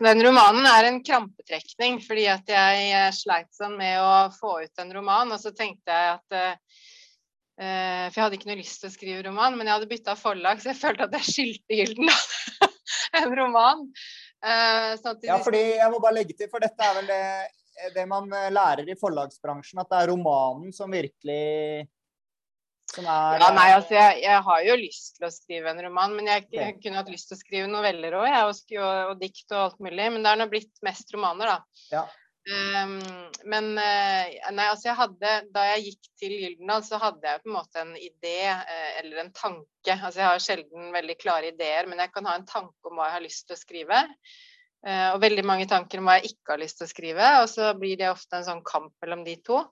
den 0.00 0.22
romanen 0.24 0.66
er 0.66 0.88
en 0.88 1.02
krampetrekning, 1.04 1.98
fordi 2.04 2.24
at 2.32 2.48
jeg 2.48 3.12
sleit 3.16 3.50
sånn 3.56 3.76
med 3.76 4.00
å 4.00 4.30
få 4.32 4.62
ut 4.64 4.82
en 4.82 4.92
roman. 4.94 5.34
Og 5.34 5.40
så 5.42 5.52
tenkte 5.56 5.92
jeg 5.92 6.16
at 6.16 6.36
uh, 6.38 8.08
For 8.08 8.16
jeg 8.16 8.24
hadde 8.24 8.38
ikke 8.38 8.50
noe 8.50 8.60
lyst 8.62 8.80
til 8.82 8.88
å 8.88 8.94
skrive 8.94 9.24
roman, 9.28 9.56
men 9.58 9.68
jeg 9.68 9.76
hadde 9.76 9.90
bytta 9.90 10.16
forlag, 10.18 10.62
så 10.62 10.72
jeg 10.72 10.80
følte 10.80 11.08
at 11.08 11.16
jeg 11.20 11.28
skyldte 11.28 11.80
Gylden 11.80 12.12
en 13.20 13.36
roman. 13.38 13.88
Uh, 14.42 14.96
ja, 15.22 15.38
fordi 15.44 15.62
jeg 15.76 15.90
må 15.92 16.00
bare 16.02 16.18
legge 16.22 16.38
til, 16.38 16.50
for 16.50 16.64
dette 16.64 16.88
er 16.88 16.96
vel 16.98 17.12
det, 17.12 17.24
det 17.94 18.06
man 18.10 18.32
lærer 18.32 18.88
i 18.88 18.98
forlagsbransjen, 18.98 19.84
at 19.84 19.92
det 19.92 20.00
er 20.00 20.12
romanen 20.14 20.72
som 20.74 20.90
virkelig 20.90 21.84
er, 23.00 23.40
ja, 23.40 23.50
nei, 23.56 23.68
altså 23.72 23.94
jeg, 23.96 24.16
jeg, 24.24 24.40
har 24.46 24.64
jo 24.66 24.74
lyst 24.76 25.14
til 25.16 25.26
å 25.28 25.32
skrive 25.32 25.70
en 25.72 25.80
roman, 25.86 26.16
men 26.18 26.28
jeg, 26.28 26.48
jeg 26.52 26.74
kunne 26.82 26.98
hatt 27.00 27.12
lyst 27.12 27.30
til 27.30 27.38
å 27.38 27.40
skrive 27.40 27.70
noveller 27.70 28.16
òg, 28.18 28.28
og, 28.44 28.58
og, 28.76 28.98
og, 29.12 29.14
dikt 29.22 29.54
og 29.54 29.62
alt 29.62 29.78
mulig. 29.84 30.10
Men 30.12 30.20
det 30.24 30.32
er 30.32 30.42
nå 30.42 30.48
blitt 30.52 30.82
mest 30.84 31.14
romaner, 31.14 31.54
da. 31.54 31.86
Ja. 31.94 32.04
Um, 32.42 32.96
men 33.46 33.68
eh, 33.78 34.32
nei, 34.50 34.64
altså 34.66 34.88
jeg 34.88 34.96
hadde 34.98 35.34
Da 35.54 35.62
jeg 35.68 35.84
gikk 35.84 36.08
til 36.18 36.32
Gyldendal, 36.40 36.80
så 36.82 36.98
hadde 36.98 37.22
jeg 37.22 37.38
på 37.44 37.52
en 37.52 37.54
måte 37.54 37.78
en 37.84 37.92
idé 37.94 38.38
eh, 38.50 38.88
eller 38.98 39.22
en 39.22 39.30
tanke. 39.36 39.94
Altså 39.94 40.18
jeg 40.18 40.26
har 40.26 40.42
sjelden 40.42 40.88
veldig 40.94 41.16
klare 41.20 41.52
ideer, 41.52 41.86
men 41.86 42.02
jeg 42.02 42.10
kan 42.14 42.26
ha 42.26 42.34
en 42.38 42.48
tanke 42.48 42.90
om 42.90 42.98
hva 42.98 43.12
jeg 43.12 43.16
har 43.20 43.24
lyst 43.28 43.46
til 43.46 43.54
å 43.54 43.60
skrive. 43.60 44.02
Uh, 44.82 45.12
og 45.12 45.20
veldig 45.22 45.44
mange 45.46 45.68
tanker 45.70 46.02
om 46.02 46.10
hva 46.10 46.18
jeg 46.18 46.32
ikke 46.32 46.56
har 46.56 46.62
lyst 46.64 46.80
til 46.80 46.88
å 46.88 46.90
skrive. 46.90 47.30
Og 47.44 47.48
så 47.54 47.70
blir 47.78 47.94
det 48.00 48.10
ofte 48.10 48.40
en 48.40 48.48
sånn 48.48 48.64
kamp 48.66 48.90
mellom 49.04 49.22
de 49.28 49.38
to. 49.46 49.62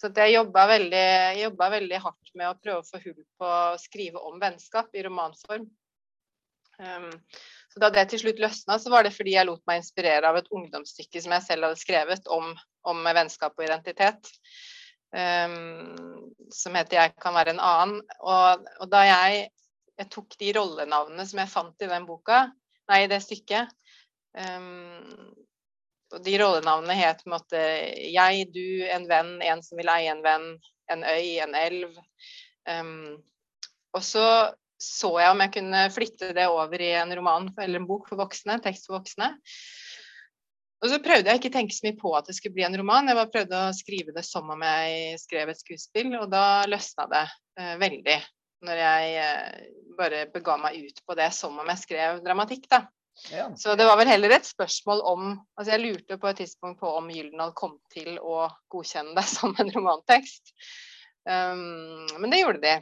Så 0.00 0.08
jeg 0.16 0.32
jobba 0.32 0.64
veldig, 0.70 1.50
veldig, 1.60 1.98
hardt 2.00 2.30
med 2.38 2.48
å 2.48 2.56
prøve 2.56 2.80
å 2.80 2.86
få 2.86 3.00
hull 3.02 3.20
på 3.36 3.48
å 3.48 3.76
skrive 3.80 4.22
om 4.30 4.38
vennskap 4.40 4.94
i 4.96 5.04
romanform. 5.04 5.66
Um, 6.80 7.10
så 7.68 7.82
da 7.82 7.90
det 7.92 8.06
til 8.08 8.22
slutt 8.22 8.40
løsna, 8.40 8.78
så 8.80 8.88
var 8.92 9.04
det 9.04 9.12
fordi 9.12 9.34
jeg 9.34 9.44
lot 9.44 9.60
meg 9.68 9.82
inspirere 9.82 10.30
av 10.30 10.38
et 10.40 10.48
ungdomsstykke 10.56 11.20
som 11.20 11.34
jeg 11.36 11.44
selv 11.44 11.68
hadde 11.68 11.82
skrevet 11.82 12.30
om, 12.32 12.54
om 12.88 13.10
vennskap 13.12 13.60
og 13.60 13.66
identitet. 13.66 14.32
Um, 15.12 16.30
som 16.54 16.74
heter 16.78 16.96
'Jeg 16.96 17.14
kan 17.20 17.34
være 17.34 17.50
en 17.50 17.60
annen'. 17.60 18.00
Og, 18.20 18.66
og 18.80 18.90
da 18.90 19.04
jeg, 19.04 19.50
jeg, 19.98 20.10
tok 20.10 20.38
de 20.40 20.52
rollenavnene 20.56 21.26
som 21.26 21.42
jeg 21.42 21.52
fant 21.52 21.84
i 21.84 21.90
den 21.92 22.08
boka, 22.08 22.46
nei, 22.88 23.04
i 23.04 23.10
det 23.10 23.20
stykket, 23.22 23.68
um, 24.38 25.34
de 26.18 26.36
rollenavnene 26.40 26.96
het 26.98 27.22
på 27.22 27.30
en 27.30 27.36
måte 27.36 27.64
jeg, 28.10 28.46
du, 28.54 28.82
en 28.90 29.06
venn, 29.10 29.36
en 29.46 29.62
som 29.62 29.78
vil 29.78 29.90
eie 29.92 30.10
en 30.10 30.24
venn, 30.24 30.48
en 30.90 31.04
øy, 31.06 31.26
en 31.44 31.54
elv. 31.54 32.00
Um, 32.66 33.20
og 33.94 34.02
så 34.06 34.24
så 34.80 35.10
jeg 35.20 35.34
om 35.34 35.42
jeg 35.44 35.52
kunne 35.58 35.82
flytte 35.92 36.30
det 36.36 36.46
over 36.48 36.80
i 36.80 36.94
en 36.96 37.12
roman 37.18 37.50
eller 37.60 37.82
en 37.82 37.88
bok 37.88 38.08
for 38.08 38.20
voksne, 38.20 38.56
tekst 38.64 38.88
for 38.88 38.96
voksne. 38.96 39.34
Og 40.80 40.88
så 40.88 40.96
prøvde 41.04 41.28
jeg 41.28 41.40
ikke 41.40 41.50
å 41.50 41.56
tenke 41.58 41.76
så 41.76 41.84
mye 41.84 41.98
på 42.00 42.12
at 42.16 42.30
det 42.30 42.38
skulle 42.38 42.56
bli 42.56 42.64
en 42.64 42.78
roman, 42.80 43.10
jeg 43.10 43.18
bare 43.18 43.32
prøvde 43.34 43.58
å 43.66 43.74
skrive 43.76 44.14
det 44.16 44.24
som 44.24 44.48
om 44.48 44.62
jeg 44.64 45.18
skrev 45.20 45.52
et 45.52 45.60
skuespill, 45.60 46.14
og 46.22 46.30
da 46.32 46.64
løsna 46.70 47.04
det 47.12 47.26
eh, 47.60 47.74
veldig. 47.82 48.16
Når 48.64 48.80
jeg 48.80 49.10
eh, 49.20 49.66
bare 49.98 50.22
bega 50.32 50.56
meg 50.62 50.80
ut 50.80 51.04
på 51.04 51.16
det 51.20 51.28
som 51.36 51.60
om 51.60 51.68
jeg 51.74 51.82
skrev 51.82 52.22
dramatikk, 52.24 52.64
da. 52.72 52.86
Ja. 53.28 53.50
Så 53.56 53.74
det 53.76 53.84
var 53.84 53.98
vel 54.00 54.08
heller 54.08 54.32
et 54.34 54.46
spørsmål 54.48 55.02
om 55.06 55.24
Altså 55.58 55.74
jeg 55.74 55.82
lurte 55.82 56.16
på 56.18 56.28
et 56.30 56.38
tidspunkt 56.40 56.80
på 56.80 56.88
om 56.98 57.10
Gyldendal 57.12 57.52
kom 57.58 57.76
til 57.92 58.16
å 58.18 58.46
godkjenne 58.72 59.14
det 59.18 59.26
som 59.36 59.54
en 59.58 59.72
romantekst. 59.74 60.54
Um, 61.28 62.08
men 62.18 62.32
det 62.32 62.40
gjorde 62.40 62.62
de. 62.64 62.78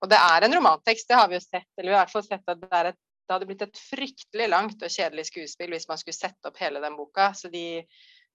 Og 0.00 0.08
det 0.08 0.20
er 0.20 0.46
en 0.46 0.56
romantekst, 0.56 1.08
det 1.10 1.18
har 1.18 1.28
vi 1.28 1.36
jo 1.36 1.44
sett. 1.44 1.68
Eller 1.76 1.90
vi 1.90 1.96
har 1.96 2.04
i 2.04 2.04
hvert 2.06 2.14
fall 2.14 2.28
sett 2.28 2.52
at 2.54 2.62
det, 2.62 2.84
et, 2.92 3.00
det 3.26 3.34
hadde 3.34 3.48
blitt 3.50 3.66
et 3.66 3.82
fryktelig 3.90 4.48
langt 4.48 4.86
og 4.86 4.94
kjedelig 4.94 5.26
skuespill 5.28 5.74
hvis 5.74 5.88
man 5.90 6.00
skulle 6.00 6.16
sette 6.16 6.48
opp 6.48 6.62
hele 6.62 6.80
den 6.82 6.96
boka. 6.96 7.32
Så 7.36 7.50
de, 7.52 7.82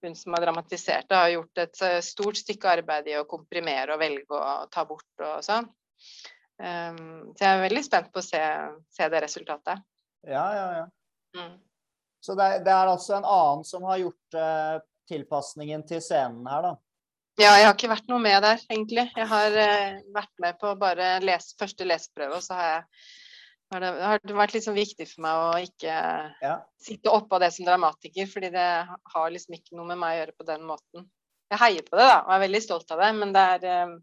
hun 0.05 0.17
som 0.19 0.35
har 0.35 0.45
dramatisert 0.45 1.09
det, 1.09 1.17
har 1.17 1.33
gjort 1.33 1.63
et 1.63 1.81
eh, 1.87 1.97
stort 2.05 2.43
stykke 2.43 2.75
arbeid 2.77 3.09
i 3.09 3.17
å 3.17 3.25
komprimere 3.29 3.95
og 3.95 4.03
velge 4.03 4.37
å 4.37 4.69
ta 4.73 4.85
bort 4.85 5.25
og 5.25 5.41
sånn. 5.45 5.71
Um, 6.55 7.33
så 7.35 7.41
jeg 7.41 7.49
er 7.49 7.65
veldig 7.65 7.83
spent 7.83 8.13
på 8.13 8.21
å 8.21 8.25
se, 8.25 8.43
se 8.93 9.09
det 9.11 9.23
resultatet. 9.25 9.81
Ja, 10.25 10.45
ja, 10.55 10.67
ja. 10.77 10.85
Mm. 11.35 11.53
Så 12.25 12.33
det, 12.39 12.47
det 12.65 12.73
er 12.73 12.89
altså 12.89 13.19
en 13.19 13.27
annen 13.27 13.65
som 13.67 13.83
har 13.85 13.99
gjort 14.01 14.37
uh, 14.39 14.79
tilpasningen 15.09 15.83
til 15.85 16.01
scenen 16.01 16.47
her, 16.49 16.71
da. 16.71 16.73
Ja, 17.35 17.51
jeg 17.59 17.67
har 17.67 17.75
ikke 17.75 17.91
vært 17.91 18.07
noe 18.07 18.21
med 18.23 18.39
der, 18.45 18.61
egentlig. 18.71 19.03
Jeg 19.11 19.27
har 19.29 19.57
uh, 19.59 19.99
vært 20.15 20.31
med 20.41 20.57
på 20.61 20.71
bare 20.79 21.19
les, 21.21 21.51
første 21.59 21.85
leseprøve, 21.85 22.39
og 22.39 22.45
så 22.45 22.57
har, 22.57 22.71
jeg, 22.71 23.05
har 23.75 23.83
det, 23.83 23.91
har 24.07 24.23
det 24.23 24.37
vært 24.39 24.55
liksom 24.55 24.77
viktig 24.77 25.07
for 25.11 25.25
meg 25.27 25.43
å 25.43 25.51
ikke 25.67 25.99
Ja. 26.41 26.55
sitte 26.81 27.13
oppå 27.13 27.37
det 27.43 27.51
som 27.53 27.67
dramatiker, 27.67 28.31
fordi 28.31 28.53
det 28.55 28.65
har 28.87 29.35
liksom 29.35 29.59
ikke 29.59 29.77
noe 29.77 29.91
med 29.91 30.01
meg 30.01 30.15
å 30.15 30.19
gjøre 30.21 30.37
på 30.39 30.49
den 30.49 30.65
måten. 30.71 31.07
Jeg 31.51 31.61
heier 31.61 31.85
på 31.85 31.99
det, 31.99 32.07
da, 32.09 32.17
og 32.23 32.33
er 32.33 32.45
veldig 32.47 32.63
stolt 32.63 32.95
av 32.95 33.03
det, 33.03 33.11
men 33.19 33.35
det 33.35 33.45
er, 33.53 33.69
eh, 33.69 33.95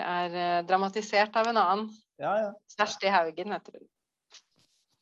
det 0.00 0.08
er 0.16 0.66
dramatisert 0.66 1.36
av 1.38 1.52
en 1.52 1.60
annen. 1.62 1.88
Ja, 2.18 2.34
ja. 2.40 2.50
Kjersti 2.74 3.12
Haugen 3.12 3.54
heter 3.54 3.78
hun. 3.78 3.86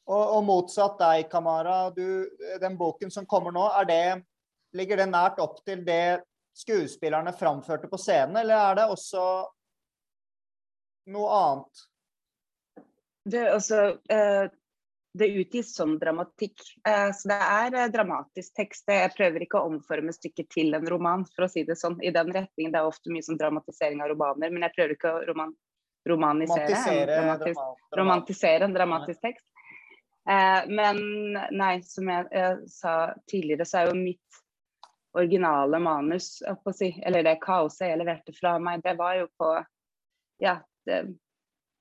Og, 0.09 0.23
og 0.39 0.45
motsatt 0.49 0.97
deg, 1.01 1.27
Kamara. 1.29 1.91
Du, 1.93 2.25
den 2.63 2.79
boken 2.81 3.13
som 3.13 3.27
kommer 3.29 3.53
nå, 3.53 3.67
det, 3.89 4.23
ligger 4.77 5.03
det 5.03 5.11
nært 5.13 5.41
opp 5.45 5.61
til 5.69 5.85
det 5.85 6.23
skuespillerne 6.59 7.35
framførte 7.37 7.91
på 7.93 8.01
scenen, 8.01 8.41
eller 8.41 8.57
er 8.57 8.79
det 8.81 8.87
også 8.91 9.25
noe 11.13 11.35
annet? 11.37 11.85
Det, 13.29 13.45
altså, 13.53 13.83
det 15.19 15.29
utgis 15.29 15.75
som 15.77 15.99
dramatikk. 15.99 16.63
Eh, 16.89 17.11
så 17.15 17.29
det 17.29 17.37
er 17.37 17.75
eh, 17.75 17.91
dramatisk 17.93 18.55
tekst. 18.57 18.89
Jeg 18.91 19.13
prøver 19.17 19.45
ikke 19.45 19.61
å 19.61 19.71
omforme 19.71 20.13
stykket 20.15 20.51
til 20.55 20.77
en 20.77 20.87
roman, 20.89 21.25
for 21.35 21.47
å 21.47 21.51
si 21.53 21.65
det 21.69 21.79
sånn. 21.81 21.99
I 22.05 22.13
den 22.15 22.33
retningen. 22.35 22.73
Det 22.75 22.81
er 22.81 22.89
ofte 22.89 23.13
mye 23.13 23.25
som 23.27 23.39
dramatisering 23.41 24.03
av 24.05 24.13
romaner, 24.13 24.53
men 24.55 24.67
jeg 24.67 24.77
prøver 24.77 24.97
ikke 24.97 25.15
å 25.15 25.23
roman, 25.31 25.55
romanisere 26.09 26.67
en 26.69 27.07
dramatisk, 27.13 27.55
drama- 27.55 27.75
drama- 27.75 28.03
romantisere 28.03 28.69
en 28.69 28.77
dramatisk 28.77 29.25
tekst. 29.25 29.47
Eh, 30.29 30.69
men 30.69 30.99
nei, 31.57 31.79
som 31.83 32.09
jeg, 32.11 32.27
jeg, 32.33 32.69
sa 32.69 32.95
tidligere, 33.31 33.65
så 33.69 33.81
er 33.81 33.89
jo 33.89 33.97
mitt 33.97 34.43
originale 35.17 35.81
manus, 35.81 36.43
si, 36.77 36.91
eller 37.03 37.25
det 37.25 37.39
kaoset 37.41 37.89
jeg 37.89 38.01
leverte 38.03 38.35
fra 38.37 38.59
meg, 38.61 38.83
det 38.85 38.95
var 38.99 39.17
jo 39.23 39.31
på 39.41 39.55
Ja, 40.39 40.59
det, 40.87 40.99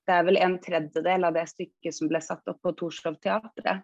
det 0.07 0.15
er 0.15 0.23
vel 0.25 0.39
en 0.41 0.55
tredjedel 0.63 1.27
av 1.27 1.35
det 1.35 1.43
stykket 1.51 1.93
som 1.93 2.09
ble 2.09 2.21
satt 2.23 2.47
opp 2.47 2.61
på 2.63 2.73
Torshov 2.79 3.19
Teatret. 3.21 3.83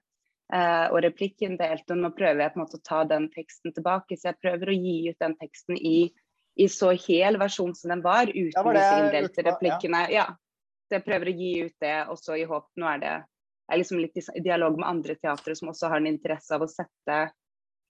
Eh, 0.54 0.86
og 0.92 1.02
replikken 1.04 1.58
delte. 1.60 1.96
Nå 1.98 2.12
prøver 2.16 2.46
jeg 2.46 2.54
på 2.54 2.60
en 2.60 2.64
måte 2.64 2.80
å 2.80 2.86
ta 2.88 3.02
den 3.10 3.28
teksten 3.34 3.76
tilbake, 3.76 4.18
så 4.18 4.32
jeg 4.32 4.40
prøver 4.42 4.72
å 4.72 4.78
gi 4.78 4.96
ut 5.10 5.20
den 5.24 5.36
teksten 5.40 5.78
i, 5.78 6.08
i 6.56 6.70
så 6.72 6.94
hel 7.06 7.38
versjon 7.42 7.76
som 7.76 7.94
den 7.94 8.04
var, 8.06 8.32
uten 8.32 8.56
Ja, 8.56 8.64
var 8.64 8.78
det 8.78 8.82
disse 8.82 9.04
inndelte 9.04 9.46
replikkene. 9.50 10.06
ja. 10.14 10.24
Ja. 10.24 10.26
Så 10.88 10.98
jeg 10.98 11.06
prøver 11.06 11.32
å 11.32 11.36
gi 11.38 11.52
ut 11.64 11.76
det, 11.82 11.96
og 12.12 12.20
så 12.20 12.36
i 12.38 12.44
håp 12.48 12.68
Nå 12.78 12.90
er 12.92 13.00
det 13.02 13.14
er 13.72 13.80
liksom 13.80 14.02
litt 14.02 14.18
i 14.18 14.44
dialog 14.44 14.78
med 14.80 14.90
andre 14.90 15.16
teatre 15.16 15.56
som 15.56 15.72
også 15.72 15.92
har 15.92 16.02
en 16.02 16.10
interesse 16.10 16.56
av 16.56 16.66
å 16.66 16.70
sette, 16.70 17.20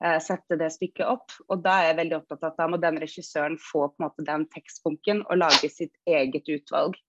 eh, 0.03 0.19
sette 0.21 0.57
det 0.59 0.69
stykket 0.75 1.07
opp. 1.07 1.33
Og 1.49 1.63
da 1.63 1.79
er 1.79 1.89
jeg 1.89 2.01
veldig 2.01 2.19
opptatt 2.19 2.43
av 2.43 2.51
at 2.51 2.61
da 2.61 2.67
må 2.69 2.81
den 2.81 2.99
regissøren 3.01 3.57
få 3.61 3.87
på 3.89 4.01
en 4.01 4.07
måte 4.07 4.27
den 4.27 4.45
tekstbunken 4.53 5.25
og 5.25 5.41
lage 5.41 5.71
sitt 5.71 5.95
eget 6.09 6.49
utvalg. 6.49 6.99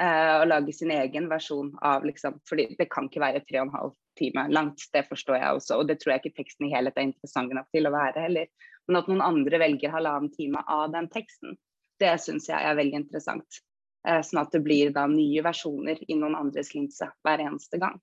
Eh, 0.00 0.32
og 0.40 0.48
lage 0.50 0.72
sin 0.74 0.90
egen 0.90 1.28
versjon 1.30 1.68
av 1.86 2.02
liksom 2.02 2.40
fordi 2.48 2.72
det 2.78 2.88
kan 2.90 3.06
ikke 3.06 3.22
være 3.22 3.44
tre 3.46 3.60
og 3.60 3.68
en 3.68 3.76
halv 3.76 3.92
time 4.18 4.48
langt, 4.50 4.88
det 4.94 5.04
forstår 5.06 5.38
jeg 5.38 5.58
også. 5.58 5.78
Og 5.78 5.88
det 5.90 6.00
tror 6.00 6.14
jeg 6.14 6.24
ikke 6.24 6.40
teksten 6.40 6.66
i 6.66 6.72
helhet 6.74 6.96
er 6.98 7.08
interessant 7.10 7.54
nok 7.54 7.68
til 7.74 7.86
å 7.86 7.94
være 7.94 8.24
heller. 8.26 8.50
Men 8.88 8.98
at 9.00 9.10
noen 9.10 9.22
andre 9.24 9.60
velger 9.62 9.94
halvannen 9.94 10.32
time 10.34 10.64
av 10.70 10.90
den 10.94 11.06
teksten, 11.12 11.54
det 12.02 12.16
syns 12.22 12.50
jeg 12.50 12.58
er 12.58 12.78
veldig 12.78 13.04
interessant. 13.04 13.62
Eh, 14.04 14.20
sånn 14.20 14.42
at 14.42 14.52
det 14.52 14.60
blir 14.64 14.90
da 14.92 15.06
nye 15.08 15.42
versjoner 15.44 16.02
i 16.08 16.16
noen 16.18 16.36
andres 16.36 16.74
linse 16.76 17.08
hver 17.24 17.40
eneste 17.46 17.80
gang. 17.80 17.96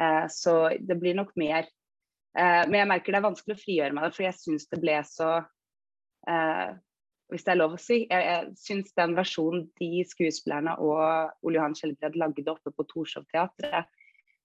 Eh, 0.00 0.26
så 0.32 0.72
det 0.80 0.96
blir 0.98 1.14
nok 1.14 1.30
mer. 1.38 1.68
Eh, 2.38 2.64
men 2.66 2.80
jeg 2.80 2.90
merker 2.90 3.14
det 3.14 3.20
er 3.20 3.28
vanskelig 3.28 3.56
å 3.56 3.62
frigjøre 3.62 3.96
meg, 3.96 4.10
for 4.16 4.26
jeg 4.26 4.38
syns 4.38 4.68
det 4.70 4.82
ble 4.82 4.98
så 5.06 5.40
Hvis 7.30 7.44
det 7.46 7.52
er 7.52 7.56
lov 7.56 7.76
å 7.76 7.78
si. 7.80 8.02
Jeg, 8.10 8.24
jeg 8.26 8.48
syns 8.58 8.90
den 8.98 9.14
versjonen 9.16 9.62
de 9.78 10.02
skuespillerne 10.04 10.74
og 10.82 11.46
Ole 11.46 11.56
Johan 11.56 11.76
Skjelbred 11.78 12.18
lagde 12.18 12.50
oppe 12.50 12.72
på 12.74 12.84
Torshov 12.90 13.24
Teatret, 13.30 13.86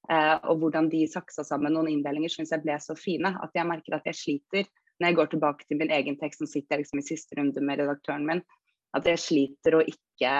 eh, 0.08 0.36
og 0.46 0.62
hvordan 0.62 0.88
de 0.94 1.02
saksa 1.10 1.44
sammen 1.44 1.74
noen 1.74 1.90
inndelinger, 1.92 2.32
syns 2.32 2.54
jeg 2.54 2.64
ble 2.64 2.78
så 2.80 2.96
fine 2.96 3.34
at 3.42 3.58
jeg 3.58 3.68
merker 3.68 3.98
at 3.98 4.06
jeg 4.08 4.20
sliter 4.22 4.70
når 5.02 5.10
jeg 5.10 5.18
går 5.18 5.32
tilbake 5.34 5.68
til 5.68 5.82
min 5.82 5.92
egen 5.92 6.16
tekst, 6.22 6.40
som 6.40 6.48
sitter 6.48 6.80
liksom 6.80 7.02
i 7.02 7.08
siste 7.10 7.36
runde 7.36 7.66
med 7.66 7.82
redaktøren 7.82 8.30
min, 8.30 8.46
at 8.96 9.10
jeg 9.10 9.20
sliter 9.20 9.76
å 9.76 9.84
ikke 9.84 10.32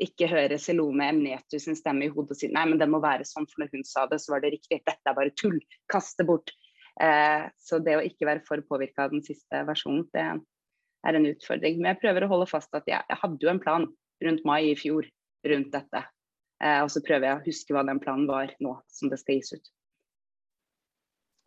ikke 0.00 0.28
høre 0.30 0.58
Selome 0.60 1.10
Emnetus 1.12 1.66
sin 1.66 1.76
stemme 1.78 2.06
i 2.06 2.12
hodet 2.12 2.38
sitt. 2.38 2.54
nei, 2.56 2.66
men 2.70 2.80
den 2.80 2.92
må 2.92 3.02
være 3.02 3.26
sånn, 3.28 3.48
for 3.50 3.62
når 3.62 3.72
hun 3.74 3.86
sa 3.86 4.06
det, 4.10 4.20
så 4.22 4.34
var 4.34 4.44
det 4.44 4.54
riktig. 4.56 4.80
Dette 4.86 5.10
er 5.10 5.16
bare 5.16 5.34
tull. 5.36 5.58
Kast 5.92 6.20
det 6.20 6.26
bort. 6.30 6.52
Eh, 7.00 7.48
så 7.60 7.80
det 7.84 7.96
å 7.96 8.04
ikke 8.04 8.28
være 8.28 8.44
for 8.48 8.62
påvirka 8.68 9.06
av 9.06 9.14
den 9.14 9.24
siste 9.24 9.62
versjonen, 9.68 10.06
det 10.14 10.24
er 10.26 11.18
en 11.18 11.28
utfordring. 11.30 11.80
Men 11.80 11.94
jeg 11.94 12.02
prøver 12.04 12.26
å 12.26 12.30
holde 12.32 12.48
fast 12.50 12.72
at 12.76 12.88
jeg, 12.90 13.04
jeg 13.08 13.22
hadde 13.22 13.44
jo 13.44 13.52
en 13.52 13.62
plan 13.62 13.86
rundt 14.24 14.48
mai 14.48 14.62
i 14.70 14.78
fjor 14.78 15.08
rundt 15.48 15.72
dette. 15.72 16.06
Eh, 16.60 16.80
og 16.84 16.90
så 16.92 17.02
prøver 17.04 17.28
jeg 17.28 17.38
å 17.38 17.44
huske 17.46 17.76
hva 17.76 17.84
den 17.88 18.00
planen 18.02 18.28
var 18.28 18.52
nå 18.60 18.76
som 18.92 19.12
det 19.12 19.20
skal 19.22 19.38
gis 19.38 19.54
ut. 19.56 19.70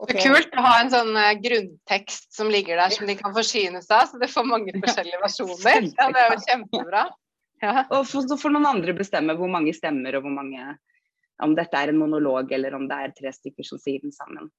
Det 0.03 0.17
er 0.17 0.33
kult 0.33 0.55
å 0.57 0.63
ha 0.65 0.71
en 0.81 0.89
sånn 0.91 1.13
eh, 1.15 1.35
grunntekst 1.39 2.33
som 2.35 2.49
ligger 2.51 2.81
der 2.81 2.91
som 2.91 3.07
de 3.07 3.15
kan 3.19 3.35
forsyne 3.35 3.79
seg 3.83 3.93
av, 3.99 4.09
så 4.09 4.19
det 4.19 4.31
får 4.33 4.47
mange 4.49 4.73
forskjellige 4.83 5.21
versjoner. 5.21 5.91
Ja, 5.93 6.09
det 6.09 6.23
er 6.23 6.33
jo 6.33 6.39
kjempebra. 6.47 7.03
Ja. 7.63 7.85
Og 7.95 8.07
så 8.09 8.23
får 8.39 8.51
noen 8.51 8.67
andre 8.67 8.95
bestemme 8.97 9.35
hvor 9.39 9.51
mange 9.51 9.71
stemmer 9.75 10.17
og 10.17 10.25
hvor 10.25 10.35
mange 10.35 10.73
Om 11.43 11.55
dette 11.57 11.79
er 11.79 11.89
en 11.89 11.97
monolog 11.97 12.51
eller 12.53 12.75
om 12.77 12.83
det 12.87 12.97
er 13.01 13.13
tre 13.17 13.31
stykker 13.33 13.65
som 13.65 13.79
sier 13.81 14.03
den 14.03 14.11
sammen. 14.13 14.51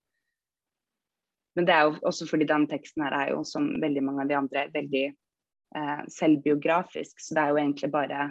Men 1.54 1.68
det 1.68 1.74
er 1.74 1.84
jo 1.86 1.92
også 2.10 2.26
fordi 2.26 2.48
den 2.50 2.66
teksten 2.68 3.04
her 3.06 3.14
er 3.14 3.28
jo 3.30 3.44
som 3.46 3.68
veldig 3.80 4.02
mange 4.02 4.24
av 4.24 4.30
de 4.32 4.36
andre 4.36 4.64
veldig 4.74 5.04
eh, 5.06 6.02
selvbiografisk. 6.10 7.22
Så 7.22 7.36
det 7.36 7.44
er 7.44 7.52
jo 7.52 7.60
egentlig 7.62 7.90
bare 7.94 8.24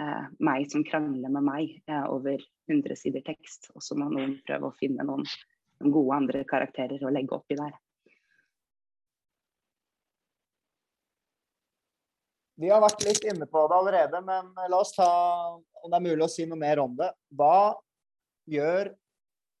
eh, 0.00 0.26
meg 0.50 0.66
som 0.72 0.82
krangler 0.84 1.30
med 1.30 1.46
meg 1.46 1.76
eh, 1.86 2.04
over 2.10 2.42
100 2.66 2.98
sider 2.98 3.22
tekst. 3.24 3.70
Og 3.76 3.86
så 3.86 3.96
må 3.96 4.10
noen 4.10 4.40
prøve 4.48 4.72
å 4.72 4.76
finne 4.80 5.06
noen, 5.06 5.22
noen 5.78 5.94
gode 5.94 6.18
andre 6.18 6.42
karakterer 6.50 7.06
å 7.06 7.14
legge 7.14 7.38
oppi 7.38 7.56
der. 7.62 7.78
Vi 12.58 12.70
har 12.72 12.82
vært 12.82 13.04
litt 13.06 13.22
inne 13.30 13.46
på 13.46 13.60
det 13.70 13.76
allerede, 13.76 14.20
men 14.26 14.50
la 14.66 14.80
oss 14.80 14.90
ta 14.96 15.06
om 15.54 15.92
det 15.92 15.98
er 15.98 16.06
mulig 16.08 16.24
å 16.26 16.30
si 16.32 16.46
noe 16.48 16.58
mer 16.58 16.80
om 16.82 16.96
det. 16.98 17.12
Hva 17.38 17.76
gjør 18.50 18.90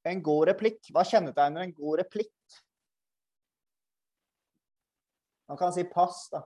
en 0.08 0.22
god 0.24 0.48
replikk? 0.50 0.80
Hva 0.90 1.04
kjennetegner 1.06 1.62
en 1.62 1.74
god 1.76 2.00
replikk? 2.02 2.34
Man 5.48 5.60
kan 5.60 5.72
si 5.72 5.86
pass, 5.88 6.26
da. 6.32 6.42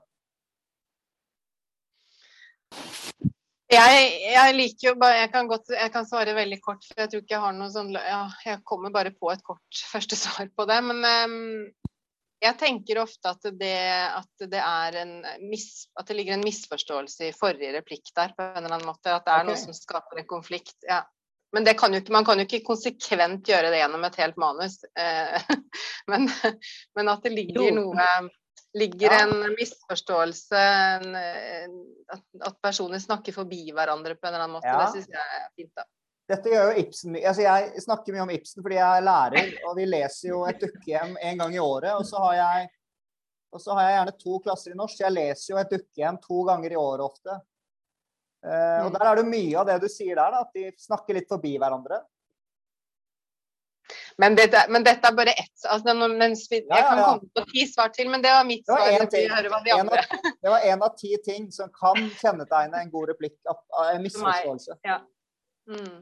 Jeg, 3.72 4.08
jeg 4.20 4.54
liker 4.54 4.86
jo 4.90 4.92
bare 5.00 5.22
jeg 5.22 5.30
kan, 5.32 5.46
godt, 5.48 5.70
jeg 5.72 5.92
kan 5.94 6.04
svare 6.04 6.34
veldig 6.36 6.58
kort, 6.60 6.84
for 6.84 7.00
jeg 7.00 7.08
tror 7.08 7.22
ikke 7.22 7.34
jeg 7.34 7.44
har 7.46 7.54
noe 7.56 7.72
sånn 7.72 7.88
ja, 7.96 8.26
Jeg 8.44 8.60
kommer 8.68 8.92
bare 8.92 9.14
på 9.16 9.30
et 9.32 9.40
kort 9.46 9.84
første 9.88 10.18
svar 10.20 10.50
på 10.52 10.66
det. 10.68 10.76
Men 10.84 11.00
um, 11.00 11.38
jeg 12.42 12.58
tenker 12.58 12.98
ofte 13.02 13.30
at 13.30 13.48
det, 13.58 13.78
at 14.18 14.44
det 14.50 14.60
er 14.60 14.98
en 15.02 15.12
mis, 15.46 15.86
at 15.98 16.08
det 16.08 16.16
ligger 16.18 16.36
en 16.36 16.44
misforståelse 16.44 17.28
i 17.28 17.34
forrige 17.36 17.72
replikk 17.76 18.10
der, 18.16 18.34
på 18.36 18.44
en 18.44 18.64
eller 18.64 18.76
annen 18.76 18.90
måte. 18.90 19.14
At 19.14 19.26
det 19.26 19.34
er 19.34 19.44
okay. 19.44 19.50
noe 19.52 19.60
som 19.60 19.76
skaper 19.76 20.22
en 20.22 20.28
konflikt. 20.30 20.76
Ja. 20.88 21.04
Men 21.52 21.66
det 21.68 21.76
kan 21.78 21.94
ikke, 21.94 22.14
man 22.14 22.26
kan 22.26 22.40
jo 22.40 22.46
ikke 22.48 22.64
konsekvent 22.64 23.48
gjøre 23.48 23.70
det 23.70 23.82
gjennom 23.82 24.06
et 24.08 24.20
helt 24.22 24.38
manus. 24.40 24.78
Eh, 24.98 25.56
men, 26.10 26.30
men 26.98 27.12
at 27.12 27.26
det 27.26 27.34
ligger 27.36 27.68
Jo. 27.68 27.74
noe 27.82 28.06
ligger 28.72 29.12
Ja. 29.12 29.24
en 29.26 29.54
misforståelse, 29.58 30.56
en, 30.56 31.16
en, 31.16 31.74
at, 32.12 32.22
at 32.48 32.54
personer 32.64 32.98
snakker 32.98 33.34
forbi 33.36 33.66
hverandre 33.76 34.16
på 34.16 34.26
en 34.26 34.32
eller 34.32 34.46
annen 34.46 34.56
måte. 34.56 34.70
Ja. 34.70 34.86
Det 34.86 34.94
syns 34.96 35.10
jeg 35.12 35.42
er 35.42 35.50
fint, 35.58 35.74
da. 35.76 35.84
Dette 36.30 36.48
gjør 36.52 36.68
jo 36.70 36.82
Ibsen 36.84 37.12
mye. 37.12 37.24
Altså, 37.28 37.42
jeg 37.42 37.82
snakker 37.82 38.14
mye 38.14 38.22
om 38.22 38.30
Ibsen 38.30 38.62
fordi 38.62 38.76
jeg 38.78 38.98
er 39.00 39.06
lærer, 39.06 39.48
og 39.68 39.76
vi 39.76 39.86
leser 39.88 40.28
jo 40.30 40.44
et 40.48 40.60
dukkehjem 40.62 41.16
en 41.20 41.38
gang 41.42 41.54
i 41.56 41.58
året. 41.62 41.92
Og 41.98 42.06
så 42.06 42.20
har 42.22 42.34
jeg, 42.38 42.68
så 43.58 43.74
har 43.76 43.88
jeg 43.88 43.96
gjerne 43.98 44.14
to 44.22 44.38
klasser 44.44 44.72
i 44.72 44.78
norsk. 44.78 44.96
så 44.96 45.04
Jeg 45.08 45.16
leser 45.18 45.52
jo 45.54 45.58
et 45.60 45.74
dukkehjem 45.74 46.20
to 46.22 46.44
ganger 46.48 46.72
i 46.72 46.78
året 46.78 47.04
ofte. 47.10 47.40
Uh, 48.42 48.86
og 48.86 48.88
Mm. 48.90 48.94
der 48.98 49.06
er 49.06 49.16
det 49.20 49.26
mye 49.30 49.58
av 49.60 49.66
det 49.68 49.80
du 49.84 49.88
sier 49.88 50.16
der, 50.18 50.30
da, 50.34 50.40
at 50.40 50.54
de 50.54 50.72
snakker 50.78 51.14
litt 51.14 51.28
forbi 51.30 51.58
hverandre. 51.58 52.00
Men 54.18 54.34
dette, 54.34 54.64
men 54.68 54.84
dette 54.84 55.08
er 55.08 55.14
bare 55.16 55.32
ett 55.36 55.64
altså, 55.68 55.94
når, 55.94 56.14
mens 56.18 56.46
vi, 56.50 56.60
Ja, 56.68 56.76
Jeg 56.76 56.84
ja, 56.84 56.88
kan 56.88 57.02
komme 57.04 57.30
på 57.34 57.44
ti 57.50 57.66
svar 57.66 57.88
til, 57.94 58.08
men 58.10 58.22
det 58.22 58.30
var 58.30 58.44
mitt 58.44 58.66
svar. 58.66 58.78
av, 59.80 60.32
det 60.42 60.50
var 60.50 60.60
én 60.60 60.82
av 60.82 60.96
ti 60.98 61.16
ting 61.24 61.50
som 61.52 61.70
kan 61.74 61.96
kjennetegne 62.20 62.82
en 62.82 62.90
god 62.90 63.08
replikk. 63.12 63.38
av 63.48 63.62
En 63.94 64.02
misforståelse. 64.02 64.78
Mm. 65.70 65.98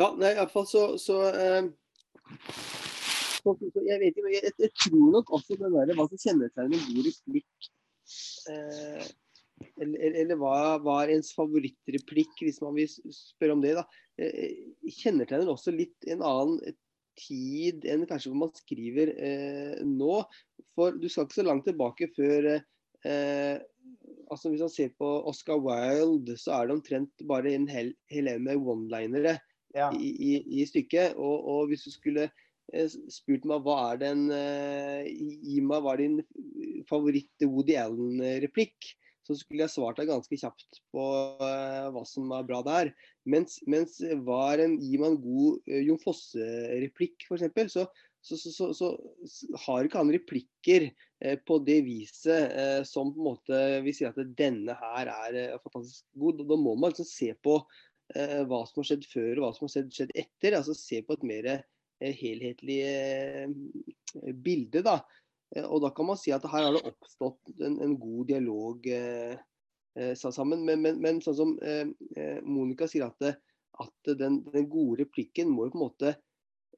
Ja, 0.00 0.08
nei, 0.18 0.32
iallfall 0.34 0.66
så, 0.66 0.84
så, 0.98 1.20
eh, 1.30 1.68
så, 3.38 3.54
Jeg 3.86 4.00
vet 4.00 4.08
ikke, 4.10 4.24
men 4.24 4.32
jeg, 4.34 4.54
jeg 4.58 4.72
tror 4.82 5.10
nok 5.14 5.30
også 5.38 5.58
det 5.60 5.70
der, 5.70 5.92
hva 5.94 6.08
som 6.10 6.22
kjennetegner 6.24 6.80
en 6.80 6.88
god 6.88 7.10
replikk 7.10 7.68
eh, 8.50 9.12
eller, 9.80 10.16
eller 10.22 10.38
hva 10.40 10.56
var 10.82 11.12
ens 11.12 11.32
favorittreplikk, 11.36 12.32
hvis 12.42 12.60
man 12.64 12.74
vil 12.78 12.90
spørre 13.14 13.54
om 13.54 13.62
det, 13.62 13.76
da. 13.78 13.84
Eh, 14.18 14.72
kjennetegner 14.98 15.50
også 15.50 15.74
litt 15.74 16.08
en 16.10 16.24
annen 16.26 16.74
tid 17.18 17.84
enn 17.90 18.06
kanskje 18.10 18.32
hvor 18.32 18.40
man 18.44 18.54
skriver 18.58 19.14
eh, 19.14 19.78
nå. 19.86 20.22
For 20.74 20.98
du 20.98 21.06
skal 21.08 21.28
ikke 21.28 21.40
så 21.40 21.46
langt 21.46 21.66
tilbake 21.68 22.10
før 22.16 22.50
eh, 22.56 23.56
altså 24.34 24.50
Hvis 24.52 24.64
man 24.64 24.72
ser 24.72 24.94
på 24.98 25.10
Oscar 25.30 25.60
Wilde, 25.62 26.36
så 26.40 26.56
er 26.56 26.68
det 26.68 26.78
omtrent 26.78 27.26
bare 27.28 27.54
en 27.54 27.68
hel, 27.70 27.92
hel 28.12 28.32
med 28.42 28.62
one-linere 28.62 29.38
Ja. 29.74 29.88
i, 29.90 30.10
i, 30.14 30.32
i 30.60 30.66
stykket. 30.70 31.16
Og, 31.18 31.46
og 31.50 31.70
hvis 31.70 31.86
du 31.86 31.90
skulle 31.94 32.28
eh, 32.28 32.98
spurt 33.10 33.46
meg 33.48 33.64
hva 33.64 33.78
er 33.92 34.02
den 34.04 34.28
uh, 34.30 35.00
Gi 35.08 35.58
meg 35.66 35.82
hva 35.82 35.96
er 35.96 36.04
din 36.04 36.20
favoritt 36.90 37.46
Woody 37.46 37.78
Allen-replikk, 37.80 38.94
så 39.24 39.36
skulle 39.38 39.64
jeg 39.64 39.72
svart 39.72 39.98
deg 39.98 40.10
ganske 40.10 40.36
kjapt 40.36 40.80
på 40.92 41.04
uh, 41.40 41.90
hva 41.94 42.02
som 42.06 42.32
er 42.36 42.46
bra 42.46 42.60
der. 42.66 42.92
Mens, 43.26 43.56
mens 43.70 43.96
hva 44.26 44.40
er 44.52 44.66
en 44.66 44.76
Gi 44.82 44.98
meg 45.00 45.14
en 45.14 45.22
god 45.24 45.70
uh, 45.72 45.80
Jon 45.80 46.02
Fosse-replikk, 46.02 47.24
f.eks., 47.26 47.72
så, 47.72 47.86
så, 48.24 48.36
så, 48.40 48.50
så, 48.52 48.72
så 48.76 48.90
har 49.66 49.88
ikke 49.88 50.00
han 50.00 50.12
replikker 50.14 50.90
på 51.46 51.56
det 51.64 51.78
viset 51.86 52.52
eh, 52.52 52.82
som 52.88 53.12
på 53.14 53.20
en 53.22 53.28
måte 53.30 53.58
vil 53.84 53.94
si 53.96 54.04
at 54.08 54.18
denne 54.38 54.74
her 54.80 55.08
er 55.12 55.38
eh, 55.40 55.58
fantastisk 55.62 56.04
god. 56.20 56.42
Da, 56.44 56.58
må 56.60 56.74
man 56.76 56.92
liksom 56.92 57.08
se 57.08 57.30
på 57.44 57.54
eh, 58.14 58.42
hva 58.44 58.60
som 58.68 58.82
har 58.82 58.88
skjedd 58.90 59.06
før 59.08 59.30
og 59.38 59.46
hva 59.46 59.52
som 59.56 59.66
har 59.68 59.88
skjedd, 59.94 60.12
etter. 60.24 60.58
altså 60.58 60.76
Se 60.76 61.00
på 61.06 61.16
et 61.16 61.24
mer 61.30 61.48
eh, 61.54 62.12
helhetlig 62.20 62.80
eh, 62.90 63.54
bilde. 64.44 64.84
da. 64.84 64.98
Eh, 65.54 65.64
Og 65.64 65.80
da 65.86 65.92
kan 65.96 66.10
man 66.10 66.20
si 66.20 66.34
at 66.34 66.44
her 66.50 66.68
har 66.68 66.76
det 66.76 66.84
oppstått 66.92 67.54
en, 67.60 67.80
en 67.86 67.96
god 68.00 68.28
dialog 68.34 68.86
eh, 68.90 69.34
eh, 69.96 70.12
sammen. 70.20 70.66
Men, 70.68 70.84
men, 70.84 71.00
men 71.02 71.22
sånn 71.24 71.40
som 71.40 71.56
eh, 71.64 71.86
eh, 72.18 72.38
Monica 72.44 72.90
sier 72.90 73.08
at, 73.08 73.40
at 73.80 74.14
den, 74.20 74.42
den 74.52 74.68
gode 74.70 75.00
replikken 75.04 75.48
må 75.50 75.70
jo 75.70 75.74
på 75.74 75.80
en 75.80 75.86
måte 75.88 76.14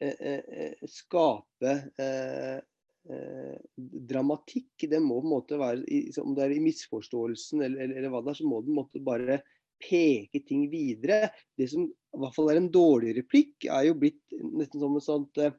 eh, 0.00 0.16
eh, 0.38 0.88
skape 0.88 1.76
eh, 3.10 3.58
dramatikk. 4.10 4.86
Det 4.90 5.00
må 5.02 5.20
på 5.20 5.26
en 5.26 5.34
måte 5.34 5.60
være, 5.60 5.84
om 6.22 6.34
det 6.36 6.46
er 6.46 6.56
i 6.56 6.64
misforståelsen 6.64 7.62
eller, 7.62 7.84
eller, 7.84 8.00
eller 8.00 8.12
hva 8.14 8.24
det 8.24 8.34
er, 8.34 8.40
så 8.40 8.48
må 8.48 8.62
den 8.64 8.76
måte 8.78 9.02
bare 9.04 9.40
peke 9.82 10.40
ting 10.48 10.66
videre. 10.72 11.30
Det 11.56 11.68
som 11.72 11.86
i 11.86 12.20
hvert 12.22 12.36
fall 12.36 12.52
er 12.52 12.60
en 12.60 12.72
dårlig 12.72 13.16
replikk, 13.18 13.68
er 13.68 13.88
jo 13.90 13.98
blitt 14.00 14.22
nesten 14.40 14.82
som 14.82 14.96
en 14.96 15.04
sånt 15.04 15.42
eh, 15.42 15.56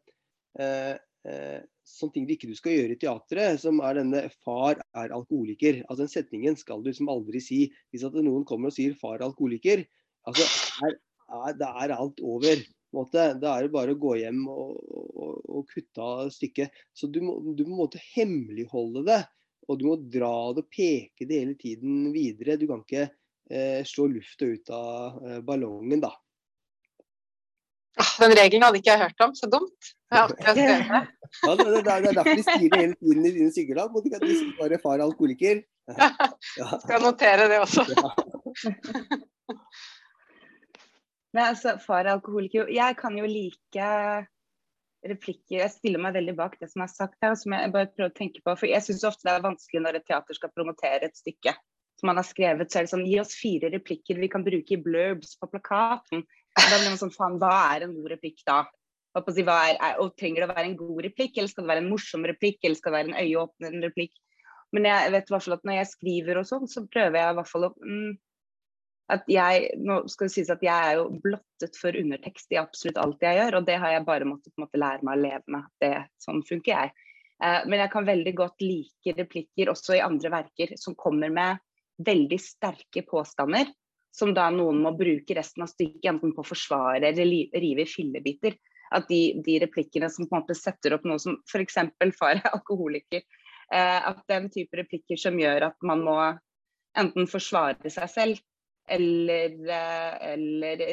eh, 1.28 1.60
sånn 1.88 2.12
ting 2.14 2.26
du 2.28 2.34
ikke 2.36 2.56
skal 2.58 2.76
gjøre 2.76 2.96
i 2.96 3.02
teatret, 3.02 3.62
som 3.62 3.80
er 3.86 4.02
denne 4.02 4.24
'far 4.44 4.82
er 4.98 5.14
alkoholiker'. 5.16 5.84
Altså 5.88 6.04
Den 6.04 6.14
setningen 6.14 6.58
skal 6.60 6.82
du 6.82 6.90
liksom 6.92 7.12
aldri 7.12 7.42
si. 7.44 7.60
Hvis 7.92 8.08
at 8.08 8.18
noen 8.18 8.46
kommer 8.46 8.72
og 8.72 8.78
sier 8.78 8.98
'far 8.98 9.20
er 9.20 9.30
alkoholiker', 9.30 9.86
altså 10.28 10.48
er, 10.88 10.98
er, 11.30 11.62
er 11.64 11.96
alt 11.96 12.20
over. 12.22 12.66
Måte. 12.96 13.24
Da 13.42 13.58
er 13.58 13.68
det 13.68 13.74
bare 13.74 13.96
å 13.96 14.00
gå 14.00 14.14
hjem 14.22 14.46
og, 14.52 14.78
og, 14.88 15.34
og 15.52 15.72
kutte 15.74 16.04
av 16.04 16.30
stykket. 16.34 16.76
Så 16.96 17.10
du 17.12 17.20
må, 17.26 17.40
du 17.52 17.66
må 17.66 17.72
på 17.72 17.74
en 17.74 17.82
måte 17.82 18.04
hemmeligholde 18.14 19.04
det. 19.10 19.22
Og 19.68 19.80
du 19.80 19.90
må 19.90 19.98
dra 20.00 20.54
det 20.56 20.64
og 20.64 20.72
peke 20.72 21.28
det 21.28 21.42
hele 21.42 21.58
tiden 21.60 22.12
videre. 22.14 22.56
Du 22.60 22.68
kan 22.70 22.86
ikke 22.86 23.10
eh, 23.52 23.82
slå 23.88 24.08
lufta 24.14 24.48
ut 24.48 24.72
av 24.72 25.20
eh, 25.28 25.42
ballongen, 25.44 26.00
da. 26.06 26.14
Ah, 27.98 28.14
Den 28.22 28.36
regelen 28.38 28.64
hadde 28.64 28.80
ikke 28.80 28.94
jeg 28.94 29.02
hørt 29.02 29.24
om, 29.26 29.34
så 29.36 29.50
dumt. 29.52 29.94
Jeg 30.14 30.20
har 30.22 30.34
skrevet 30.36 30.68
det. 30.68 31.02
Ja, 31.42 31.56
det, 31.58 31.66
det, 31.66 31.80
det 31.84 31.96
er 31.96 32.06
derfor 32.08 32.30
de 32.32 32.46
sier 32.46 32.70
det 32.70 32.82
hele 32.84 32.98
tiden 33.02 33.26
i 33.26 33.34
dine 33.40 33.56
stykker. 33.56 33.82
da, 33.82 33.88
ikke 34.06 34.20
at 34.22 34.28
De 34.28 34.38
bare 34.60 34.80
'far 34.84 35.00
er 35.00 35.08
alkoholiker'. 35.10 35.66
Ja. 36.58 36.68
Skal 36.84 37.00
notere 37.02 37.48
det 37.48 37.60
også. 37.64 37.86
Nei, 41.38 41.52
altså, 41.52 41.76
far 41.84 42.06
er 42.06 42.16
alkoholiker. 42.16 42.70
Jeg 42.74 42.98
kan 42.98 43.18
jo 43.20 43.28
like 43.30 43.94
replikker 45.08 45.62
Jeg 45.62 45.72
stiller 45.72 46.02
meg 46.02 46.16
veldig 46.18 46.34
bak 46.36 46.56
det 46.60 46.72
som 46.72 46.82
er 46.84 46.90
sagt 46.92 47.20
her, 47.22 47.36
og 47.36 47.40
som 47.40 47.54
jeg 47.54 47.72
bare 47.76 47.92
prøver 47.94 48.10
å 48.10 48.18
tenke 48.18 48.42
på. 48.42 48.56
For 48.58 48.70
jeg 48.70 48.84
syns 48.84 49.06
ofte 49.08 49.28
det 49.28 49.36
er 49.36 49.46
vanskelig 49.46 49.84
når 49.84 50.00
et 50.00 50.08
teater 50.10 50.38
skal 50.38 50.54
promotere 50.56 51.08
et 51.08 51.20
stykke 51.20 51.54
som 52.00 52.10
man 52.10 52.20
har 52.20 52.26
skrevet. 52.26 52.72
Så 52.72 52.80
er 52.80 52.88
det 52.88 52.94
sånn 52.94 53.06
Gi 53.06 53.20
oss 53.22 53.36
fire 53.38 53.70
replikker 53.74 54.20
vi 54.22 54.32
kan 54.34 54.46
bruke 54.46 54.74
i 54.74 54.82
blurbs 54.82 55.38
på 55.38 55.50
plakaten. 55.54 56.26
Da 56.58 56.66
blir 56.74 56.90
man 56.90 57.00
sånn 57.00 57.14
Faen, 57.14 57.38
hva 57.42 57.54
er 57.76 57.86
en 57.86 57.96
god 57.98 58.12
replikk 58.16 58.42
da? 58.48 58.64
Si, 59.34 59.42
er, 59.42 59.78
og 60.02 60.14
Trenger 60.20 60.44
det 60.44 60.48
å 60.50 60.54
være 60.54 60.68
en 60.68 60.78
god 60.78 61.00
replikk, 61.08 61.38
eller 61.38 61.50
skal 61.50 61.66
det 61.66 61.72
være 61.72 61.82
en 61.82 61.90
morsom 61.90 62.26
replikk, 62.30 62.60
eller 62.62 62.78
skal 62.78 62.94
det 62.94 63.00
være 63.00 63.10
en 63.14 63.22
øyeåpnende 63.24 63.90
replikk? 63.90 64.14
Men 64.76 64.86
jeg 64.86 65.14
vet 65.14 65.30
i 65.30 65.34
hvert 65.34 65.46
fall 65.46 65.56
at 65.56 65.66
når 65.66 65.78
jeg 65.80 65.90
skriver 65.94 66.42
og 66.42 66.46
sånn, 66.50 66.70
så 66.70 66.84
prøver 66.92 67.18
jeg 67.18 67.34
i 67.34 67.38
hvert 67.40 67.50
fall 67.50 67.66
å 67.70 67.72
mm, 67.82 68.12
at 69.14 69.28
jeg, 69.32 69.68
nå 69.80 70.02
skal 70.12 70.28
det 70.28 70.34
sies 70.34 70.50
at 70.52 70.64
jeg 70.64 70.76
er 70.92 70.98
jo 71.00 71.08
blottet 71.24 71.78
for 71.80 71.96
undertekst 71.96 72.52
i 72.52 72.60
absolutt 72.60 73.00
alt 73.00 73.22
jeg 73.24 73.40
gjør, 73.40 73.60
og 73.60 73.68
det 73.70 73.78
har 73.80 73.94
jeg 73.94 74.08
bare 74.08 74.28
måttet 74.28 74.60
måte 74.60 74.80
lære 74.82 75.06
meg 75.08 75.16
å 75.16 75.22
leve 75.24 75.54
med. 75.56 75.70
Det, 75.80 75.92
sånn 76.24 76.42
funker 76.48 76.74
jeg. 76.74 76.92
Eh, 77.44 77.62
men 77.70 77.84
jeg 77.84 77.94
kan 77.94 78.08
veldig 78.08 78.34
godt 78.36 78.66
like 78.66 79.14
replikker 79.16 79.72
også 79.72 79.96
i 79.96 80.04
andre 80.04 80.32
verker 80.34 80.74
som 80.80 80.98
kommer 81.00 81.32
med 81.32 81.64
veldig 82.04 82.40
sterke 82.42 83.06
påstander, 83.08 83.70
som 84.14 84.34
da 84.36 84.50
noen 84.52 84.82
må 84.84 84.92
bruke 84.98 85.38
resten 85.38 85.64
av 85.64 85.72
stykket 85.72 86.12
enten 86.12 86.36
på 86.36 86.44
å 86.44 86.50
forsvare 86.52 87.14
eller 87.14 87.56
rive 87.64 87.86
i 87.86 87.90
fillebiter. 87.90 88.58
At 88.92 89.08
de, 89.12 89.38
de 89.44 89.58
replikkene 89.64 90.08
som 90.12 90.28
på 90.28 90.36
en 90.36 90.44
måte 90.44 90.56
setter 90.56 90.96
opp 90.96 91.08
noe 91.08 91.20
som 91.20 91.40
f.eks. 91.48 91.80
far 92.16 92.36
er 92.42 92.52
alkoholiker, 92.52 93.24
eh, 93.72 94.12
at 94.12 94.20
den 94.28 94.52
type 94.52 94.80
replikker 94.80 95.20
som 95.20 95.40
gjør 95.40 95.70
at 95.72 95.88
man 95.88 96.04
må 96.04 96.20
enten 96.98 97.28
forsvare 97.30 97.92
seg 97.94 98.12
selv 98.12 98.44
eller, 98.88 99.54
eh, 99.70 100.34
eller 100.34 100.84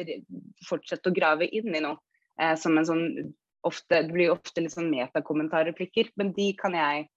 fortsette 0.67 1.09
å 1.09 1.15
grave 1.15 1.47
inn 1.47 1.75
i 1.75 1.81
noe. 1.83 1.97
Eh, 2.41 2.55
som 2.59 2.77
en 2.77 2.85
sånn 2.85 3.33
ofte, 3.65 4.01
Det 4.03 4.13
blir 4.13 4.31
ofte 4.31 4.61
litt 4.61 4.75
sånn 4.75 4.91
metakommentarreplikker, 4.91 6.11
men 6.15 6.33
de 6.33 6.53
kan, 6.53 6.73
jeg, 6.73 7.07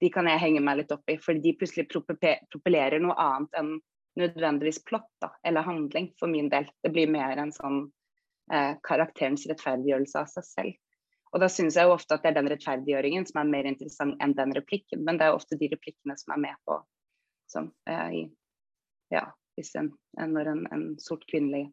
de 0.00 0.10
kan 0.10 0.26
jeg 0.26 0.40
henge 0.40 0.62
meg 0.64 0.78
litt 0.78 0.92
opp 0.92 1.04
i. 1.10 1.18
Fordi 1.20 1.42
de 1.44 1.56
plutselig 1.60 1.88
propellerer 1.90 3.00
noe 3.00 3.16
annet 3.18 3.58
enn 3.60 3.74
nødvendigvis 4.16 4.80
plott 4.84 5.10
da, 5.20 5.30
eller 5.44 5.66
handling, 5.66 6.12
for 6.18 6.28
min 6.28 6.48
del. 6.48 6.70
Det 6.82 6.92
blir 6.94 7.10
mer 7.10 7.36
en 7.38 7.52
sånn 7.52 7.82
eh, 8.52 8.76
karakterens 8.86 9.44
rettferdiggjørelse 9.50 10.22
av 10.22 10.30
seg 10.32 10.46
selv. 10.48 10.78
Og 11.30 11.44
da 11.44 11.50
syns 11.52 11.76
jeg 11.78 11.86
jo 11.86 11.94
ofte 11.94 12.16
at 12.16 12.24
det 12.24 12.32
er 12.32 12.40
den 12.40 12.50
rettferdiggjøringen 12.50 13.26
som 13.28 13.42
er 13.42 13.52
mer 13.52 13.68
interessant 13.70 14.16
enn 14.24 14.34
den 14.34 14.54
replikken. 14.56 15.04
Men 15.06 15.20
det 15.20 15.28
er 15.28 15.36
ofte 15.36 15.58
de 15.60 15.68
replikkene 15.70 16.16
som 16.18 16.34
er 16.34 16.42
med 16.48 16.58
på 16.66 16.80
som 17.50 17.70
eh, 17.90 18.26
Ja, 19.10 19.24
hvis 19.56 19.74
en, 19.76 19.90
en, 20.20 20.32
når 20.34 20.52
en, 20.52 20.64
en 20.72 20.86
sort 21.00 21.26
kvinnelig 21.30 21.68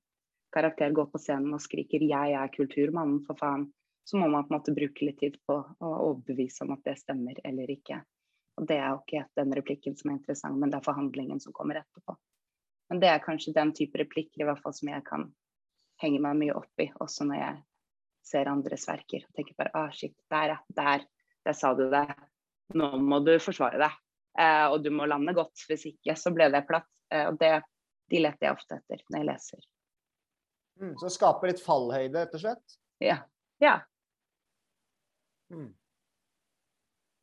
karakter 0.54 0.94
går 0.96 1.10
på 1.12 1.22
scenen 1.22 1.54
og 1.54 1.62
skriker 1.62 2.04
'jeg 2.04 2.36
er 2.40 2.54
kulturmannen', 2.54 3.26
for 3.28 3.40
faen, 3.40 3.68
så 4.08 4.18
må 4.18 4.28
man 4.28 4.48
på 4.48 4.54
en 4.54 4.60
måte 4.60 4.76
bruke 4.76 5.06
litt 5.06 5.20
tid 5.20 5.36
på 5.48 5.58
å 5.58 5.90
overbevise 6.10 6.64
om 6.64 6.72
at 6.78 6.84
det 6.88 6.96
stemmer 7.00 7.40
eller 7.44 7.72
ikke. 7.72 8.00
Og 8.58 8.68
det 8.68 8.78
er 8.80 8.90
jo 8.90 9.02
ikke 9.04 9.26
den 9.36 9.54
replikken 9.54 9.98
som 9.98 10.10
er 10.10 10.18
interessant, 10.18 10.58
men 10.58 10.72
det 10.72 10.80
er 10.80 10.88
forhandlingen 10.88 11.42
som 11.44 11.54
kommer 11.54 11.82
etterpå. 11.82 12.16
Men 12.90 13.02
det 13.04 13.10
er 13.12 13.26
kanskje 13.26 13.54
den 13.54 13.74
type 13.76 14.00
replikker 14.00 14.42
i 14.42 14.48
hvert 14.48 14.64
fall 14.64 14.74
som 14.74 14.90
jeg 14.90 15.04
kan 15.06 15.28
henge 16.02 16.22
meg 16.24 16.40
mye 16.40 16.56
opp 16.56 16.84
i, 16.84 16.88
også 17.04 17.28
når 17.28 17.42
jeg 17.42 17.62
ser 18.28 18.50
andres 18.52 18.88
verker. 18.88 19.28
og 19.28 19.36
tenker 19.36 19.58
bare 19.60 19.72
ah, 19.76 19.92
shit, 19.92 20.16
der, 20.32 20.56
ja. 20.56 20.58
Der, 20.80 21.06
der 21.46 21.56
sa 21.56 21.74
du 21.76 21.88
det. 21.92 22.08
Nå 22.76 22.92
må 23.00 23.20
du 23.24 23.34
forsvare 23.44 23.80
deg. 23.82 24.00
Eh, 24.38 24.66
og 24.72 24.84
du 24.84 24.92
må 24.94 25.08
lande 25.10 25.34
godt, 25.36 25.68
hvis 25.70 25.88
ikke 25.92 26.16
så 26.20 26.34
ble 26.36 26.50
det 26.54 26.64
platt. 26.70 26.88
Eh, 27.14 27.26
og 27.30 27.40
det, 27.42 27.54
de 28.12 28.22
leter 28.24 28.50
jeg 28.50 28.58
ofte 28.58 28.80
etter 28.80 29.04
når 29.10 29.20
jeg 29.22 29.30
leser. 29.32 29.66
Mm, 30.82 30.94
så 31.02 31.10
skape 31.10 31.50
litt 31.50 31.64
fallhøyde, 31.64 32.20
rett 32.20 32.38
og 32.38 32.44
slett. 32.44 32.80
Ja. 33.04 33.22
ja. 33.64 33.80
Mm. 35.54 35.70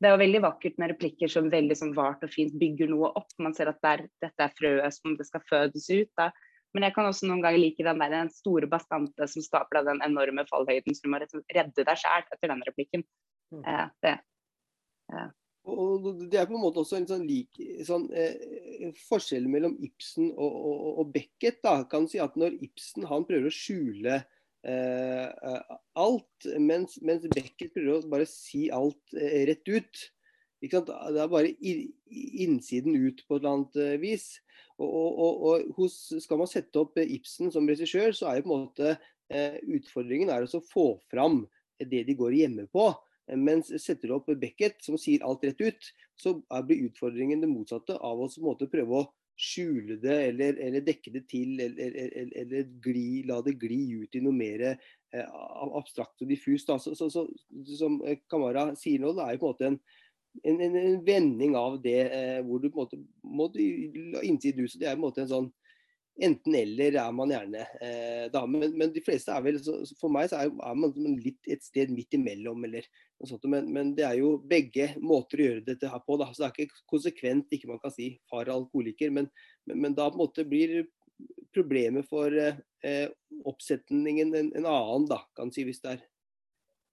det 0.01 0.07
er 0.09 0.15
jo 0.15 0.21
veldig 0.23 0.39
vakkert 0.41 0.79
med 0.81 0.89
replikker 0.95 1.29
som 1.29 1.51
veldig 1.53 1.75
sånn 1.77 1.91
vart 1.93 2.23
og 2.25 2.31
fint 2.33 2.55
bygger 2.59 2.89
noe 2.91 3.11
opp. 3.15 3.31
Man 3.41 3.55
ser 3.55 3.71
at 3.71 3.79
det 3.83 3.91
er, 3.91 4.03
dette 4.25 4.47
er 4.47 4.57
frøet 4.57 4.97
som 4.97 5.15
det 5.19 5.27
skal 5.29 5.45
fødes 5.49 5.87
ut. 5.93 6.11
av. 6.21 6.35
Men 6.75 6.83
jeg 6.89 6.95
kan 6.97 7.07
også 7.07 7.29
noen 7.29 7.43
ganger 7.45 7.61
like 7.61 7.85
den 7.87 8.01
der 8.03 8.11
den 8.11 8.29
store 8.35 8.67
bastante 8.67 9.27
som 9.31 9.43
skaper 9.45 9.85
den 9.87 10.01
enorme 10.03 10.43
fallhøyden, 10.49 10.95
så 10.95 11.05
du 11.05 11.13
må 11.13 11.21
redde 11.21 11.85
deg 11.87 12.01
sjæl 12.01 12.25
etter 12.25 12.51
den 12.51 12.63
replikken. 12.67 13.05
Mm. 13.55 13.61
Eh, 13.63 13.85
det. 14.03 14.15
Eh. 15.13 15.29
Og 15.65 16.07
Det 16.29 16.37
er 16.37 16.45
på 16.45 16.53
en 16.53 16.61
måte 16.61 16.83
også 16.83 16.99
en 16.99 17.07
sånn 17.09 17.25
lik 17.25 17.57
sånn, 17.87 18.05
eh, 18.13 18.91
forskjell 19.07 19.47
mellom 19.49 19.73
Ibsen 19.81 20.29
og, 20.31 20.53
og, 20.53 20.85
og, 21.01 21.11
Beckett. 21.15 21.61
da, 21.65 21.79
kan 21.89 22.05
si 22.11 22.21
at 22.21 22.37
Når 22.37 22.59
Ibsen 22.67 23.07
han 23.09 23.25
prøver 23.25 23.49
å 23.49 23.55
skjule 23.55 24.19
Eh, 24.65 25.25
eh, 25.25 25.77
alt, 25.93 26.47
mens, 26.57 26.97
mens, 27.05 27.27
Beckett 27.29 27.75
prøver 27.75 27.99
å 27.99 28.09
bare 28.09 28.25
si 28.25 28.65
alt 28.73 29.13
eh, 29.13 29.43
rett 29.51 29.67
ut. 29.69 30.05
Det 30.65 30.79
er 30.81 31.29
bare 31.29 31.51
innsiden 31.61 32.95
ut 32.97 33.19
på 33.27 33.37
et 33.37 33.43
eller 33.43 33.51
annet 33.51 34.01
vis. 34.01 34.31
Og, 34.81 34.89
og, 34.89 35.43
og 35.45 35.75
hos, 35.77 35.99
Skal 36.23 36.39
man 36.41 36.49
sette 36.49 36.81
opp 36.81 36.97
Ibsen 36.97 37.53
som 37.53 37.69
regissør, 37.69 38.15
så 38.17 38.31
er 38.31 38.39
jo 38.39 38.47
på 38.47 38.55
en 38.55 38.63
måte 38.65 38.95
utfordringen 39.75 40.29
er 40.29 40.45
å 40.45 40.61
få 40.61 40.87
fram 41.09 41.43
det 41.77 42.03
de 42.07 42.15
går 42.17 42.33
hjemme 42.39 42.65
på. 42.73 42.87
Mens 43.33 43.71
setter 43.81 44.09
du 44.11 44.15
opp 44.19 44.27
Beckett, 44.37 44.77
som 44.85 44.99
sier 45.01 45.23
alt 45.25 45.43
rett 45.47 45.61
ut, 45.61 45.91
så 46.15 46.35
blir 46.67 46.89
utfordringen 46.89 47.41
det 47.41 47.49
motsatte 47.49 47.97
av 47.97 48.21
å 48.21 48.57
prøve 48.69 48.99
å 48.99 49.05
skjule 49.35 49.97
det 49.99 50.15
eller, 50.29 50.59
eller 50.63 50.83
dekke 50.85 51.11
det 51.11 51.25
til, 51.27 51.57
eller, 51.59 51.89
eller, 52.07 52.29
eller 52.39 52.69
gli, 52.85 53.23
la 53.27 53.41
det 53.43 53.57
gli 53.59 53.81
ut 54.03 54.15
i 54.15 54.21
noe 54.23 54.35
mer 54.35 54.63
eh, 54.69 55.25
abstrakt 55.75 56.23
og 56.23 56.31
diffust. 56.31 56.71
Så, 56.79 56.95
så, 56.95 57.09
så, 57.11 57.25
som 57.75 57.99
Kamara 58.31 58.69
sier 58.79 59.03
nå, 59.03 59.11
det 59.17 59.25
er 59.25 59.35
jo 59.35 59.43
på 59.43 59.49
en 59.49 59.55
måte 59.55 59.69
en, 59.71 59.77
en, 60.43 60.61
en, 60.69 60.79
en 60.83 61.03
vending 61.07 61.57
av 61.59 61.81
det 61.83 61.99
eh, 62.05 62.39
hvor 62.47 62.63
du 62.63 62.69
på 62.69 62.85
en 62.85 62.85
måte 62.85 63.01
må 63.25 63.49
innside 64.23 64.69
så 64.69 64.79
Det 64.79 64.87
er 64.87 64.95
på 64.95 65.01
en 65.01 65.07
måte 65.09 65.25
en 65.25 65.33
sånn 65.33 65.51
enten-eller 66.23 66.95
er 67.01 67.15
man 67.15 67.31
gjerne 67.33 67.63
eh, 67.83 68.25
da. 68.31 68.45
Men, 68.47 68.71
men, 68.77 68.91
de 68.95 69.03
fleste 69.03 69.33
er 69.35 69.43
vel 69.43 69.57
For 69.99 70.11
meg 70.11 70.29
så 70.31 70.43
er, 70.43 70.51
er, 70.53 70.77
man 70.79 70.93
litt 71.19 71.49
et 71.51 71.63
sted 71.65 71.91
midt 71.93 72.15
imellom, 72.15 72.63
eller 72.67 72.87
noe 72.87 73.29
sånt. 73.29 73.47
Men, 73.51 73.67
men, 73.73 73.93
det 73.97 74.05
er 74.07 74.19
jo 74.21 74.35
begge 74.47 74.93
måter 75.03 75.41
å 75.41 75.49
gjøre 75.49 75.65
dette 75.67 75.91
her 75.91 76.03
på. 76.05 76.19
Da. 76.21 76.29
Så 76.31 76.43
det 76.43 76.49
er 76.49 76.67
ikke 76.67 76.85
konsekvent 76.95 77.57
ikke 77.57 77.71
man 77.71 77.81
kan 77.83 77.93
si 77.95 78.13
far 78.31 78.51
alkoholiker, 78.51 79.11
men, 79.15 79.29
men, 79.73 79.97
da 79.97 80.07
på 80.09 80.19
en 80.19 80.23
måte 80.23 80.47
blir 80.47 80.85
problemet 81.55 82.07
for 82.11 82.33
eh, 82.35 83.05
oppsetningen 83.47 84.33
en, 84.35 84.49
en, 84.55 84.65
annen, 84.67 85.05
da, 85.11 85.21
kan 85.35 85.51
si, 85.55 85.63
hvis 85.67 85.83
det 85.83 85.93
er 85.95 86.01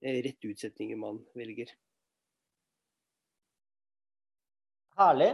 eh, 0.02 0.20
rett 0.28 0.50
utsetninger 0.50 0.98
man 0.98 1.22
velger. 1.38 1.72
Herlig. 4.98 5.32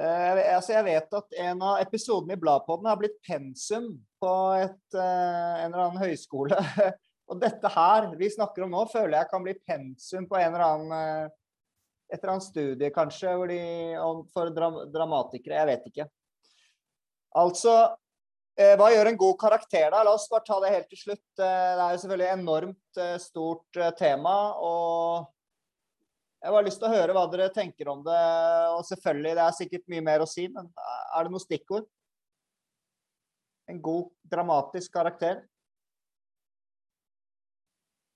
Uh, 0.00 0.38
altså 0.54 0.72
jeg 0.78 0.86
vet 0.86 1.16
at 1.18 1.34
en 1.44 1.62
av 1.66 1.80
episodene 1.82 2.32
i 2.32 2.40
Bladpodden 2.40 2.88
har 2.88 2.96
blitt 2.96 3.18
pensum 3.26 3.90
på 4.22 4.34
et, 4.56 4.78
uh, 4.96 5.56
en 5.60 5.66
eller 5.66 5.82
annen 5.82 6.00
høyskole. 6.00 6.56
og 7.30 7.40
dette 7.42 7.72
her 7.74 8.06
vi 8.16 8.30
snakker 8.32 8.64
om 8.64 8.72
nå, 8.72 8.86
føler 8.88 9.18
jeg 9.18 9.30
kan 9.32 9.44
bli 9.44 9.54
pensum 9.60 10.24
på 10.30 10.38
en 10.40 10.54
eller 10.54 10.64
annen, 10.64 10.94
uh, 10.94 12.06
et 12.08 12.16
eller 12.16 12.32
annet 12.32 12.46
studie, 12.46 12.92
kanskje, 12.94 13.34
de, 13.50 13.58
for 14.32 14.52
dram 14.56 14.80
dramatikere. 14.94 15.58
Jeg 15.60 15.70
vet 15.74 15.90
ikke. 15.92 16.08
Altså 17.40 17.74
hva 18.60 18.90
gjør 18.92 19.08
en 19.08 19.16
god 19.16 19.36
karakter, 19.40 19.86
da? 19.88 20.02
La 20.04 20.10
oss 20.12 20.26
bare 20.28 20.42
ta 20.44 20.56
det 20.60 20.72
helt 20.74 20.88
til 20.90 20.98
slutt. 20.98 21.22
Det 21.38 21.46
er 21.46 21.94
jo 21.94 22.00
selvfølgelig 22.02 22.26
enormt 22.34 22.98
stort 23.22 23.78
tema. 23.96 24.34
og 24.60 25.30
jeg 26.40 26.54
har 26.54 26.64
lyst 26.64 26.80
til 26.80 26.88
å 26.88 26.94
høre 26.94 27.14
hva 27.16 27.26
dere 27.28 27.52
tenker 27.52 27.88
om 27.92 28.02
det. 28.04 28.20
Og 28.72 28.84
selvfølgelig, 28.88 29.32
det 29.36 29.44
er 29.44 29.56
sikkert 29.58 29.90
mye 29.92 30.04
mer 30.04 30.24
å 30.24 30.28
si, 30.28 30.46
men 30.52 30.70
er 30.72 31.26
det 31.26 31.34
noen 31.34 31.42
stikkord? 31.42 31.88
En 33.70 33.80
god, 33.84 34.08
dramatisk 34.32 34.94
karakter? 34.94 35.42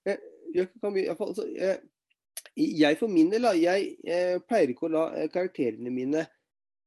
Jeg, 0.09 0.21
jeg, 0.55 0.71
altså, 1.13 1.45
jeg, 1.53 1.83
jeg 2.57 2.99
for 3.01 3.13
min 3.13 3.29
del, 3.33 3.47
jeg, 3.61 3.93
pleier 4.49 4.73
ikke 4.73 4.89
å 4.89 4.95
la 4.95 5.05
eh, 5.19 5.29
karakterene 5.33 5.93
mine 5.93 6.25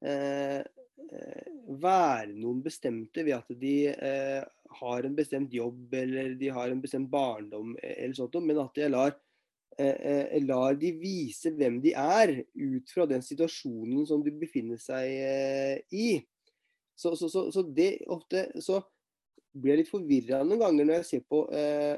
eh, 0.06 0.60
eh, 0.62 1.48
være 1.82 2.34
noen 2.34 2.60
bestemte 2.66 3.24
ved 3.26 3.38
at 3.38 3.56
de 3.62 3.78
eh, 3.94 4.42
har 4.82 5.08
en 5.08 5.16
bestemt 5.18 5.54
jobb 5.54 5.96
eller 6.02 6.36
de 6.38 6.52
har 6.54 6.74
en 6.74 6.82
bestemt 6.82 7.10
barndom, 7.14 7.76
eller 7.82 8.18
sånt, 8.18 8.38
men 8.44 8.62
at 8.66 8.78
jeg 8.82 8.94
lar 8.94 9.16
Eh, 9.16 9.16
eh, 9.18 9.27
lar 10.48 10.78
de 10.80 10.90
vise 10.98 11.52
hvem 11.54 11.78
de 11.84 11.92
er, 11.94 12.40
ut 12.56 12.94
fra 12.94 13.06
den 13.10 13.22
situasjonen 13.22 14.08
som 14.10 14.24
de 14.26 14.34
befinner 14.34 14.80
seg 14.82 15.06
eh, 15.06 15.78
i. 15.94 16.08
Så, 16.98 17.14
så, 17.16 17.30
så, 17.30 17.52
så 17.54 17.62
det 17.62 18.00
ofte 18.10 18.48
så 18.64 18.82
blir 19.58 19.74
jeg 19.74 19.82
litt 19.84 19.92
forvirra 19.92 20.44
noen 20.46 20.62
ganger 20.62 20.88
når 20.88 20.96
jeg 21.00 21.10
ser 21.10 21.24
på 21.30 21.42
eh, 21.56 21.96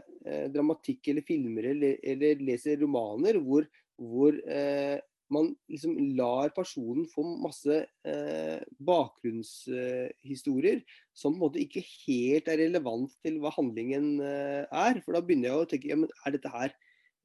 dramatikk 0.53 1.07
eller 1.11 1.23
filmer 1.27 1.63
eller, 1.73 1.93
eller 2.13 2.43
leser 2.43 2.79
romaner 2.81 3.39
hvor, 3.43 3.63
hvor 3.99 4.31
eh, 4.47 4.97
man 5.29 5.51
liksom 5.69 5.93
lar 6.17 6.49
personen 6.55 7.05
få 7.11 7.23
masse 7.43 7.75
eh, 8.07 8.59
bakgrunnshistorier 8.81 10.81
som 11.13 11.35
på 11.35 11.37
en 11.37 11.43
måte 11.43 11.61
ikke 11.61 11.83
helt 12.07 12.47
er 12.49 12.61
relevant 12.63 13.11
til 13.21 13.37
hva 13.43 13.51
handlingen 13.53 14.17
er. 14.23 15.01
For 15.03 15.13
da 15.13 15.21
begynner 15.21 15.51
jeg 15.51 15.59
å 15.59 15.67
tenke 15.69 15.91
ja, 15.91 15.97
men 15.99 16.09
er 16.25 16.31
dette 16.33 16.49
her 16.53 16.73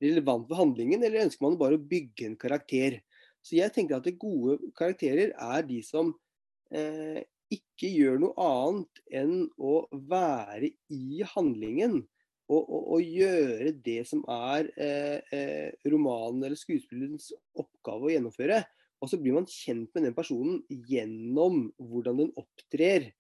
relevant 0.02 0.48
for 0.48 0.58
handlingen, 0.60 1.02
eller 1.02 1.26
ønsker 1.26 1.44
man 1.46 1.58
bare 1.60 1.78
å 1.78 1.86
bygge 1.92 2.28
en 2.30 2.38
karakter? 2.40 3.00
Så 3.44 3.58
jeg 3.58 3.74
tenker 3.74 3.98
at 3.98 4.08
gode 4.20 4.72
karakterer 4.78 5.34
er 5.36 5.66
de 5.68 5.80
som 5.84 6.14
eh, 6.72 7.20
ikke 7.52 7.90
gjør 7.90 8.22
noe 8.22 8.46
annet 8.48 9.02
enn 9.20 9.34
å 9.60 9.84
være 9.92 10.72
i 10.92 11.24
handlingen. 11.34 12.00
Og, 12.44 12.60
og, 12.60 12.80
og 12.96 13.12
gjøre 13.20 13.70
det 13.84 14.02
som 14.08 14.20
er 14.28 14.68
eh, 14.76 15.20
eh, 15.32 15.68
romanen 15.88 16.42
eller 16.44 16.60
skuespillerens 16.60 17.30
oppgave 17.56 18.10
å 18.10 18.12
gjennomføre. 18.12 18.58
Og 19.00 19.10
så 19.10 19.18
blir 19.20 19.36
man 19.36 19.48
kjent 19.48 19.90
med 19.92 20.06
den 20.08 20.16
personen 20.16 20.60
gjennom 20.68 21.66
hvordan 21.80 22.20
den 22.20 22.34
opptrer 22.40 23.10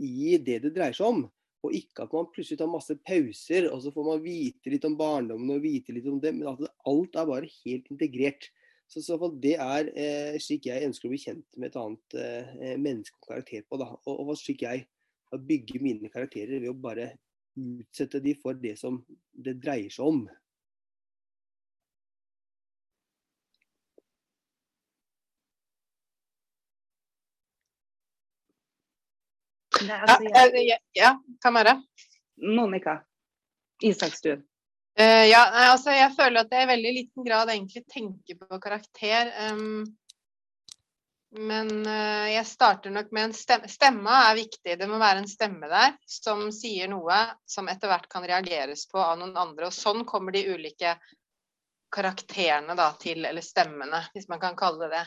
i 0.00 0.36
det 0.40 0.62
det 0.64 0.72
dreier 0.74 0.96
seg 0.96 1.10
om. 1.12 1.22
Og 1.64 1.76
ikke 1.76 2.04
at 2.04 2.12
man 2.12 2.28
plutselig 2.32 2.60
tar 2.60 2.70
masse 2.70 2.96
pauser, 3.08 3.70
og 3.70 3.80
så 3.84 3.92
får 3.94 4.08
man 4.10 4.24
vite 4.24 4.72
litt 4.72 4.84
om 4.84 4.98
barndommen 4.98 5.54
og 5.56 5.64
vite 5.64 5.94
litt 5.96 6.08
om 6.10 6.20
det. 6.20 6.34
Men 6.36 6.52
at 6.52 6.64
alt 6.90 7.16
er 7.16 7.30
bare 7.30 7.50
helt 7.62 7.90
integrert. 7.92 8.50
Så, 8.90 9.00
så 9.00 9.16
det 9.40 9.54
er 9.64 9.88
eh, 9.96 10.36
slik 10.44 10.68
jeg 10.68 10.84
ønsker 10.86 11.08
å 11.08 11.14
bli 11.14 11.22
kjent 11.22 11.56
med 11.56 11.70
et 11.70 11.78
annet 11.80 12.16
eh, 12.20 12.74
menneske 12.76 13.16
og 13.22 13.30
karakter 13.30 13.64
på. 13.64 13.80
Da. 13.80 13.88
Og, 14.04 14.26
og 14.26 14.36
slik 14.38 14.66
jeg 14.66 14.84
bygger 15.34 15.82
mine 15.82 16.12
karakterer 16.12 16.60
ved 16.60 16.70
å 16.70 16.78
bare 16.78 17.14
utsette 17.58 18.20
de 18.22 18.34
for 18.38 18.58
det 18.58 18.76
som 18.78 19.00
det 19.32 19.56
dreier 19.62 19.90
seg 19.92 20.10
om. 20.10 20.24
Altså, 29.90 30.24
jeg... 30.28 30.66
ja, 30.68 30.78
ja, 30.92 31.10
Kamara? 31.42 31.78
Monica 32.42 32.98
Isakstuen. 33.82 34.44
Uh, 35.00 35.26
ja, 35.26 35.42
altså 35.72 35.90
jeg 35.90 36.12
føler 36.14 36.44
at 36.44 36.52
jeg 36.54 36.66
i 36.66 36.70
veldig 36.70 36.94
liten 36.94 37.26
grad 37.26 37.50
egentlig 37.50 37.82
tenker 37.90 38.38
på 38.38 38.58
karakter. 38.62 39.32
Um, 39.50 39.82
men 41.34 41.70
uh, 41.82 42.30
jeg 42.30 42.46
starter 42.46 42.94
nok 42.94 43.10
med 43.10 43.28
en 43.28 43.34
stemme. 43.34 43.70
Stemma 43.70 44.20
er 44.28 44.38
viktig. 44.38 44.76
Det 44.78 44.86
må 44.90 45.00
være 45.02 45.24
en 45.24 45.30
stemme 45.30 45.70
der 45.70 45.96
som 46.06 46.46
sier 46.54 46.90
noe 46.92 47.18
som 47.50 47.66
etter 47.72 47.90
hvert 47.90 48.06
kan 48.12 48.26
reageres 48.26 48.86
på 48.90 49.02
av 49.02 49.18
noen 49.18 49.34
andre. 49.34 49.66
Og 49.66 49.74
sånn 49.74 50.06
kommer 50.06 50.36
de 50.36 50.46
ulike 50.54 50.94
karakterene 51.94 52.74
da, 52.78 52.92
til, 52.98 53.24
eller 53.26 53.42
stemmene, 53.42 54.00
hvis 54.14 54.30
man 54.30 54.40
kan 54.42 54.56
kalle 54.58 54.86
det 54.86 54.96
det. 54.96 55.04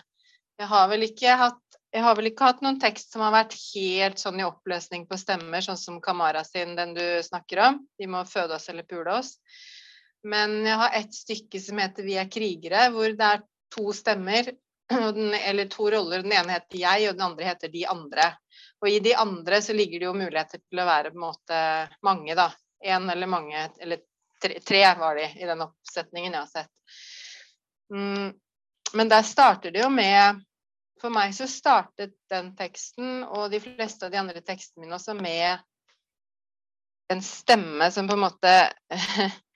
Jeg 0.57 0.69
har 0.71 0.88
vel 0.89 1.05
ikke 1.05 1.34
hatt 1.38 1.66
jeg 1.95 2.03
har 2.03 2.17
vel 2.17 2.29
ikke 2.29 2.49
hatt 2.49 2.61
noen 2.65 2.79
tekst 2.81 3.13
som 3.13 3.23
har 3.23 3.33
vært 3.33 3.55
helt 3.73 4.19
sånn 4.19 4.41
i 4.41 4.45
oppløsning 4.45 5.05
på 5.07 5.17
stemmer, 5.19 5.63
sånn 5.63 5.79
som 5.79 6.01
Kamara 6.03 6.43
sin, 6.43 6.75
den 6.75 6.93
du 6.97 7.05
snakker 7.23 7.61
om. 7.63 7.81
De 7.99 8.09
må 8.11 8.23
føde 8.27 8.57
oss 8.57 8.67
eller 8.69 8.88
pule 8.88 9.19
oss. 9.21 9.38
Men 10.27 10.59
jeg 10.67 10.79
har 10.81 10.97
et 10.97 11.13
stykke 11.15 11.61
som 11.63 11.79
heter 11.79 12.03
'Vi 12.03 12.17
er 12.19 12.31
krigere', 12.31 12.89
hvor 12.91 13.07
det 13.07 13.27
er 13.27 13.43
to 13.71 13.93
stemmer, 13.93 14.51
eller 15.47 15.65
to 15.71 15.89
roller. 15.91 16.21
Den 16.21 16.33
ene 16.33 16.57
heter 16.57 16.77
'jeg', 16.77 17.09
og 17.09 17.15
den 17.15 17.27
andre 17.29 17.45
heter 17.45 17.71
'de 17.71 17.85
andre'. 17.85 18.35
Og 18.81 18.89
i 18.89 18.99
de 18.99 19.15
andre 19.15 19.61
så 19.61 19.73
ligger 19.73 19.99
det 19.99 20.05
jo 20.05 20.13
muligheter 20.13 20.59
til 20.59 20.79
å 20.79 20.85
være 20.85 21.11
på 21.11 21.17
en 21.17 21.23
måte 21.23 21.89
mange, 22.03 22.35
da. 22.35 22.51
Én 22.83 23.09
eller 23.09 23.27
mange, 23.27 23.69
eller 23.79 24.03
tre, 24.41 24.59
tre, 24.59 24.83
var 24.99 25.15
de 25.15 25.31
i 25.39 25.45
den 25.45 25.61
oppsetningen 25.61 26.33
jeg 26.33 26.41
har 26.41 26.51
sett. 26.51 26.73
Mm. 27.93 28.33
Men 28.93 29.09
der 29.09 29.23
starter 29.23 29.71
det 29.71 29.81
jo 29.81 29.89
med 29.89 30.43
for 31.02 31.14
meg 31.14 31.34
så 31.36 31.48
startet 31.50 32.16
den 32.32 32.54
teksten 32.58 33.24
og 33.26 33.52
de 33.54 33.60
fleste 33.64 34.08
av 34.08 34.14
de 34.14 34.22
andre 34.22 34.41
tekstene 34.45 34.86
mine 34.86 34.98
også 34.98 35.16
med 35.18 35.64
en 37.14 37.22
stemme 37.24 37.91
som 37.93 38.08
på 38.10 38.18
en 38.18 38.26
måte 38.26 38.54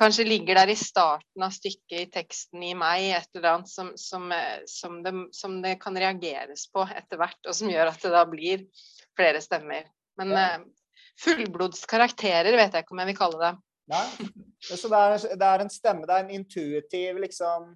kanskje 0.00 0.26
ligger 0.26 0.54
der 0.54 0.72
i 0.72 0.76
starten 0.76 1.44
av 1.44 1.52
stykket 1.54 2.00
i 2.00 2.06
teksten 2.12 2.62
i 2.66 2.72
meg, 2.78 3.10
et 3.14 3.36
eller 3.36 3.50
annet 3.52 3.70
som, 3.70 3.92
som, 4.00 4.30
eh, 4.32 4.64
som, 4.66 5.02
det, 5.04 5.12
som 5.36 5.60
det, 5.62 5.76
kan 5.82 5.96
reageres 5.96 6.66
på 6.72 6.86
etter 6.86 7.20
hvert, 7.20 7.38
og 7.46 7.54
som 7.54 7.70
gjør 7.70 7.92
at 7.92 8.02
det 8.02 8.14
da 8.14 8.24
blir 8.28 8.64
flere 9.14 9.42
stemmer. 9.44 9.86
Men 10.18 10.34
ja. 10.34 10.48
uh, 10.58 10.64
fullblods 11.22 11.84
vet 11.90 12.24
jeg 12.24 12.82
ikke 12.82 12.94
om 12.94 13.02
jeg 13.02 13.12
vil 13.12 13.18
kalle 13.18 13.40
det. 13.42 13.52
Nei, 13.92 14.04
så 14.64 14.88
det 14.88 14.98
er, 14.98 15.16
det 15.36 15.48
er 15.48 15.62
en 15.62 15.70
stemme, 15.70 16.06
det 16.08 16.14
er 16.16 16.24
en 16.24 16.36
intuitiv 16.38 17.18
liksom 17.20 17.74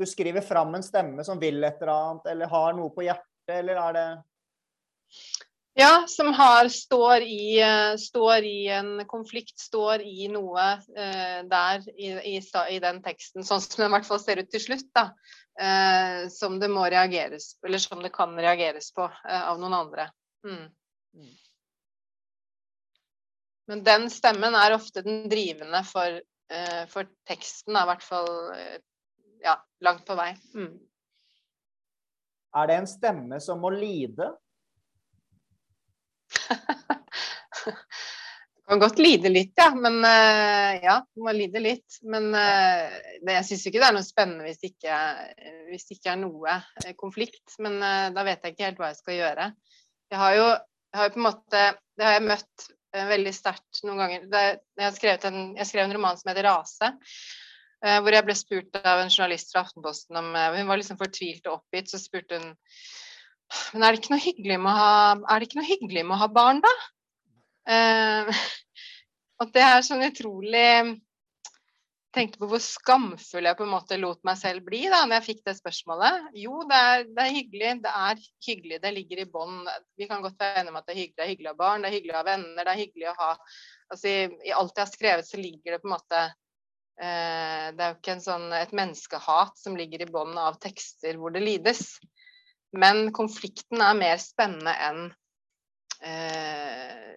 Du 0.00 0.06
skriver 0.08 0.40
fram 0.40 0.74
en 0.74 0.84
stemme 0.84 1.24
som 1.26 1.40
vil 1.40 1.60
et 1.60 1.82
eller 1.82 1.92
annet, 1.92 2.28
eller 2.32 2.48
har 2.48 2.76
noe 2.78 2.88
på 2.94 3.04
hjertet, 3.04 3.52
eller 3.52 3.76
er 3.76 3.96
det 3.98 4.04
ja, 5.80 6.04
som 6.08 6.32
har, 6.34 6.68
står, 6.68 7.22
i, 7.22 7.60
eh, 7.62 7.96
står 7.96 8.44
i 8.44 8.68
en 8.68 9.04
konflikt, 9.06 9.58
står 9.58 10.02
i 10.02 10.26
noe 10.32 10.64
uh, 10.80 11.38
der 11.46 11.84
i, 11.94 12.10
i, 12.32 12.40
i, 12.40 12.78
den 12.82 12.98
teksten, 13.04 13.46
sånn 13.46 13.62
som 13.62 13.78
den 13.78 13.86
i 13.86 13.94
hvert 13.94 14.08
fall 14.08 14.20
ser 14.20 14.42
ut 14.42 14.50
til 14.50 14.64
slutt, 14.64 14.88
da. 14.96 15.10
Uh, 15.60 16.26
som 16.32 16.56
det 16.60 16.70
må 16.72 16.86
reageres 16.88 17.52
eller 17.66 17.82
som 17.82 18.00
det 18.00 18.12
kan 18.14 18.32
reageres 18.38 18.90
på 18.96 19.04
uh, 19.04 19.40
av 19.44 19.60
noen 19.60 19.76
andre. 19.78 20.08
Mm. 20.46 20.66
mm. 21.16 21.32
Men 23.70 23.84
den 23.86 24.10
stemmen 24.10 24.56
er 24.58 24.74
ofte 24.74 25.04
den 25.06 25.28
drivende 25.30 25.84
for, 25.86 26.16
for 26.90 27.06
teksten, 27.28 27.76
i 27.78 27.86
hvert 27.86 28.02
fall 28.02 28.30
ja, 29.44 29.56
langt 29.80 30.06
på 30.06 30.14
vei. 30.18 30.32
Mm. 30.54 30.78
Er 32.56 32.66
det 32.66 32.80
en 32.80 32.88
stemme 32.90 33.40
som 33.40 33.60
må 33.62 33.70
lide? 33.70 34.32
Du 36.30 37.74
kan 38.70 38.82
godt 38.82 38.98
lide 38.98 39.30
litt, 39.30 39.52
ja. 39.58 39.68
Men 39.74 40.00
uh, 40.02 40.72
ja, 40.82 40.96
du 41.14 41.22
må 41.26 41.34
lide 41.36 41.62
litt. 41.62 42.00
Men 42.02 42.30
uh, 42.34 42.90
det, 43.22 43.36
jeg 43.36 43.46
syns 43.50 43.66
ikke 43.68 43.82
det 43.82 43.90
er 43.90 43.98
noe 43.98 44.06
spennende 44.06 44.48
hvis 44.48 44.60
det 44.62 44.72
ikke, 44.72 44.96
hvis 45.70 45.86
det 45.86 45.98
ikke 45.98 46.12
er 46.14 46.20
noe 46.24 46.58
uh, 46.58 46.90
konflikt. 46.98 47.46
Men 47.62 47.78
da 48.14 48.26
vet 48.26 48.42
jeg 48.42 48.56
ikke 48.56 48.68
helt 48.68 48.82
hva 48.82 48.90
jeg 48.90 49.00
skal 49.02 49.20
gjøre. 49.20 49.46
Jeg 50.10 50.22
har 50.24 50.32
jo, 50.38 50.48
jeg 50.90 50.98
har 50.98 51.14
på 51.14 51.20
en 51.20 51.28
måte 51.28 51.58
Det 51.94 52.06
har 52.06 52.16
jeg 52.16 52.26
møtt 52.26 52.70
veldig 52.90 53.32
sterkt 53.34 53.84
noen 53.86 54.00
ganger. 54.02 54.26
Det, 54.26 54.42
jeg, 54.80 55.18
en, 55.28 55.42
jeg, 55.54 55.66
skrev 55.68 55.84
en 55.84 55.94
roman 55.94 56.16
som 56.18 56.32
heter 56.32 56.48
'Rase'. 56.48 56.88
Hvor 57.80 58.12
jeg 58.12 58.24
ble 58.26 58.34
spurt 58.36 58.76
av 58.80 59.00
en 59.00 59.08
journalist 59.08 59.54
fra 59.54 59.62
Aftenposten 59.64 60.18
om 60.20 60.34
Hun 60.36 60.66
var 60.68 60.76
liksom 60.76 60.98
fortvilt 61.00 61.46
og 61.48 61.62
oppgitt. 61.62 61.88
Så 61.88 61.96
spurte 62.02 62.36
hun 62.36 62.50
men 63.74 63.82
er 63.82 63.92
det 63.92 64.00
ikke 64.00 64.14
noe 64.14 64.22
hyggelig 64.22 64.56
med 64.62 64.70
å 64.70 64.78
ha, 64.78 64.96
er 65.18 65.40
det 65.40 65.48
ikke 65.48 65.60
noe 65.60 65.68
hyggelig 65.68 66.02
med 66.06 66.16
å 66.16 66.22
ha 66.22 66.28
barn, 66.30 66.60
da? 66.62 66.74
Uh, 67.70 68.42
og 69.42 69.54
det 69.54 69.64
er 69.66 69.86
sånn 69.86 70.06
utrolig 70.06 70.66
tenkte 72.14 72.40
på 72.40 72.48
hvor 72.50 72.58
skamfull 72.62 73.46
jeg 73.46 73.54
på 73.54 73.62
en 73.62 73.70
måte 73.70 73.98
lot 74.00 74.18
meg 74.26 74.38
selv 74.40 74.64
bli 74.66 74.80
da 74.90 75.04
når 75.04 75.20
jeg 75.20 75.26
fikk 75.28 75.42
det 75.46 75.54
spørsmålet. 75.60 76.30
Jo, 76.42 76.64
det 76.66 76.78
er, 76.88 77.04
det 77.06 77.26
er 77.26 77.36
hyggelig. 77.36 77.74
Det 77.84 77.92
er 78.00 78.24
hyggelig. 78.48 78.80
Det 78.82 78.92
ligger 78.96 79.22
i 79.22 79.28
bånn. 79.30 79.60
Vi 79.98 80.08
kan 80.10 80.24
godt 80.24 80.40
være 80.42 80.64
enige 80.64 80.74
om 80.74 80.80
at 80.80 80.88
det 80.88 80.96
er 80.96 81.00
hyggelig. 81.04 81.18
Det 81.20 81.26
er 81.26 81.30
hyggelig 81.30 81.50
å 81.50 81.54
ha 81.54 81.60
barn, 81.62 81.84
det 81.84 81.90
er 81.90 81.96
hyggelig 81.96 82.16
å 82.16 82.18
ha 82.18 82.26
venner, 82.26 82.64
det 82.64 82.72
er 82.74 82.82
hyggelig 82.82 83.10
å 83.12 83.16
ha 83.20 83.30
altså 83.90 84.10
i, 84.10 84.18
i 84.46 84.54
alt 84.54 84.74
jeg 84.74 84.86
har 84.86 84.90
skrevet, 84.90 85.26
så 85.30 85.38
ligger 85.40 85.74
det 85.74 85.82
på 85.82 85.90
en 85.90 85.96
måte 85.96 86.24
eh, 86.24 86.34
Det 87.00 87.80
er 87.80 87.94
jo 87.94 87.96
ikke 87.96 88.18
sånn, 88.20 88.50
et 88.52 88.74
menneskehat 88.76 89.56
som 89.56 89.76
ligger 89.78 90.02
i 90.04 90.08
bånn 90.10 90.34
av 90.36 90.58
tekster 90.60 91.16
hvor 91.16 91.32
det 91.32 91.40
lides. 91.40 91.94
Men 92.76 93.08
konflikten 93.16 93.82
er 93.82 93.98
mer 93.98 94.20
spennende 94.22 94.74
enn 94.84 95.00
eh, 96.06 97.10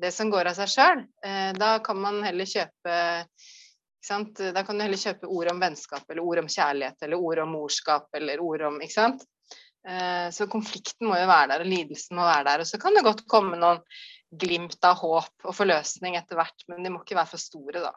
det 0.00 0.12
som 0.12 0.30
går 0.32 0.50
av 0.50 0.58
seg 0.58 0.72
sjøl. 0.72 1.04
Eh, 1.24 1.52
da 1.56 1.76
kan 1.84 2.00
man 2.00 2.22
heller 2.24 2.48
kjøpe 2.48 2.98
Da 4.06 4.62
kan 4.62 4.78
du 4.78 4.84
heller 4.84 5.00
kjøpe 5.00 5.26
ord 5.26 5.48
om 5.50 5.60
vennskap, 5.60 6.04
eller 6.08 6.22
ord 6.22 6.44
om 6.44 6.50
kjærlighet, 6.50 7.00
eller 7.02 7.18
ord 7.18 7.40
om 7.42 7.56
morskap, 7.56 8.06
eller 8.14 8.40
ord 8.40 8.62
om 8.68 8.76
Ikke 8.80 8.94
sant. 8.94 9.24
Eh, 9.86 10.28
så 10.30 10.46
konflikten 10.50 11.08
må 11.10 11.18
jo 11.18 11.26
være 11.26 11.50
der, 11.52 11.64
og 11.64 11.72
lidelsen 11.72 12.18
må 12.18 12.26
være 12.26 12.44
der. 12.50 12.62
Og 12.62 12.70
så 12.70 12.78
kan 12.82 12.94
det 12.94 13.04
godt 13.06 13.24
komme 13.30 13.58
noen 13.58 13.82
glimt 14.30 14.78
av 14.84 15.00
håp 15.00 15.46
og 15.46 15.54
forløsning 15.54 16.16
etter 16.18 16.38
hvert, 16.38 16.64
men 16.70 16.86
de 16.86 16.92
må 16.94 17.02
ikke 17.02 17.18
være 17.18 17.32
for 17.34 17.42
store, 17.42 17.82
da, 17.84 17.92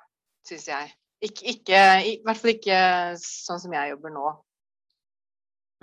syns 0.45 0.67
jeg. 0.69 0.91
Ikke, 1.19 1.49
ikke, 1.51 1.79
I 2.07 2.13
hvert 2.23 2.39
fall 2.39 2.53
ikke 2.53 2.77
sånn 3.19 3.59
som 3.59 3.73
jeg 3.75 3.91
jobber 3.91 4.13
nå. 4.15 4.29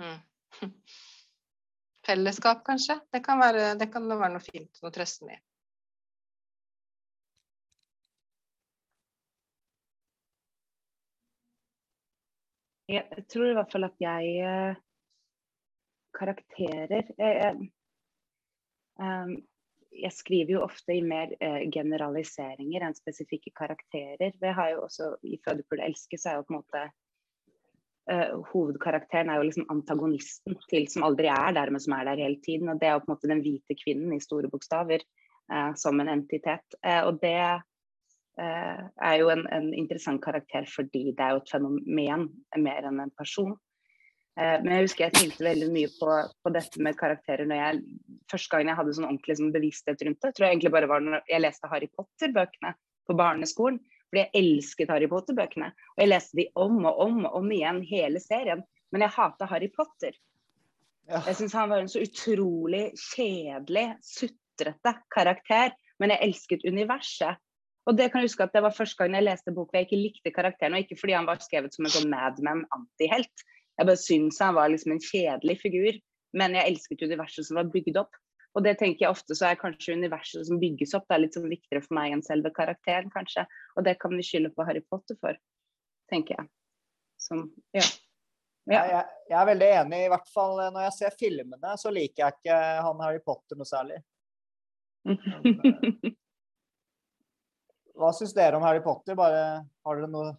Mm. 0.01 0.17
Fellesskap, 2.07 2.63
kanskje. 2.65 2.97
Det 3.13 3.21
kan 3.25 3.37
være, 3.41 3.75
det 3.77 3.89
kan 3.93 4.07
være 4.09 4.31
noe 4.33 4.41
fint, 4.41 4.81
noe 4.81 4.93
trøstende. 4.95 5.37
Jeg 12.87 13.25
tror 13.27 13.49
i 13.49 13.55
hvert 13.57 13.73
fall 13.73 13.83
at 13.89 13.97
jeg 13.99 14.35
Karakterer 14.39 14.77
Karakterer 16.17 17.09
jeg, 17.19 17.67
um, 18.95 19.33
jeg 19.97 20.13
skriver 20.13 20.53
jo 20.55 20.63
ofte 20.65 20.95
i 20.95 21.03
mer 21.05 21.33
eh, 21.43 21.65
generaliseringer 21.73 22.85
enn 22.85 22.95
spesifikke 22.97 23.53
karakterer. 23.57 24.33
Det 24.39 24.53
har 24.53 24.71
jo 24.73 24.85
også 24.85 25.11
I 25.23 25.39
'Føde, 25.41 25.65
pulle, 25.67 25.85
elske' 25.89 26.19
så 26.19 26.31
er 26.31 26.39
jo 26.39 26.47
på 26.47 26.53
en 26.53 26.59
måte 26.59 26.83
eh, 28.11 28.33
hovedkarakteren 28.51 29.29
er 29.29 29.39
jo 29.39 29.47
liksom 29.49 29.69
antagonisten 29.73 30.57
til 30.69 30.87
som 30.91 31.07
aldri 31.07 31.31
er 31.33 31.55
der, 31.57 31.71
men 31.73 31.83
som 31.83 31.97
er 31.97 32.09
der 32.09 32.23
hele 32.23 32.41
tiden. 32.45 32.69
Og 32.69 32.81
det 32.81 32.89
er 32.89 32.97
jo 32.97 33.05
på 33.05 33.11
en 33.11 33.15
måte 33.15 33.31
den 33.31 33.43
hvite 33.45 33.79
kvinnen 33.83 34.13
i 34.15 34.23
store 34.23 34.51
bokstaver 34.53 35.01
eh, 35.01 35.71
som 35.75 35.99
en 35.99 36.13
entitet. 36.13 36.79
Uh, 36.85 37.07
og 37.07 37.21
det 37.23 37.39
er 38.37 39.15
jo 39.17 39.31
en, 39.33 39.47
en, 39.49 39.71
interessant 39.73 40.21
karakter 40.21 40.67
fordi 40.69 41.07
det 41.17 41.23
er 41.25 41.31
jo 41.33 41.39
et 41.41 41.49
fenomen 41.49 42.27
mer 42.61 42.85
enn 42.85 42.99
en 43.01 43.13
person. 43.17 43.55
Men 44.37 44.69
jeg 44.69 44.85
husker 44.85 45.03
jeg 45.07 45.15
tenkte 45.15 45.45
veldig 45.47 45.67
mye 45.73 45.89
på, 45.97 46.15
på, 46.45 46.51
dette 46.53 46.81
med 46.85 46.97
karakterer 46.99 47.47
når 47.49 47.57
jeg 47.57 47.79
Første 48.29 48.51
gang 48.51 48.69
jeg 48.69 48.77
hadde 48.77 48.93
sånn 48.93 49.07
ordentlig 49.07 49.37
sånn 49.39 49.53
bevissthet 49.53 50.01
rundt 50.03 50.19
det, 50.21 50.33
tror 50.35 50.45
jeg 50.45 50.57
egentlig 50.57 50.71
bare 50.75 50.89
var 50.91 51.01
når 51.01 51.21
jeg 51.31 51.41
leste 51.41 51.69
Harry 51.71 51.87
Potter-bøkene 51.95 52.73
på 53.07 53.15
barneskolen. 53.17 53.79
Fordi 54.07 54.23
jeg 54.23 54.41
elsket 54.41 54.91
Harry 54.91 55.07
Potter-bøkene. 55.11 55.71
Og 55.95 56.03
jeg 56.03 56.11
leste 56.11 56.39
de 56.39 56.47
om 56.59 56.77
og 56.85 57.01
om 57.03 57.25
og 57.25 57.39
om 57.41 57.49
igjen, 57.51 57.81
hele 57.87 58.21
serien. 58.23 58.63
Men 58.91 59.03
jeg 59.03 59.15
hata 59.17 59.47
Harry 59.51 59.69
Potter. 59.73 60.15
Ja. 61.07 61.21
Jeg 61.27 61.39
syns 61.39 61.55
han 61.55 61.71
var 61.71 61.83
en 61.83 61.91
så 61.91 62.03
utrolig 62.03 62.85
kjedelig, 62.99 63.89
sutrete 64.03 64.95
karakter. 65.13 65.75
Men 65.99 66.15
jeg 66.15 66.23
elsket 66.29 66.65
universet. 66.67 67.43
Og 67.87 67.95
det 67.95 68.09
kan 68.11 68.19
jeg 68.19 68.27
huske 68.27 68.43
at 68.43 68.55
det 68.55 68.63
var 68.65 68.75
første 68.75 68.99
gang 68.99 69.15
jeg 69.15 69.27
leste 69.27 69.53
boka 69.55 69.79
jeg 69.79 69.87
ikke 69.87 69.99
likte 69.99 70.33
karakteren. 70.35 70.75
Og 70.75 70.83
ikke 70.83 70.99
fordi 70.99 71.15
han 71.15 71.27
var 71.27 71.43
skrevet 71.43 71.75
som 71.75 71.87
en 71.87 71.95
sånn 71.95 72.11
Madman-antihelt. 72.11 73.47
Jeg 73.77 73.89
bare 73.89 74.01
syns 74.01 74.39
han 74.41 74.55
var 74.57 74.71
liksom 74.73 74.95
en 74.95 75.03
kjedelig 75.03 75.59
figur. 75.61 75.99
Men 76.37 76.57
jeg 76.57 76.73
elsket 76.73 77.05
universet 77.07 77.47
som 77.47 77.59
var 77.59 77.69
bygd 77.73 77.99
opp. 78.01 78.17
Og 78.57 78.63
det 78.65 78.77
tenker 78.79 79.05
jeg 79.05 79.13
ofte 79.13 79.35
så 79.37 79.51
er 79.51 79.59
kanskje 79.61 79.95
universet 79.99 80.47
som 80.47 80.59
bygges 80.61 80.95
opp, 80.97 81.05
det 81.05 81.15
er 81.15 81.21
litt 81.21 81.35
sånn 81.37 81.51
viktigere 81.51 81.83
for 81.83 81.93
meg 81.93 82.15
enn 82.15 82.23
selve 82.25 82.49
karakteren, 82.55 83.11
kanskje. 83.13 83.43
Og 83.77 83.85
det 83.85 83.99
kan 84.01 84.15
vi 84.17 84.25
skylde 84.25 84.49
på 84.55 84.65
Harry 84.65 84.81
Potter 84.89 85.17
for, 85.21 85.37
tenker 86.09 86.39
jeg. 86.39 86.49
Som, 87.21 87.43
ja. 87.77 87.85
Ja. 88.67 88.81
Jeg, 88.81 89.03
jeg, 89.29 89.35
er 89.39 89.47
veldig 89.47 89.67
enig, 89.77 89.99
i 90.03 90.09
hvert 90.11 90.31
fall 90.33 90.57
når 90.59 90.87
jeg 90.87 90.95
ser 90.97 91.13
filmene, 91.19 91.75
så 91.79 91.91
liker 91.93 92.23
jeg 92.23 92.35
ikke 92.35 92.57
han 92.83 93.03
Harry 93.05 93.21
Potter 93.23 93.59
noe 93.59 93.69
særlig. 93.69 94.01
Eh, 97.97 98.03
hva 98.03 98.11
syns 98.13 98.35
dere 98.37 98.59
om 98.59 98.61
Harry 98.61 98.77
Potter? 98.85 99.15
Bare, 99.17 99.63
har 99.87 99.97
dere 99.97 100.09
noe 100.11 100.35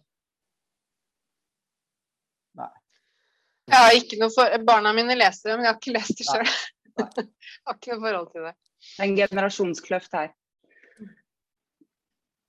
Jeg 3.69 3.77
har 3.77 3.95
ikke 3.95 4.17
noe 4.21 4.33
for... 4.33 4.59
Barna 4.65 4.93
mine 4.97 5.17
leser 5.17 5.51
det, 5.51 5.57
men 5.57 5.67
jeg 5.67 5.73
har 5.73 5.79
ikke 5.79 5.95
lest 5.95 6.19
det 6.19 6.27
sjøl. 6.27 6.51
Har 7.69 7.77
ikke 7.77 7.93
noe 7.93 8.03
forhold 8.03 8.31
til 8.33 8.47
det. 8.47 8.55
Det 8.79 9.03
er 9.03 9.05
en 9.05 9.17
generasjonskløft 9.19 10.15
her. 10.17 10.31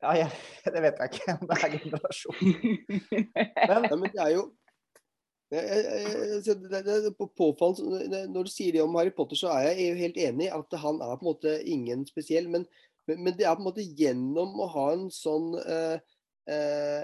Ja, 0.01 0.15
jeg, 0.17 0.31
det 0.75 0.83
vet 0.87 1.03
jeg 1.03 1.13
ikke 1.13 1.37
om 1.37 1.51
det 1.51 1.59
er 1.59 1.77
generasjon. 1.77 2.41
Men, 3.11 3.87
ja, 3.87 3.97
men 4.01 4.09
det 4.09 4.25
er 4.25 4.33
jo 4.39 4.47
det, 5.51 5.63
det, 6.87 7.15
påfallende, 7.19 8.21
Når 8.31 8.47
du 8.47 8.53
sier 8.53 8.77
det 8.77 8.83
om 8.85 8.95
Harry 8.95 9.11
Potter, 9.15 9.37
så 9.37 9.51
er 9.57 9.73
jeg 9.73 9.97
helt 9.99 10.21
enig 10.23 10.47
i 10.47 10.53
at 10.55 10.77
han 10.79 11.01
er 11.03 11.17
på 11.19 11.25
en 11.25 11.31
måte 11.33 11.57
ingen 11.67 12.05
spesiell. 12.07 12.47
Men, 12.49 12.67
men, 13.11 13.33
det 13.35 13.47
er 13.47 13.57
på 13.59 13.65
en 13.65 13.69
måte 13.71 13.87
gjennom 13.87 14.55
å 14.63 14.69
ha 14.77 14.87
en 14.95 15.09
sånn 15.15 15.57
eh, 15.61 15.97
eh, 16.55 17.03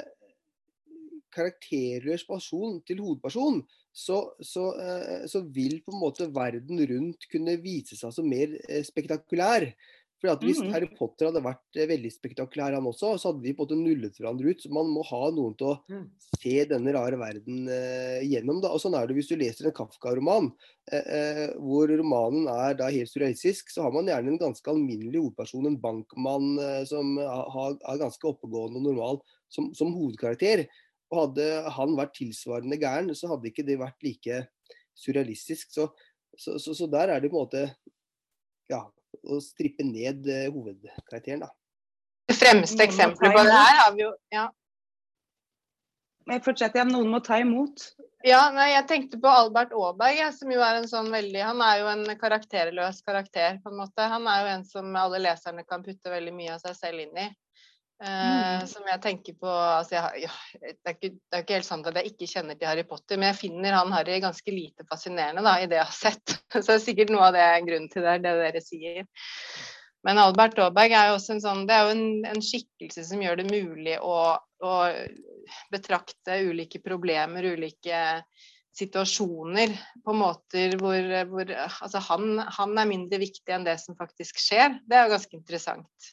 karakterløs 1.34 2.24
person 2.28 2.78
til 2.86 3.02
hovedperson, 3.02 3.64
så, 3.96 4.18
så, 4.44 4.70
eh, 4.76 5.26
så, 5.30 5.40
vil 5.40 5.78
på 5.84 5.94
en 5.94 6.02
måte 6.02 6.28
verden 6.28 6.82
rundt 6.90 7.28
kunne 7.32 7.56
vise 7.62 7.96
seg 7.96 8.12
som 8.12 8.28
mer 8.28 8.52
eh, 8.68 8.82
spektakulær. 8.84 9.70
For 10.16 10.32
at 10.32 10.44
Hvis 10.44 10.62
mm. 10.64 10.70
Harry 10.72 10.86
Potter 10.96 11.28
hadde 11.28 11.42
vært 11.44 11.76
eh, 11.76 11.88
veldig 11.90 12.10
spektakulær, 12.12 12.76
han 12.76 12.88
også, 12.88 13.14
så 13.20 13.30
hadde 13.30 13.44
vi 13.44 13.52
på 13.56 13.66
en 13.66 13.68
måte 13.68 13.78
nullet 13.80 14.16
hverandre 14.16 14.52
ut. 14.52 14.62
så 14.64 14.72
Man 14.72 14.88
må 14.92 15.04
ha 15.08 15.20
noen 15.36 15.56
til 15.60 15.70
å 15.70 15.76
mm. 15.92 16.04
se 16.40 16.54
denne 16.70 16.94
rare 16.96 17.20
verden 17.20 17.68
eh, 17.72 18.24
gjennom. 18.24 18.62
Da. 18.64 18.72
Og 18.72 18.80
Sånn 18.80 18.96
er 18.96 19.08
det 19.08 19.16
hvis 19.18 19.28
du 19.32 19.36
leser 19.40 19.68
en 19.68 19.76
Kafka-roman, 19.76 20.48
eh, 20.88 21.10
eh, 21.18 21.42
hvor 21.60 21.92
romanen 21.92 22.48
er 22.52 22.76
da 22.80 22.88
helt 22.92 23.12
surrealistisk. 23.12 23.72
Så 23.72 23.84
har 23.84 23.92
man 23.96 24.08
gjerne 24.08 24.34
en 24.34 24.40
ganske 24.40 24.72
alminnelig 24.72 25.20
hovedperson, 25.20 25.68
en 25.68 25.80
bankmann 25.84 26.52
eh, 26.64 26.82
som 26.88 27.16
har, 27.20 27.76
er 27.76 28.04
ganske 28.04 28.32
oppegående 28.32 28.80
og 28.80 28.90
normal. 28.90 29.24
som, 29.52 29.68
som 29.78 29.92
hovedkarakter. 29.94 30.64
Og 31.12 31.20
hadde 31.20 31.46
han 31.76 31.94
vært 31.98 32.16
tilsvarende 32.18 32.78
gæren, 32.82 33.12
så 33.14 33.30
hadde 33.30 33.50
ikke 33.50 33.66
det 33.66 33.78
vært 33.78 34.02
like 34.02 34.40
surrealistisk. 34.96 35.70
Så, 35.74 35.88
så, 36.36 36.56
så, 36.62 36.74
så 36.74 36.88
der 36.90 37.14
er 37.14 37.22
det 37.22 37.30
på 37.30 37.38
en 37.38 37.46
måte 37.46 37.64
ja, 38.72 38.82
å 39.22 39.38
strippe 39.42 39.86
ned 39.86 40.26
eh, 40.30 40.48
hovedkarakteren, 40.52 41.46
da. 41.46 41.52
Det 42.26 42.34
fremste 42.34 42.82
eksempelet 42.82 43.36
på 43.36 43.42
det 43.46 43.54
her 43.54 43.76
har 43.84 43.92
vi 43.94 44.02
jo 44.02 44.12
ja. 44.34 44.48
Jeg 46.26 46.42
fortsetter, 46.42 46.80
ja, 46.82 46.86
Noen 46.88 47.12
må 47.12 47.20
ta 47.22 47.36
imot. 47.38 47.84
Ja, 48.26 48.48
nei, 48.50 48.72
jeg 48.72 48.88
tenkte 48.90 49.18
på 49.22 49.30
Albert 49.30 49.70
Aaberg, 49.78 50.18
som 50.34 50.50
jo 50.50 50.62
er 50.66 50.80
en 50.80 50.88
sånn 50.90 51.12
veldig 51.14 51.44
Han 51.46 51.60
er 51.62 51.76
jo 51.84 51.90
en 51.92 52.02
karakterløs 52.18 52.98
karakter, 53.06 53.60
på 53.62 53.70
en 53.70 53.78
måte. 53.78 54.08
Han 54.10 54.26
er 54.32 54.40
jo 54.42 54.48
en 54.56 54.64
som 54.66 54.88
alle 54.98 55.20
leserne 55.22 55.62
kan 55.68 55.84
putte 55.86 56.10
veldig 56.10 56.34
mye 56.34 56.56
av 56.56 56.64
seg 56.64 56.74
selv 56.80 57.04
inn 57.04 57.20
i. 57.22 57.28
Mm. 57.96 58.66
Som 58.68 58.84
jeg 58.90 59.00
tenker 59.00 59.36
på 59.40 59.48
altså 59.48 59.94
jeg, 59.96 60.26
ja, 60.26 60.32
det, 60.60 60.74
er 60.84 60.96
ikke, 60.98 61.10
det, 61.16 61.32
er 61.32 61.44
ikke, 61.44 61.56
helt 61.56 61.68
sant 61.68 61.86
at 61.88 61.96
jeg 61.96 62.10
ikke 62.10 62.28
kjenner 62.28 62.58
til 62.58 62.68
Harry 62.68 62.84
Potter, 62.84 63.16
men 63.16 63.30
jeg 63.30 63.38
finner 63.38 63.76
han 63.78 63.94
Harry 63.94 64.18
ganske 64.20 64.52
lite 64.52 64.84
fascinerende 64.90 65.44
da, 65.46 65.54
i 65.62 65.70
det 65.70 65.78
jeg 65.78 65.88
har 65.88 65.96
sett. 65.96 66.34
Så 66.52 66.66
det 66.66 66.74
er 66.74 66.84
sikkert 66.84 67.14
noe 67.14 67.30
av 67.30 67.38
det 67.38 67.46
grunnen 67.64 67.88
til 67.92 68.04
det, 68.04 68.18
det 68.26 68.34
dere 68.42 68.62
sier. 68.64 69.06
Men 70.06 70.20
Albert 70.22 70.60
Aaberg 70.62 70.92
er 70.94 71.08
jo 71.08 71.14
også 71.16 71.34
en 71.34 71.42
sånn, 71.42 71.62
det 71.66 71.74
er 71.74 71.86
jo 71.86 71.94
en, 71.96 72.10
en 72.34 72.44
skikkelse 72.44 73.06
som 73.08 73.22
gjør 73.24 73.40
det 73.40 73.48
mulig 73.48 73.96
å, 73.98 74.18
å, 74.36 74.74
betrakte 75.72 76.36
ulike 76.46 76.82
problemer, 76.84 77.48
ulike 77.56 78.02
situasjoner 78.76 79.72
på 80.04 80.14
måter 80.14 80.76
hvor, 80.78 81.10
hvor 81.30 81.50
altså 81.56 82.02
han, 82.10 82.42
han, 82.58 82.76
er 82.76 82.90
mindre 82.90 83.20
viktig 83.22 83.54
enn 83.56 83.64
det 83.66 83.78
som 83.82 83.96
faktisk 83.98 84.38
skjer. 84.42 84.76
Det 84.84 84.98
er 84.98 85.06
jo 85.06 85.14
ganske 85.16 85.38
interessant. 85.38 86.10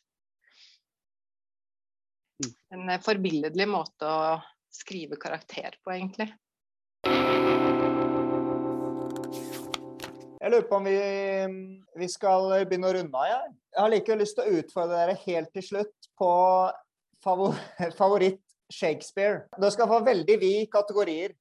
Mm. 2.43 2.89
En 2.89 3.03
forbilledlig 3.03 3.67
måte 3.69 4.07
å 4.07 4.39
skrive 4.73 5.19
karakter 5.21 5.77
på, 5.83 5.93
egentlig. 5.93 6.31
Jeg 10.43 10.51
lurer 10.51 10.65
på 10.67 10.75
om 10.75 10.83
vi, 10.83 10.99
vi 12.01 12.07
skal 12.11 12.65
begynne 12.67 12.89
å 12.89 12.93
runde 12.97 13.15
av. 13.15 13.27
Ja. 13.29 13.37
Jeg 13.73 13.81
har 13.81 13.89
likevel 13.93 14.19
lyst 14.21 14.35
til 14.37 14.43
å 14.43 14.51
utfordre 14.59 14.99
dere 14.99 15.23
helt 15.23 15.49
til 15.55 15.63
slutt 15.65 15.99
på 16.19 16.31
favor 17.23 17.51
favoritt 17.99 18.41
Shakespeare. 18.73 19.37
Dere 19.55 19.71
skal 19.73 19.89
få 19.89 19.99
veldig 20.03 20.39
vide 20.41 20.71
kategorier. 20.73 21.31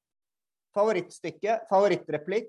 Favorittstykke, 0.72 1.58
favorittreplikk, 1.68 2.48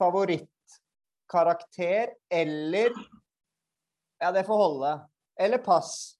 favorittkarakter 0.00 2.06
eller 2.30 2.90
Ja, 4.18 4.32
det 4.32 4.44
får 4.46 4.56
holde. 4.56 5.00
Eller 5.38 5.58
pass. 5.62 6.17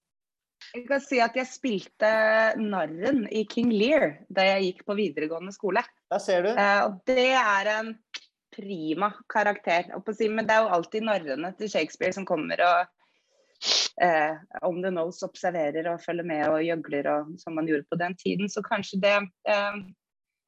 Jeg 0.75 0.85
kan 0.89 1.01
si 1.03 1.21
at 1.25 1.37
jeg 1.39 1.49
spilte 1.49 2.11
narren 2.61 3.25
i 3.33 3.45
King 3.49 3.71
Lear 3.73 4.11
da 4.29 4.45
jeg 4.51 4.67
gikk 4.67 4.85
på 4.89 4.97
videregående 4.99 5.55
skole. 5.55 5.83
Der 6.13 6.23
ser 6.23 6.45
du. 6.45 6.51
Eh, 6.53 6.81
og 6.85 7.01
det 7.09 7.31
er 7.39 7.73
en 7.79 7.93
prima 8.55 9.13
karakter. 9.31 9.91
Men 10.29 10.47
det 10.47 10.55
er 10.55 10.65
jo 10.65 10.75
alltid 10.77 11.07
narrene 11.09 11.53
til 11.59 11.71
Shakespeare 11.73 12.17
som 12.17 12.27
kommer 12.29 12.61
og 12.65 12.81
eh, 14.03 14.35
on 14.63 14.83
the 14.83 14.93
nose 14.93 15.25
observerer 15.27 15.89
og 15.93 16.03
følger 16.05 16.27
med 16.27 16.45
og 16.49 16.65
gjøgler 16.67 17.09
og 17.15 17.33
som 17.41 17.57
man 17.59 17.69
gjorde 17.71 17.89
på 17.91 18.01
den 18.01 18.17
tiden. 18.19 18.51
Så 18.53 18.65
kanskje 18.67 19.01
det 19.05 19.17
eh, 19.49 19.81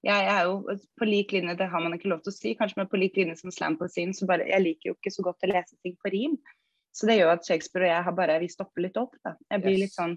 jeg 0.06 0.28
er 0.32 0.46
jo 0.48 0.78
på 0.96 1.04
lik 1.04 1.32
linje, 1.36 1.58
det 1.60 1.68
har 1.68 1.82
man 1.84 1.92
ikke 1.92 2.08
lov 2.08 2.22
til 2.24 2.32
å 2.32 2.36
si, 2.36 2.54
kanskje 2.56 2.78
men 2.80 2.88
på 2.88 3.00
lik 3.00 3.18
linje 3.20 3.36
som 3.36 3.52
slam 3.52 3.76
på 3.76 3.88
sin, 3.92 4.14
så 4.16 4.24
bare 4.28 4.48
Jeg 4.48 4.64
liker 4.64 4.90
jo 4.90 4.94
ikke 4.96 5.12
så 5.12 5.24
godt 5.26 5.44
å 5.44 5.50
lese 5.50 5.76
ting 5.84 5.96
på 6.00 6.12
rim. 6.14 6.38
Så 6.96 7.06
det 7.06 7.20
gjør 7.20 7.36
at 7.36 7.46
Shakespeare 7.46 7.86
og 7.86 7.92
jeg 7.92 8.06
har 8.08 8.14
bare 8.18 8.40
Vi 8.42 8.50
stopper 8.50 8.84
litt 8.86 8.98
opp, 8.98 9.14
da. 9.24 9.36
Jeg 9.52 9.62
blir 9.62 9.76
yes. 9.76 9.82
litt 9.84 9.96
sånn 9.96 10.16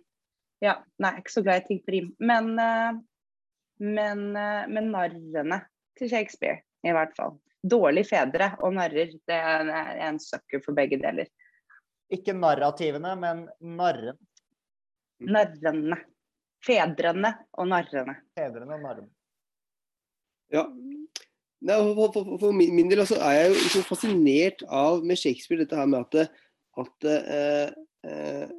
Ja, 0.64 0.80
nei, 0.98 1.12
jeg 1.12 1.20
er 1.20 1.24
ikke 1.24 1.36
så 1.36 1.46
glad 1.46 1.62
i 1.62 1.68
ting 1.68 1.82
på 1.84 1.94
rim. 1.94 2.12
Men, 2.24 2.54
uh, 2.58 2.94
men, 3.84 4.28
uh, 4.38 4.64
men 4.72 4.92
narrene 4.94 5.60
til 6.00 6.10
Shakespeare, 6.10 6.64
i 6.88 6.94
hvert 6.96 7.14
fall 7.18 7.36
dårlige 7.64 8.12
fedre 8.12 8.52
og 8.64 8.76
narrer. 8.78 9.14
Det 9.28 9.38
er 9.38 9.72
en 10.08 10.20
sucker 10.22 10.62
for 10.64 10.76
begge 10.78 11.00
deler. 11.02 11.30
Ikke 12.14 12.36
narrativene, 12.36 13.16
men 13.20 13.46
narren. 13.80 14.20
Narrene. 15.24 16.00
Fedrene 16.64 17.34
og 17.60 17.68
narrene. 17.72 18.18
Fedrene 18.38 18.78
og 18.78 18.84
narrene. 18.86 19.12
Ja. 20.54 20.68
Nei, 21.64 21.76
for, 21.96 22.12
for, 22.12 22.34
for, 22.42 22.56
min 22.56 22.90
del 22.92 23.02
altså, 23.06 23.18
er 23.24 23.38
jeg 23.40 23.54
jo 23.54 23.70
så 23.72 23.84
fascinert 23.88 24.66
av 24.68 25.04
med 25.08 25.20
Shakespeare 25.20 25.64
dette 25.64 25.80
her 25.80 25.88
med 25.90 26.04
at, 26.04 26.34
at 26.82 27.08
eh, 27.10 27.74
eh, 28.10 28.52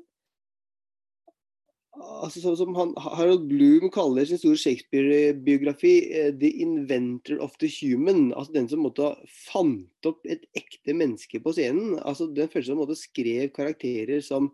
altså 1.94 2.54
som 2.58 2.74
han, 2.76 2.92
Harold 2.98 3.46
Bloom 3.50 3.90
kaller 3.94 4.26
sin 4.28 4.40
store 4.40 4.58
Shakespeare-biografi 4.60 5.94
uh, 6.10 6.30
'The 6.34 6.50
Inventor 6.64 7.40
of 7.42 7.56
the 7.58 7.70
Human'. 7.70 8.32
altså 8.34 8.52
Den 8.52 8.68
som 8.68 8.84
måtte 8.84 9.14
fant 9.30 10.06
opp 10.06 10.26
et 10.26 10.46
ekte 10.56 10.94
menneske 10.94 11.40
på 11.42 11.54
scenen. 11.54 11.98
altså 12.02 12.26
Den 12.26 12.48
første 12.48 12.72
som 12.72 12.82
måtte 12.82 12.98
skrev 12.98 13.50
karakterer 13.54 14.20
som, 14.20 14.50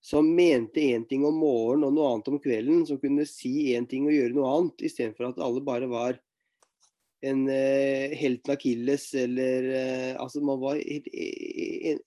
som 0.00 0.28
mente 0.34 0.80
én 0.80 1.08
ting 1.08 1.24
om 1.24 1.40
morgenen 1.40 1.88
og 1.88 1.96
noe 1.96 2.12
annet 2.12 2.28
om 2.28 2.40
kvelden. 2.42 2.86
Som 2.86 3.00
kunne 3.00 3.26
si 3.28 3.72
én 3.76 3.88
ting 3.88 4.06
og 4.06 4.16
gjøre 4.16 4.36
noe 4.36 4.52
annet, 4.56 4.86
istedenfor 4.88 5.32
at 5.32 5.42
alle 5.42 5.64
bare 5.64 5.88
var 5.88 6.20
en 7.22 7.48
eh, 7.48 8.12
helten 8.18 8.52
Akilles 8.56 9.12
eller 9.14 9.68
eh, 9.70 10.14
Altså 10.18 10.40
man 10.42 10.58
var 10.58 10.80
helt 10.82 12.02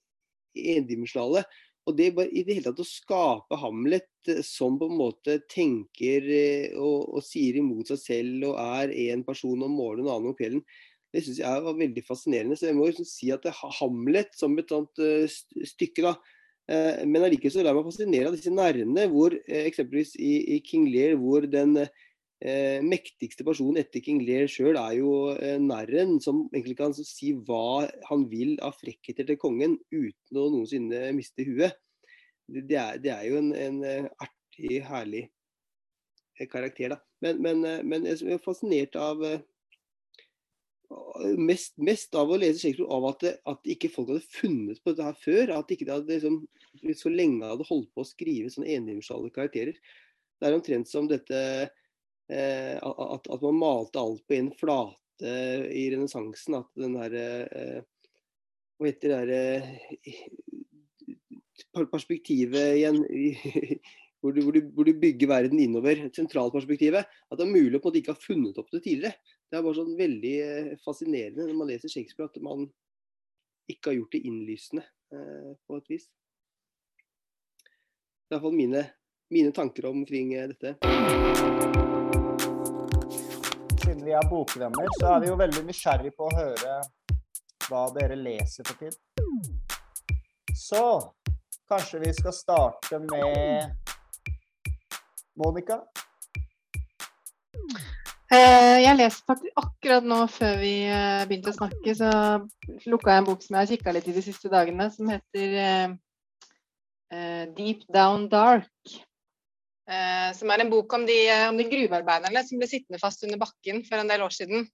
endimensjonale. 0.55 1.45
Og 1.85 1.93
det 1.97 2.13
bare 2.17 2.33
i 2.33 2.41
det 2.45 2.57
hele 2.57 2.71
tatt 2.71 2.81
å 2.81 2.87
skape 2.87 3.57
Hamlet 3.61 4.31
eh, 4.31 4.41
som 4.45 4.79
på 4.81 4.89
en 4.89 4.99
måte 4.99 5.37
tenker 5.51 6.25
eh, 6.33 6.73
og, 6.73 7.11
og 7.17 7.25
sier 7.25 7.59
imot 7.61 7.91
seg 7.91 8.01
selv 8.01 8.47
og 8.49 8.59
er 8.61 8.93
en 9.11 9.25
person 9.27 9.67
om 9.67 9.75
morgenen 9.77 10.07
og 10.07 10.15
en 10.15 10.15
annen 10.15 10.31
om 10.33 10.37
kvelden, 10.37 10.63
det 11.13 11.21
syns 11.23 11.43
jeg 11.43 11.65
var 11.67 11.77
veldig 11.77 12.03
fascinerende. 12.03 12.57
Så 12.59 12.67
jeg 12.67 12.77
må 12.77 12.89
liksom 12.89 13.07
si 13.07 13.29
at 13.31 13.45
det 13.45 13.53
Hamlet 13.79 14.33
som 14.35 14.57
et 14.59 14.73
sånt 14.73 14.99
uh, 14.99 15.23
stykke, 15.69 16.09
da. 16.09 16.17
Men 17.05 17.21
allikevel 17.21 17.53
så 17.53 17.61
lar 17.61 17.75
jeg 17.75 17.77
meg 17.77 17.85
fascinere 17.91 18.29
av 18.31 18.33
disse 18.33 18.49
nærene, 18.49 19.03
hvor 19.11 19.35
eksempelvis 19.45 20.15
i, 20.17 20.31
i, 20.55 20.57
King 20.65 20.87
Lear, 20.89 21.13
hvor 21.21 21.45
den 21.45 21.75
eh, 22.45 22.83
mektigste 22.85 23.45
personen 23.47 23.81
etter 23.81 24.03
King 24.05 24.21
Lear 24.25 24.49
sjøl 24.51 24.77
er 24.79 24.97
jo 24.99 25.13
eh, 25.33 25.57
narren, 25.61 26.19
som 26.23 26.45
egentlig 26.51 26.77
kan 26.79 26.93
si 26.97 27.33
hva 27.47 27.85
han 28.09 28.27
vil 28.31 28.55
av 28.65 28.77
frekkheter 28.79 29.27
til 29.29 29.39
kongen 29.41 29.79
uten 29.93 30.41
å 30.41 30.49
noensinne 30.53 31.09
miste 31.17 31.47
huet. 31.47 31.77
Det, 32.45 32.61
det, 32.69 32.77
er, 32.77 33.01
det 33.01 33.11
er, 33.15 33.25
jo 33.29 33.41
en, 33.41 33.51
en 33.57 33.81
eh, 33.87 34.07
artig, 34.21 34.79
herlig 34.85 35.25
eh, 35.25 36.47
karakter, 36.51 36.93
da. 36.93 37.01
Men, 37.25 37.41
men, 37.41 37.65
eh, 37.65 37.83
men 37.83 38.05
jeg 38.09 38.37
er 38.37 38.41
fascinert 38.45 38.97
av 38.99 39.25
Mest, 41.41 41.73
mest, 41.81 42.13
av 42.13 42.29
å 42.29 42.37
lese 42.37 42.59
Shakespeare 42.61 42.93
av 42.93 43.07
at, 43.09 43.23
at 43.49 43.69
ikke 43.73 43.89
folk 43.89 44.11
hadde 44.11 44.35
funnet 44.35 44.77
på 44.83 44.91
dette 44.91 45.07
her 45.07 45.15
før. 45.17 45.53
At 45.55 45.71
ikke 45.73 45.87
det 45.87 45.95
hadde 45.95 46.13
liksom, 46.13 46.35
så 46.99 47.09
lenge 47.09 47.49
hadde 47.49 47.65
holdt 47.65 47.89
på 47.95 48.03
å 48.03 48.07
skrive 48.07 48.51
sånne 48.53 48.69
endimensjonale 48.75 49.31
karakterer. 49.33 49.79
Det 50.37 50.47
er 50.47 50.55
omtrent 50.55 50.91
som 50.91 51.09
dette 51.09 51.39
at, 52.29 53.27
at, 53.29 53.41
man 53.43 53.59
malte 53.59 54.01
alt 54.01 54.23
på 54.25 54.33
en 54.37 54.49
flate 54.57 55.33
i 55.71 55.85
renessansen. 55.93 56.57
At 56.61 56.71
den 56.79 56.95
derre 56.97 57.27
eh, 57.45 57.83
Hva 58.75 58.89
heter 58.89 59.13
det 59.13 59.19
derre 59.21 59.43
eh, 60.01 60.25
Perspektivet 61.91 62.75
igjen 62.79 63.01
hvor 64.23 64.33
du, 64.33 64.41
hvor, 64.41 64.55
du, 64.55 64.61
hvor 64.73 64.87
du, 64.87 64.93
bygger 64.99 65.29
verden 65.29 65.59
innover. 65.59 66.07
Sentralperspektivet. 66.15 67.05
At 67.05 67.39
det 67.39 67.45
er 67.45 67.51
mulig 67.51 67.77
å 67.77 67.83
på 67.83 67.89
en 67.89 67.91
måte 67.91 68.01
ikke 68.01 68.15
ha 68.15 68.21
funnet 68.23 68.57
opp 68.61 68.71
det 68.73 68.81
tidligere. 68.87 69.19
Det 69.45 69.59
er 69.59 69.65
bare 69.65 69.77
sånn 69.77 69.95
veldig 69.99 70.35
fascinerende 70.83 71.45
når 71.45 71.59
man 71.59 71.69
leser 71.69 71.91
Shakespeare 71.91 72.31
at 72.31 72.41
man 72.43 72.65
ikke 73.71 73.91
har 73.91 73.99
gjort 73.99 74.15
det 74.17 74.23
innlysende 74.29 74.85
eh, 75.13 75.51
på 75.65 75.79
et 75.79 75.91
vis. 75.93 76.09
Det 78.25 78.33
er 78.33 78.39
iallfall 78.39 78.57
mine, 78.57 78.85
mine 79.33 79.53
tanker 79.53 79.91
omkring 79.91 80.33
dette 80.49 81.94
vi 84.05 84.13
er 84.13 84.29
bokvenner, 84.29 84.89
så 84.99 85.15
er 85.15 85.23
vi 85.23 85.31
jo 85.31 85.37
veldig 85.39 85.63
nysgjerrig 85.67 86.13
på 86.15 86.27
å 86.27 86.35
høre 86.37 86.77
hva 87.65 87.85
dere 87.95 88.17
leser 88.19 88.67
for 88.67 88.77
tid. 88.79 88.95
Så 90.55 90.85
kanskje 91.69 92.01
vi 92.05 92.13
skal 92.13 92.35
starte 92.35 92.99
med 93.01 93.73
Monica? 95.35 95.81
Eh, 98.33 98.77
jeg 98.81 98.97
leser 98.97 99.25
faktisk 99.27 99.59
akkurat 99.61 100.05
nå 100.05 100.23
før 100.33 100.55
vi 100.61 100.73
eh, 100.89 101.25
begynte 101.29 101.51
å 101.53 101.57
snakke, 101.59 101.93
så 101.97 102.09
lukka 102.89 103.13
jeg 103.13 103.21
en 103.21 103.27
bok 103.27 103.43
som 103.43 103.55
jeg 103.55 103.61
har 103.61 103.71
kikka 103.73 103.93
litt 103.95 104.07
i 104.09 104.15
de 104.15 104.23
siste 104.25 104.49
dagene, 104.51 104.87
som 104.93 105.11
heter 105.13 105.57
eh, 105.61 107.43
Deep 107.57 107.85
Down 107.93 108.25
Dark. 108.31 108.95
Eh, 109.85 110.29
som 110.33 110.49
er 110.49 110.63
en 110.63 110.71
bok 110.71 110.93
om 110.97 111.05
de, 111.05 111.17
eh, 111.29 111.47
om 111.49 111.57
de, 111.57 111.67
gruvearbeiderne 111.69 112.41
som 112.47 112.61
ble 112.61 112.69
sittende 112.69 113.01
fast 113.01 113.23
under 113.27 113.41
bakken 113.41 113.83
for 113.85 114.01
en 114.01 114.09
del 114.09 114.23
år 114.25 114.33
siden. 114.33 114.65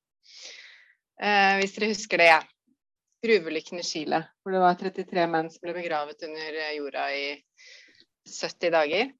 Eh, 1.21 1.53
hvis 1.59 1.75
dere 1.77 1.91
husker 1.91 2.21
det. 2.21 2.31
Ja. 2.31 2.41
Gruveulykken 3.21 3.77
i 3.77 3.85
Chile, 3.85 4.23
hvor 4.41 4.55
det 4.55 4.61
var 4.63 4.77
33 4.79 5.27
menn 5.29 5.51
som 5.53 5.61
ble 5.61 5.75
begravet 5.75 6.23
under 6.25 6.55
jorda 6.73 7.03
i 7.13 7.25
70 8.25 8.71
dager. 8.73 9.11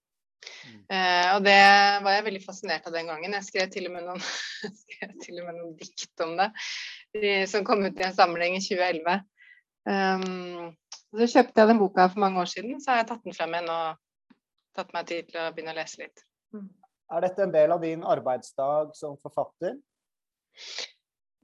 Eh, 0.89 1.27
og 1.35 1.43
det 1.45 1.59
var 2.01 2.15
jeg 2.15 2.25
veldig 2.25 2.41
fascinert 2.43 2.87
av 2.89 2.95
den 2.95 3.11
gangen. 3.11 3.35
Jeg 3.37 3.47
skrev 3.47 3.69
til 3.73 3.89
og 3.89 3.95
med 3.95 4.07
noen, 4.07 4.23
til 5.23 5.41
og 5.41 5.51
med 5.51 5.59
noen 5.59 5.75
dikt 5.77 6.25
om 6.25 6.33
det, 6.39 6.49
de, 7.13 7.35
som 7.51 7.67
kom 7.67 7.85
ut 7.85 8.01
i 8.01 8.07
en 8.07 8.17
samling 8.17 8.57
i 8.57 8.63
2011. 8.63 9.21
Um, 9.81 10.71
så 11.17 11.27
kjøpte 11.35 11.61
jeg 11.61 11.69
den 11.71 11.81
boka 11.81 12.07
for 12.09 12.23
mange 12.23 12.41
år 12.41 12.49
siden, 12.49 12.81
så 12.81 12.93
har 12.93 13.01
jeg 13.01 13.11
tatt 13.11 13.23
den 13.25 13.37
frem 13.37 13.55
igjen 13.57 13.71
og 13.73 14.01
tatt 14.77 14.93
meg 14.95 15.09
tid 15.09 15.29
til 15.31 15.41
å 15.41 15.49
begynne 15.51 15.75
å 15.75 15.79
lese 15.79 16.03
litt. 16.03 16.23
Er 17.11 17.25
dette 17.25 17.43
en 17.43 17.53
del 17.53 17.73
av 17.75 17.83
din 17.83 18.05
arbeidsdag 18.07 18.95
som 18.95 19.17
forfatter? 19.19 19.77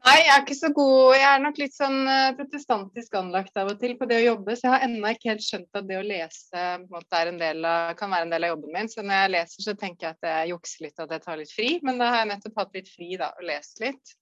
Nei, 0.07 0.19
jeg 0.21 0.31
er 0.31 0.43
ikke 0.43 0.55
så 0.55 0.69
god. 0.75 1.15
Jeg 1.17 1.27
er 1.27 1.41
nok 1.43 1.57
litt 1.59 1.73
sånn 1.75 1.97
eh, 2.07 2.35
protestantisk 2.37 3.15
anlagt 3.19 3.57
av 3.59 3.73
og 3.73 3.79
til 3.81 3.95
på 3.99 4.07
det 4.07 4.21
å 4.21 4.25
jobbe, 4.27 4.55
så 4.55 4.67
jeg 4.67 4.73
har 4.75 4.85
ennå 4.85 5.09
ikke 5.11 5.31
helt 5.33 5.43
skjønt 5.43 5.79
at 5.79 5.87
det 5.89 5.97
å 5.99 6.05
lese 6.05 6.53
på 6.53 6.85
en 6.85 6.85
måte, 6.93 7.23
en 7.33 7.65
av, 7.67 7.95
kan 7.99 8.13
være 8.13 8.27
en 8.27 8.31
del 8.31 8.47
av 8.47 8.53
jobben 8.53 8.75
min. 8.75 8.91
Så 8.93 9.03
når 9.03 9.19
jeg 9.19 9.33
leser, 9.33 9.65
så 9.65 9.75
tenker 9.81 10.07
jeg 10.07 10.15
at 10.15 10.29
jeg 10.29 10.53
jukser 10.53 10.85
litt 10.85 11.01
og 11.01 11.07
at 11.07 11.17
jeg 11.17 11.25
tar 11.25 11.41
litt 11.41 11.51
fri. 11.55 11.73
Men 11.83 11.99
da 11.99 12.11
har 12.13 12.23
jeg 12.23 12.31
nettopp 12.31 12.61
hatt 12.61 12.79
litt 12.79 12.93
fri 12.93 13.09
da, 13.19 13.33
og 13.35 13.49
lest 13.49 13.83
litt. 13.83 14.15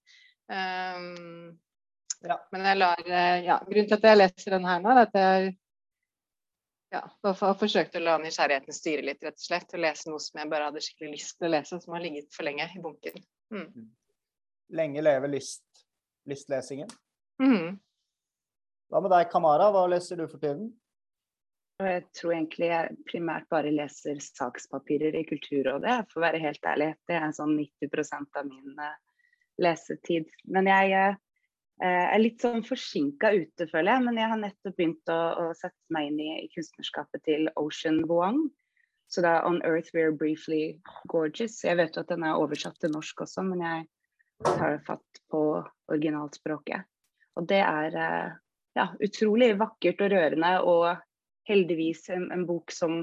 Um, 0.50 1.54
ja. 2.26 2.40
Men 2.54 2.66
jeg 2.70 2.80
lar 2.80 3.06
eh, 3.06 3.38
Ja, 3.44 3.60
grunnen 3.68 3.88
til 3.90 3.98
at 3.98 4.10
jeg 4.10 4.20
leser 4.22 4.56
den 4.56 4.66
her 4.66 4.82
nå, 4.82 4.90
er 4.90 5.04
at 5.04 5.16
jeg 5.20 5.54
ja, 6.96 7.32
har 7.40 7.58
forsøkt 7.60 7.96
å 7.98 8.02
la 8.02 8.16
nysgjerrigheten 8.22 8.74
styre 8.74 9.04
litt, 9.06 9.22
rett 9.24 9.38
og 9.38 9.44
slett. 9.44 9.74
Og 9.74 9.82
lese 9.82 10.10
noe 10.10 10.22
som 10.22 10.40
jeg 10.40 10.50
bare 10.52 10.70
hadde 10.70 10.82
skikkelig 10.84 11.12
lyst 11.14 11.36
til 11.36 11.48
å 11.48 11.52
lese, 11.56 11.80
som 11.82 11.96
har 11.96 12.04
ligget 12.04 12.30
for 12.34 12.48
lenge 12.48 12.68
i 12.72 12.82
bunken. 12.82 13.20
Mm. 13.54 13.90
Lenge 14.76 15.04
leve 15.04 15.30
lyst, 15.30 15.84
lystlesingen. 16.28 16.90
Mm. 17.42 17.76
Hva 18.90 19.02
med 19.02 19.12
deg, 19.12 19.30
Kamara? 19.30 19.70
Hva 19.74 19.86
leser 19.90 20.20
du 20.20 20.26
for 20.26 20.42
tiden? 20.42 20.70
Jeg 21.82 22.06
tror 22.16 22.32
egentlig 22.32 22.70
jeg 22.70 22.94
primært 23.04 23.48
bare 23.52 23.72
leser 23.74 24.20
sakspapirer 24.24 25.18
i 25.18 25.26
Kulturrådet, 25.28 26.06
for 26.08 26.22
å 26.22 26.24
være 26.24 26.40
helt 26.40 26.64
ærlig. 26.64 26.94
Det 27.08 27.18
er 27.18 27.34
sånn 27.36 27.52
90% 27.58 28.40
av 28.40 28.48
min 28.48 28.80
uh, 28.80 28.94
lesetid. 29.60 30.30
Men 30.48 30.70
jeg 30.70 30.94
uh, 31.82 32.06
er 32.12 32.22
litt 32.22 32.44
sånn 32.44 32.64
forsinka 32.66 33.32
ute, 33.34 33.68
føler 33.70 33.92
jeg. 33.92 34.04
Men 34.08 34.20
jeg 34.20 34.32
har 34.32 34.40
nettopp 34.42 34.76
begynt 34.78 35.12
å, 35.12 35.20
å 35.42 35.44
sette 35.58 35.94
meg 35.94 36.12
inn 36.12 36.22
i, 36.22 36.30
i 36.44 36.52
kunstnerskapet 36.54 37.24
til 37.28 37.50
Ocean 37.56 38.04
Wong. 38.10 38.46
Så 39.08 39.22
det 39.22 39.30
er 39.30 39.44
'On 39.46 39.62
Earth 39.62 39.94
We're 39.94 40.16
Briefly 40.16 40.80
Gorgeous'. 41.08 41.64
Jeg 41.64 41.76
vet 41.76 41.94
jo 41.94 42.02
at 42.02 42.08
den 42.08 42.24
er 42.26 42.34
oversatt 42.34 42.78
til 42.80 42.90
norsk 42.90 43.20
også, 43.22 43.44
men 43.46 43.62
jeg 43.62 43.86
tar 44.44 44.80
fatt 44.86 45.20
på 45.30 45.42
originalspråket. 45.88 46.84
Og 47.36 47.46
det 47.48 47.62
er 47.62 47.96
eh, 47.96 48.32
ja, 48.76 48.88
utrolig 49.00 49.52
vakkert 49.60 50.00
og 50.04 50.10
rørende, 50.12 50.52
og 50.62 50.96
heldigvis 51.48 52.08
en, 52.10 52.30
en 52.32 52.46
bok 52.48 52.74
som 52.74 52.98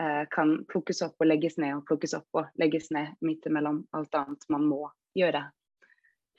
eh, 0.00 0.24
kan 0.34 0.56
plukkes 0.68 1.02
opp 1.06 1.20
og 1.20 1.30
legges 1.30 1.58
ned 1.62 1.76
og 1.76 1.86
plukkes 1.88 2.16
opp 2.18 2.40
og 2.40 2.50
legges 2.60 2.90
ned 2.94 3.14
midt 3.24 3.46
imellom 3.46 3.84
alt 3.96 4.18
annet 4.18 4.48
man 4.52 4.66
må 4.66 4.82
gjøre. 5.18 5.44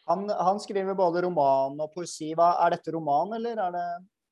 Han, 0.09 0.25
han 0.29 0.59
skriver 0.59 0.97
både 0.97 1.21
roman 1.21 1.77
og 1.79 1.93
poesi. 1.93 2.31
Hva, 2.37 2.55
er 2.65 2.73
dette 2.73 2.93
roman, 2.95 3.35
eller 3.37 3.61
er 3.67 3.75
det 3.75 3.85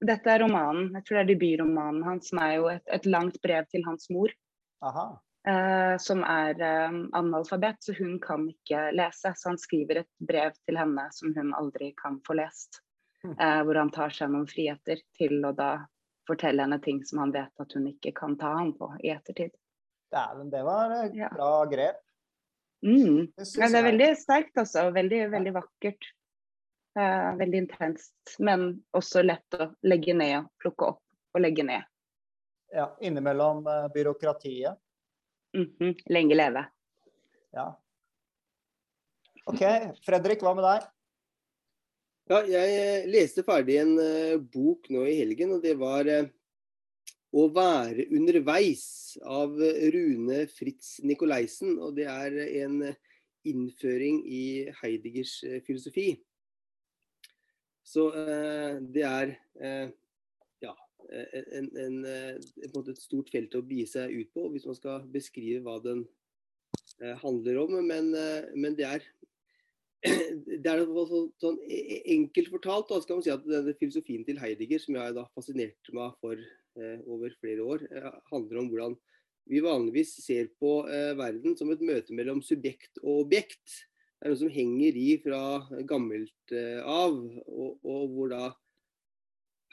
Dette 0.10 0.30
er 0.30 0.44
romanen. 0.44 0.92
Jeg 0.98 1.06
tror 1.06 1.18
det 1.18 1.24
er 1.24 1.30
debutromanen 1.32 2.04
hans, 2.06 2.28
som 2.30 2.42
er 2.42 2.52
jo 2.60 2.68
et, 2.70 2.84
et 2.94 3.06
langt 3.10 3.40
brev 3.42 3.66
til 3.74 3.86
hans 3.86 4.10
mor. 4.14 4.34
Aha. 4.86 5.08
Uh, 5.48 5.96
som 6.02 6.22
er 6.28 6.60
uh, 6.60 6.98
analfabet, 7.18 7.80
så 7.82 7.96
hun 7.98 8.18
kan 8.22 8.46
ikke 8.52 8.92
lese. 8.94 9.32
Så 9.38 9.50
han 9.50 9.58
skriver 9.62 10.02
et 10.04 10.10
brev 10.30 10.58
til 10.68 10.78
henne 10.78 11.08
som 11.16 11.34
hun 11.38 11.54
aldri 11.58 11.94
kan 11.98 12.20
få 12.28 12.38
lest. 12.38 12.82
Uh, 13.26 13.62
hvor 13.66 13.80
han 13.82 13.94
tar 13.94 14.14
seg 14.14 14.30
noen 14.34 14.50
friheter 14.50 15.02
til 15.18 15.40
å 15.46 15.54
da 15.58 15.72
fortelle 16.28 16.66
henne 16.66 16.82
ting 16.84 17.00
som 17.08 17.24
han 17.24 17.34
vet 17.34 17.64
at 17.64 17.74
hun 17.78 17.88
ikke 17.90 18.14
kan 18.18 18.36
ta 18.38 18.54
ham 18.60 18.74
på 18.78 18.92
i 19.02 19.14
ettertid. 19.14 19.56
Dæven, 20.14 20.52
det 20.52 20.62
var 20.68 20.94
et 21.04 21.16
Ja. 21.16 21.30
bra 21.34 21.66
grep. 21.66 22.04
Mm. 22.86 23.32
Det 23.36 23.46
Ja, 23.58 23.70
det 23.70 23.80
er 23.80 23.86
veldig 23.88 24.08
sterkt 24.20 24.58
altså. 24.62 24.90
veldig, 24.94 25.22
veldig 25.34 25.54
vakkert. 25.56 26.10
Uh, 26.98 27.36
veldig 27.38 27.60
intenst, 27.62 28.38
men 28.42 28.72
også 28.98 29.22
lett 29.22 29.54
å 29.54 29.68
legge 29.86 30.16
ned 30.18 30.40
og 30.40 30.48
plukke 30.58 30.88
opp 30.96 31.36
og 31.38 31.44
legge 31.44 31.62
ned. 31.68 31.86
Ja, 32.74 32.88
innimellom 33.06 33.62
uh, 33.70 33.86
byråkratiet. 33.94 34.80
Mhm. 35.54 35.94
Lenge 36.10 36.38
leve. 36.38 36.64
Ja. 37.54 37.68
OK, 39.46 39.62
Fredrik, 40.06 40.42
hva 40.42 40.56
med 40.58 40.66
deg? 40.66 40.88
Ja, 42.28 42.42
jeg 42.50 43.06
leste 43.14 43.46
ferdig 43.46 43.78
en 43.84 43.94
uh, 44.02 44.42
bok 44.42 44.90
nå 44.90 45.06
i 45.06 45.20
helgen, 45.22 45.54
og 45.54 45.62
det 45.64 45.78
var 45.80 46.10
'Å 47.38 47.44
være 47.54 48.08
underveis' 48.18 49.18
av 49.22 49.54
Rune 49.94 50.48
Fritz 50.50 50.98
Nikolaisen. 51.06 51.76
Og 51.78 51.94
det 52.00 52.08
er 52.10 52.34
en 52.64 52.80
innføring 53.48 54.24
i 54.26 54.44
Heideggers 54.82 55.38
eh, 55.46 55.60
filosofi. 55.66 56.10
Så 57.88 58.10
eh, 58.18 58.80
det 58.82 59.06
er 59.08 59.36
eh, 59.62 59.92
ja, 60.66 60.74
en, 61.08 61.70
en, 61.78 62.00
en 62.06 62.90
et 62.90 63.00
stort 63.00 63.30
felt 63.32 63.56
å 63.56 63.64
begi 63.64 63.86
seg 63.94 64.18
ut 64.18 64.34
på 64.36 64.48
hvis 64.52 64.66
man 64.68 64.80
skal 64.80 65.06
beskrive 65.14 65.62
hva 65.68 65.78
den 65.84 66.08
handler 67.22 67.62
om. 67.62 67.78
Men, 67.86 68.10
men 68.58 68.76
det 68.76 68.88
er 68.90 69.06
det 70.64 70.68
er 70.72 70.84
så- 70.86 71.24
sånn 71.42 71.58
e- 71.70 72.02
enkelt 72.18 72.50
fortalt, 72.54 72.90
da 72.90 73.00
skal 73.02 73.18
man 73.20 73.26
si 73.26 73.32
at 73.34 73.46
denne 73.46 73.74
filosofien 73.80 74.26
til 74.26 74.40
Heidegger, 74.42 74.82
som 74.82 74.98
jeg 74.98 75.16
da 75.16 75.26
fascinerte 75.38 75.96
meg 75.96 76.18
for 76.22 76.42
over 77.08 77.34
flere 77.42 77.66
år, 77.66 77.86
eh, 77.92 78.18
handler 78.32 78.62
om 78.62 78.72
hvordan 78.72 78.98
vi 79.48 79.62
vanligvis 79.64 80.18
ser 80.26 80.50
på 80.60 80.82
eh, 80.92 81.14
verden 81.18 81.56
som 81.58 81.72
et 81.72 81.84
møte 81.84 82.16
mellom 82.16 82.42
subjekt 82.44 83.00
og 83.04 83.24
objekt. 83.26 83.84
Det 84.18 84.28
er 84.28 84.34
noe 84.34 84.42
som 84.42 84.52
henger 84.52 84.98
i 85.00 85.10
fra 85.24 85.42
gammelt 85.88 86.56
eh, 86.56 86.82
av, 86.82 87.16
og, 87.48 87.78
og 87.86 88.16
hvor 88.16 88.34
da 88.34 88.48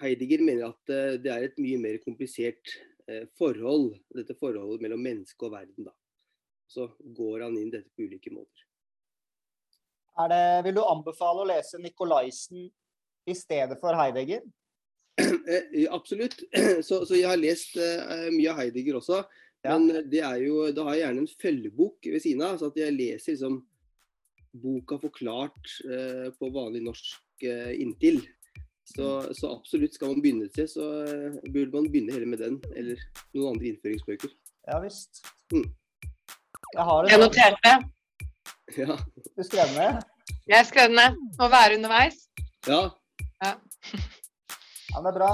Heidegger 0.03 0.43
mener 0.45 0.69
at 0.73 0.93
eh, 0.93 1.17
det 1.23 1.33
er 1.33 1.47
et 1.49 1.61
mye 1.63 1.81
mer 1.81 1.99
komplisert 2.05 2.77
eh, 3.09 3.25
forhold, 3.39 3.95
dette 4.15 4.37
forholdet 4.39 4.85
mellom 4.85 5.03
menneske 5.07 5.49
og 5.49 5.55
verden. 5.57 5.89
da. 5.89 5.95
Så 6.71 6.91
går 7.17 7.47
han 7.47 7.59
inn 7.59 7.73
dette 7.73 7.91
på 7.95 8.07
ulike 8.07 8.33
måter. 8.35 8.67
Er 10.23 10.31
det, 10.31 10.45
vil 10.69 10.77
du 10.79 10.85
anbefale 10.87 11.43
å 11.43 11.49
lese 11.49 11.81
Nikolaisen 11.83 12.69
i 13.27 13.35
stedet 13.35 13.81
for 13.81 13.97
Heidegger? 13.99 14.45
Eh, 15.21 15.87
absolutt. 15.91 16.43
Så, 16.87 17.05
så 17.07 17.15
jeg 17.15 17.29
har 17.29 17.39
lest 17.39 17.77
eh, 17.79 18.31
mye 18.35 18.51
av 18.51 18.63
Heidegger 18.63 18.99
også. 18.99 19.23
Ja. 19.65 19.77
Men 19.77 20.09
det 20.11 20.21
er 20.25 20.41
jo, 20.45 20.67
da 20.75 20.85
har 20.89 20.97
jeg 20.97 21.05
gjerne 21.07 21.23
en 21.25 21.37
følgebok 21.41 22.09
ved 22.13 22.21
siden 22.21 22.43
av, 22.45 22.59
så 22.61 22.69
at 22.69 22.81
jeg 22.81 22.97
leser 22.97 23.33
liksom 23.33 23.63
boka 24.61 24.99
forklart 25.01 25.77
eh, 25.89 26.27
på 26.39 26.51
vanlig 26.55 26.83
norsk 26.85 27.47
eh, 27.49 27.73
inntil. 27.81 28.21
Så, 28.85 29.07
så 29.33 29.55
absolutt 29.55 29.97
skal 29.97 30.13
man 30.13 30.21
begynne 30.21 30.51
til, 30.53 30.69
så 30.69 30.89
eh, 31.09 31.39
burde 31.49 31.73
man 31.73 31.89
begynne 31.89 32.13
heller 32.13 32.29
med 32.29 32.43
den, 32.45 32.59
eller 32.77 33.01
noen 33.33 33.55
andre 33.55 33.71
innføringsbøker. 33.73 34.35
Ja 34.69 34.81
visst. 34.85 35.25
Mm. 35.53 35.65
Jeg 36.75 36.89
har 36.91 37.05
det. 37.05 37.13
Jeg 37.15 37.25
noterte. 37.25 37.77
Ja. 38.75 38.97
Du 39.37 39.43
skrev 39.45 39.71
ned? 39.77 40.01
Jeg 40.51 40.67
skrev 40.67 40.89
den 40.91 40.97
ned. 40.99 41.19
Å 41.39 41.49
være 41.53 41.77
underveis. 41.79 42.25
ja. 42.67 42.89
Ja, 43.45 43.57
men 44.95 45.07
det 45.07 45.13
er 45.13 45.19
bra. 45.19 45.31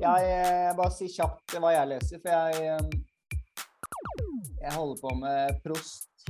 Jeg 0.00 0.28
eh, 0.32 0.70
bare 0.78 0.92
si 0.94 1.08
kjapt 1.10 1.56
hva 1.60 1.72
jeg 1.74 1.90
leser, 1.90 2.20
for 2.22 2.32
jeg 2.32 2.68
eh, 2.70 2.92
Jeg 4.60 4.72
holder 4.76 5.00
på 5.00 5.14
med 5.18 5.58
Prost 5.64 6.28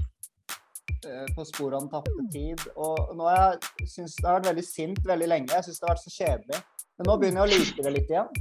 eh, 1.07 1.27
på 1.37 1.45
sporet 1.47 1.77
av 1.77 1.85
den 1.85 1.91
tapte 1.93 2.27
tid. 2.35 2.65
Og 2.75 3.13
nå 3.19 3.29
har 3.29 3.41
jeg 3.55 3.91
syns 3.95 4.17
det 4.19 4.27
har 4.27 4.41
vært 4.41 4.51
veldig 4.53 4.67
sint 4.67 5.03
veldig 5.07 5.29
lenge. 5.31 5.53
Jeg 5.55 5.69
syns 5.69 5.81
det 5.81 5.89
har 5.89 5.95
vært 5.95 6.07
så 6.07 6.15
kjedelig. 6.17 6.63
Men 6.99 7.11
nå 7.11 7.19
begynner 7.21 7.43
jeg 7.43 7.47
å 7.47 7.61
like 7.61 7.87
det 7.87 7.95
litt 7.97 8.15
igjen. 8.15 8.33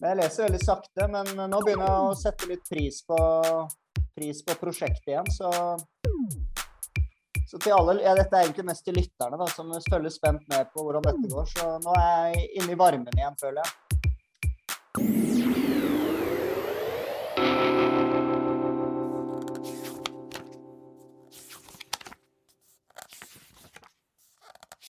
Men 0.00 0.10
jeg 0.10 0.20
leser 0.20 0.48
veldig 0.48 0.64
sakte, 0.64 1.06
men 1.08 1.30
nå 1.48 1.60
begynner 1.64 1.86
jeg 1.86 2.08
å 2.08 2.16
sette 2.20 2.48
litt 2.50 2.66
pris 2.68 2.98
på, 3.08 3.20
pris 4.18 4.42
på 4.44 4.56
prosjektet 4.60 5.08
igjen, 5.08 5.30
så 5.32 5.48
så 7.46 7.58
til 7.62 7.74
alle, 7.76 8.00
ja, 8.02 8.14
Dette 8.18 8.34
er 8.34 8.48
egentlig 8.48 8.66
mest 8.66 8.84
til 8.86 8.96
lytterne, 8.98 9.38
da, 9.38 9.46
som 9.54 9.70
følger 9.86 10.10
spent 10.10 10.46
med 10.50 10.70
på 10.74 10.82
hvordan 10.82 11.04
dette 11.06 11.30
går. 11.30 11.50
Så 11.52 11.76
nå 11.84 11.92
er 12.00 12.32
jeg 12.34 12.48
inne 12.58 12.74
i 12.74 12.78
varmen 12.80 13.14
igjen, 13.14 13.38
føler 13.38 13.62
jeg. 13.62 13.85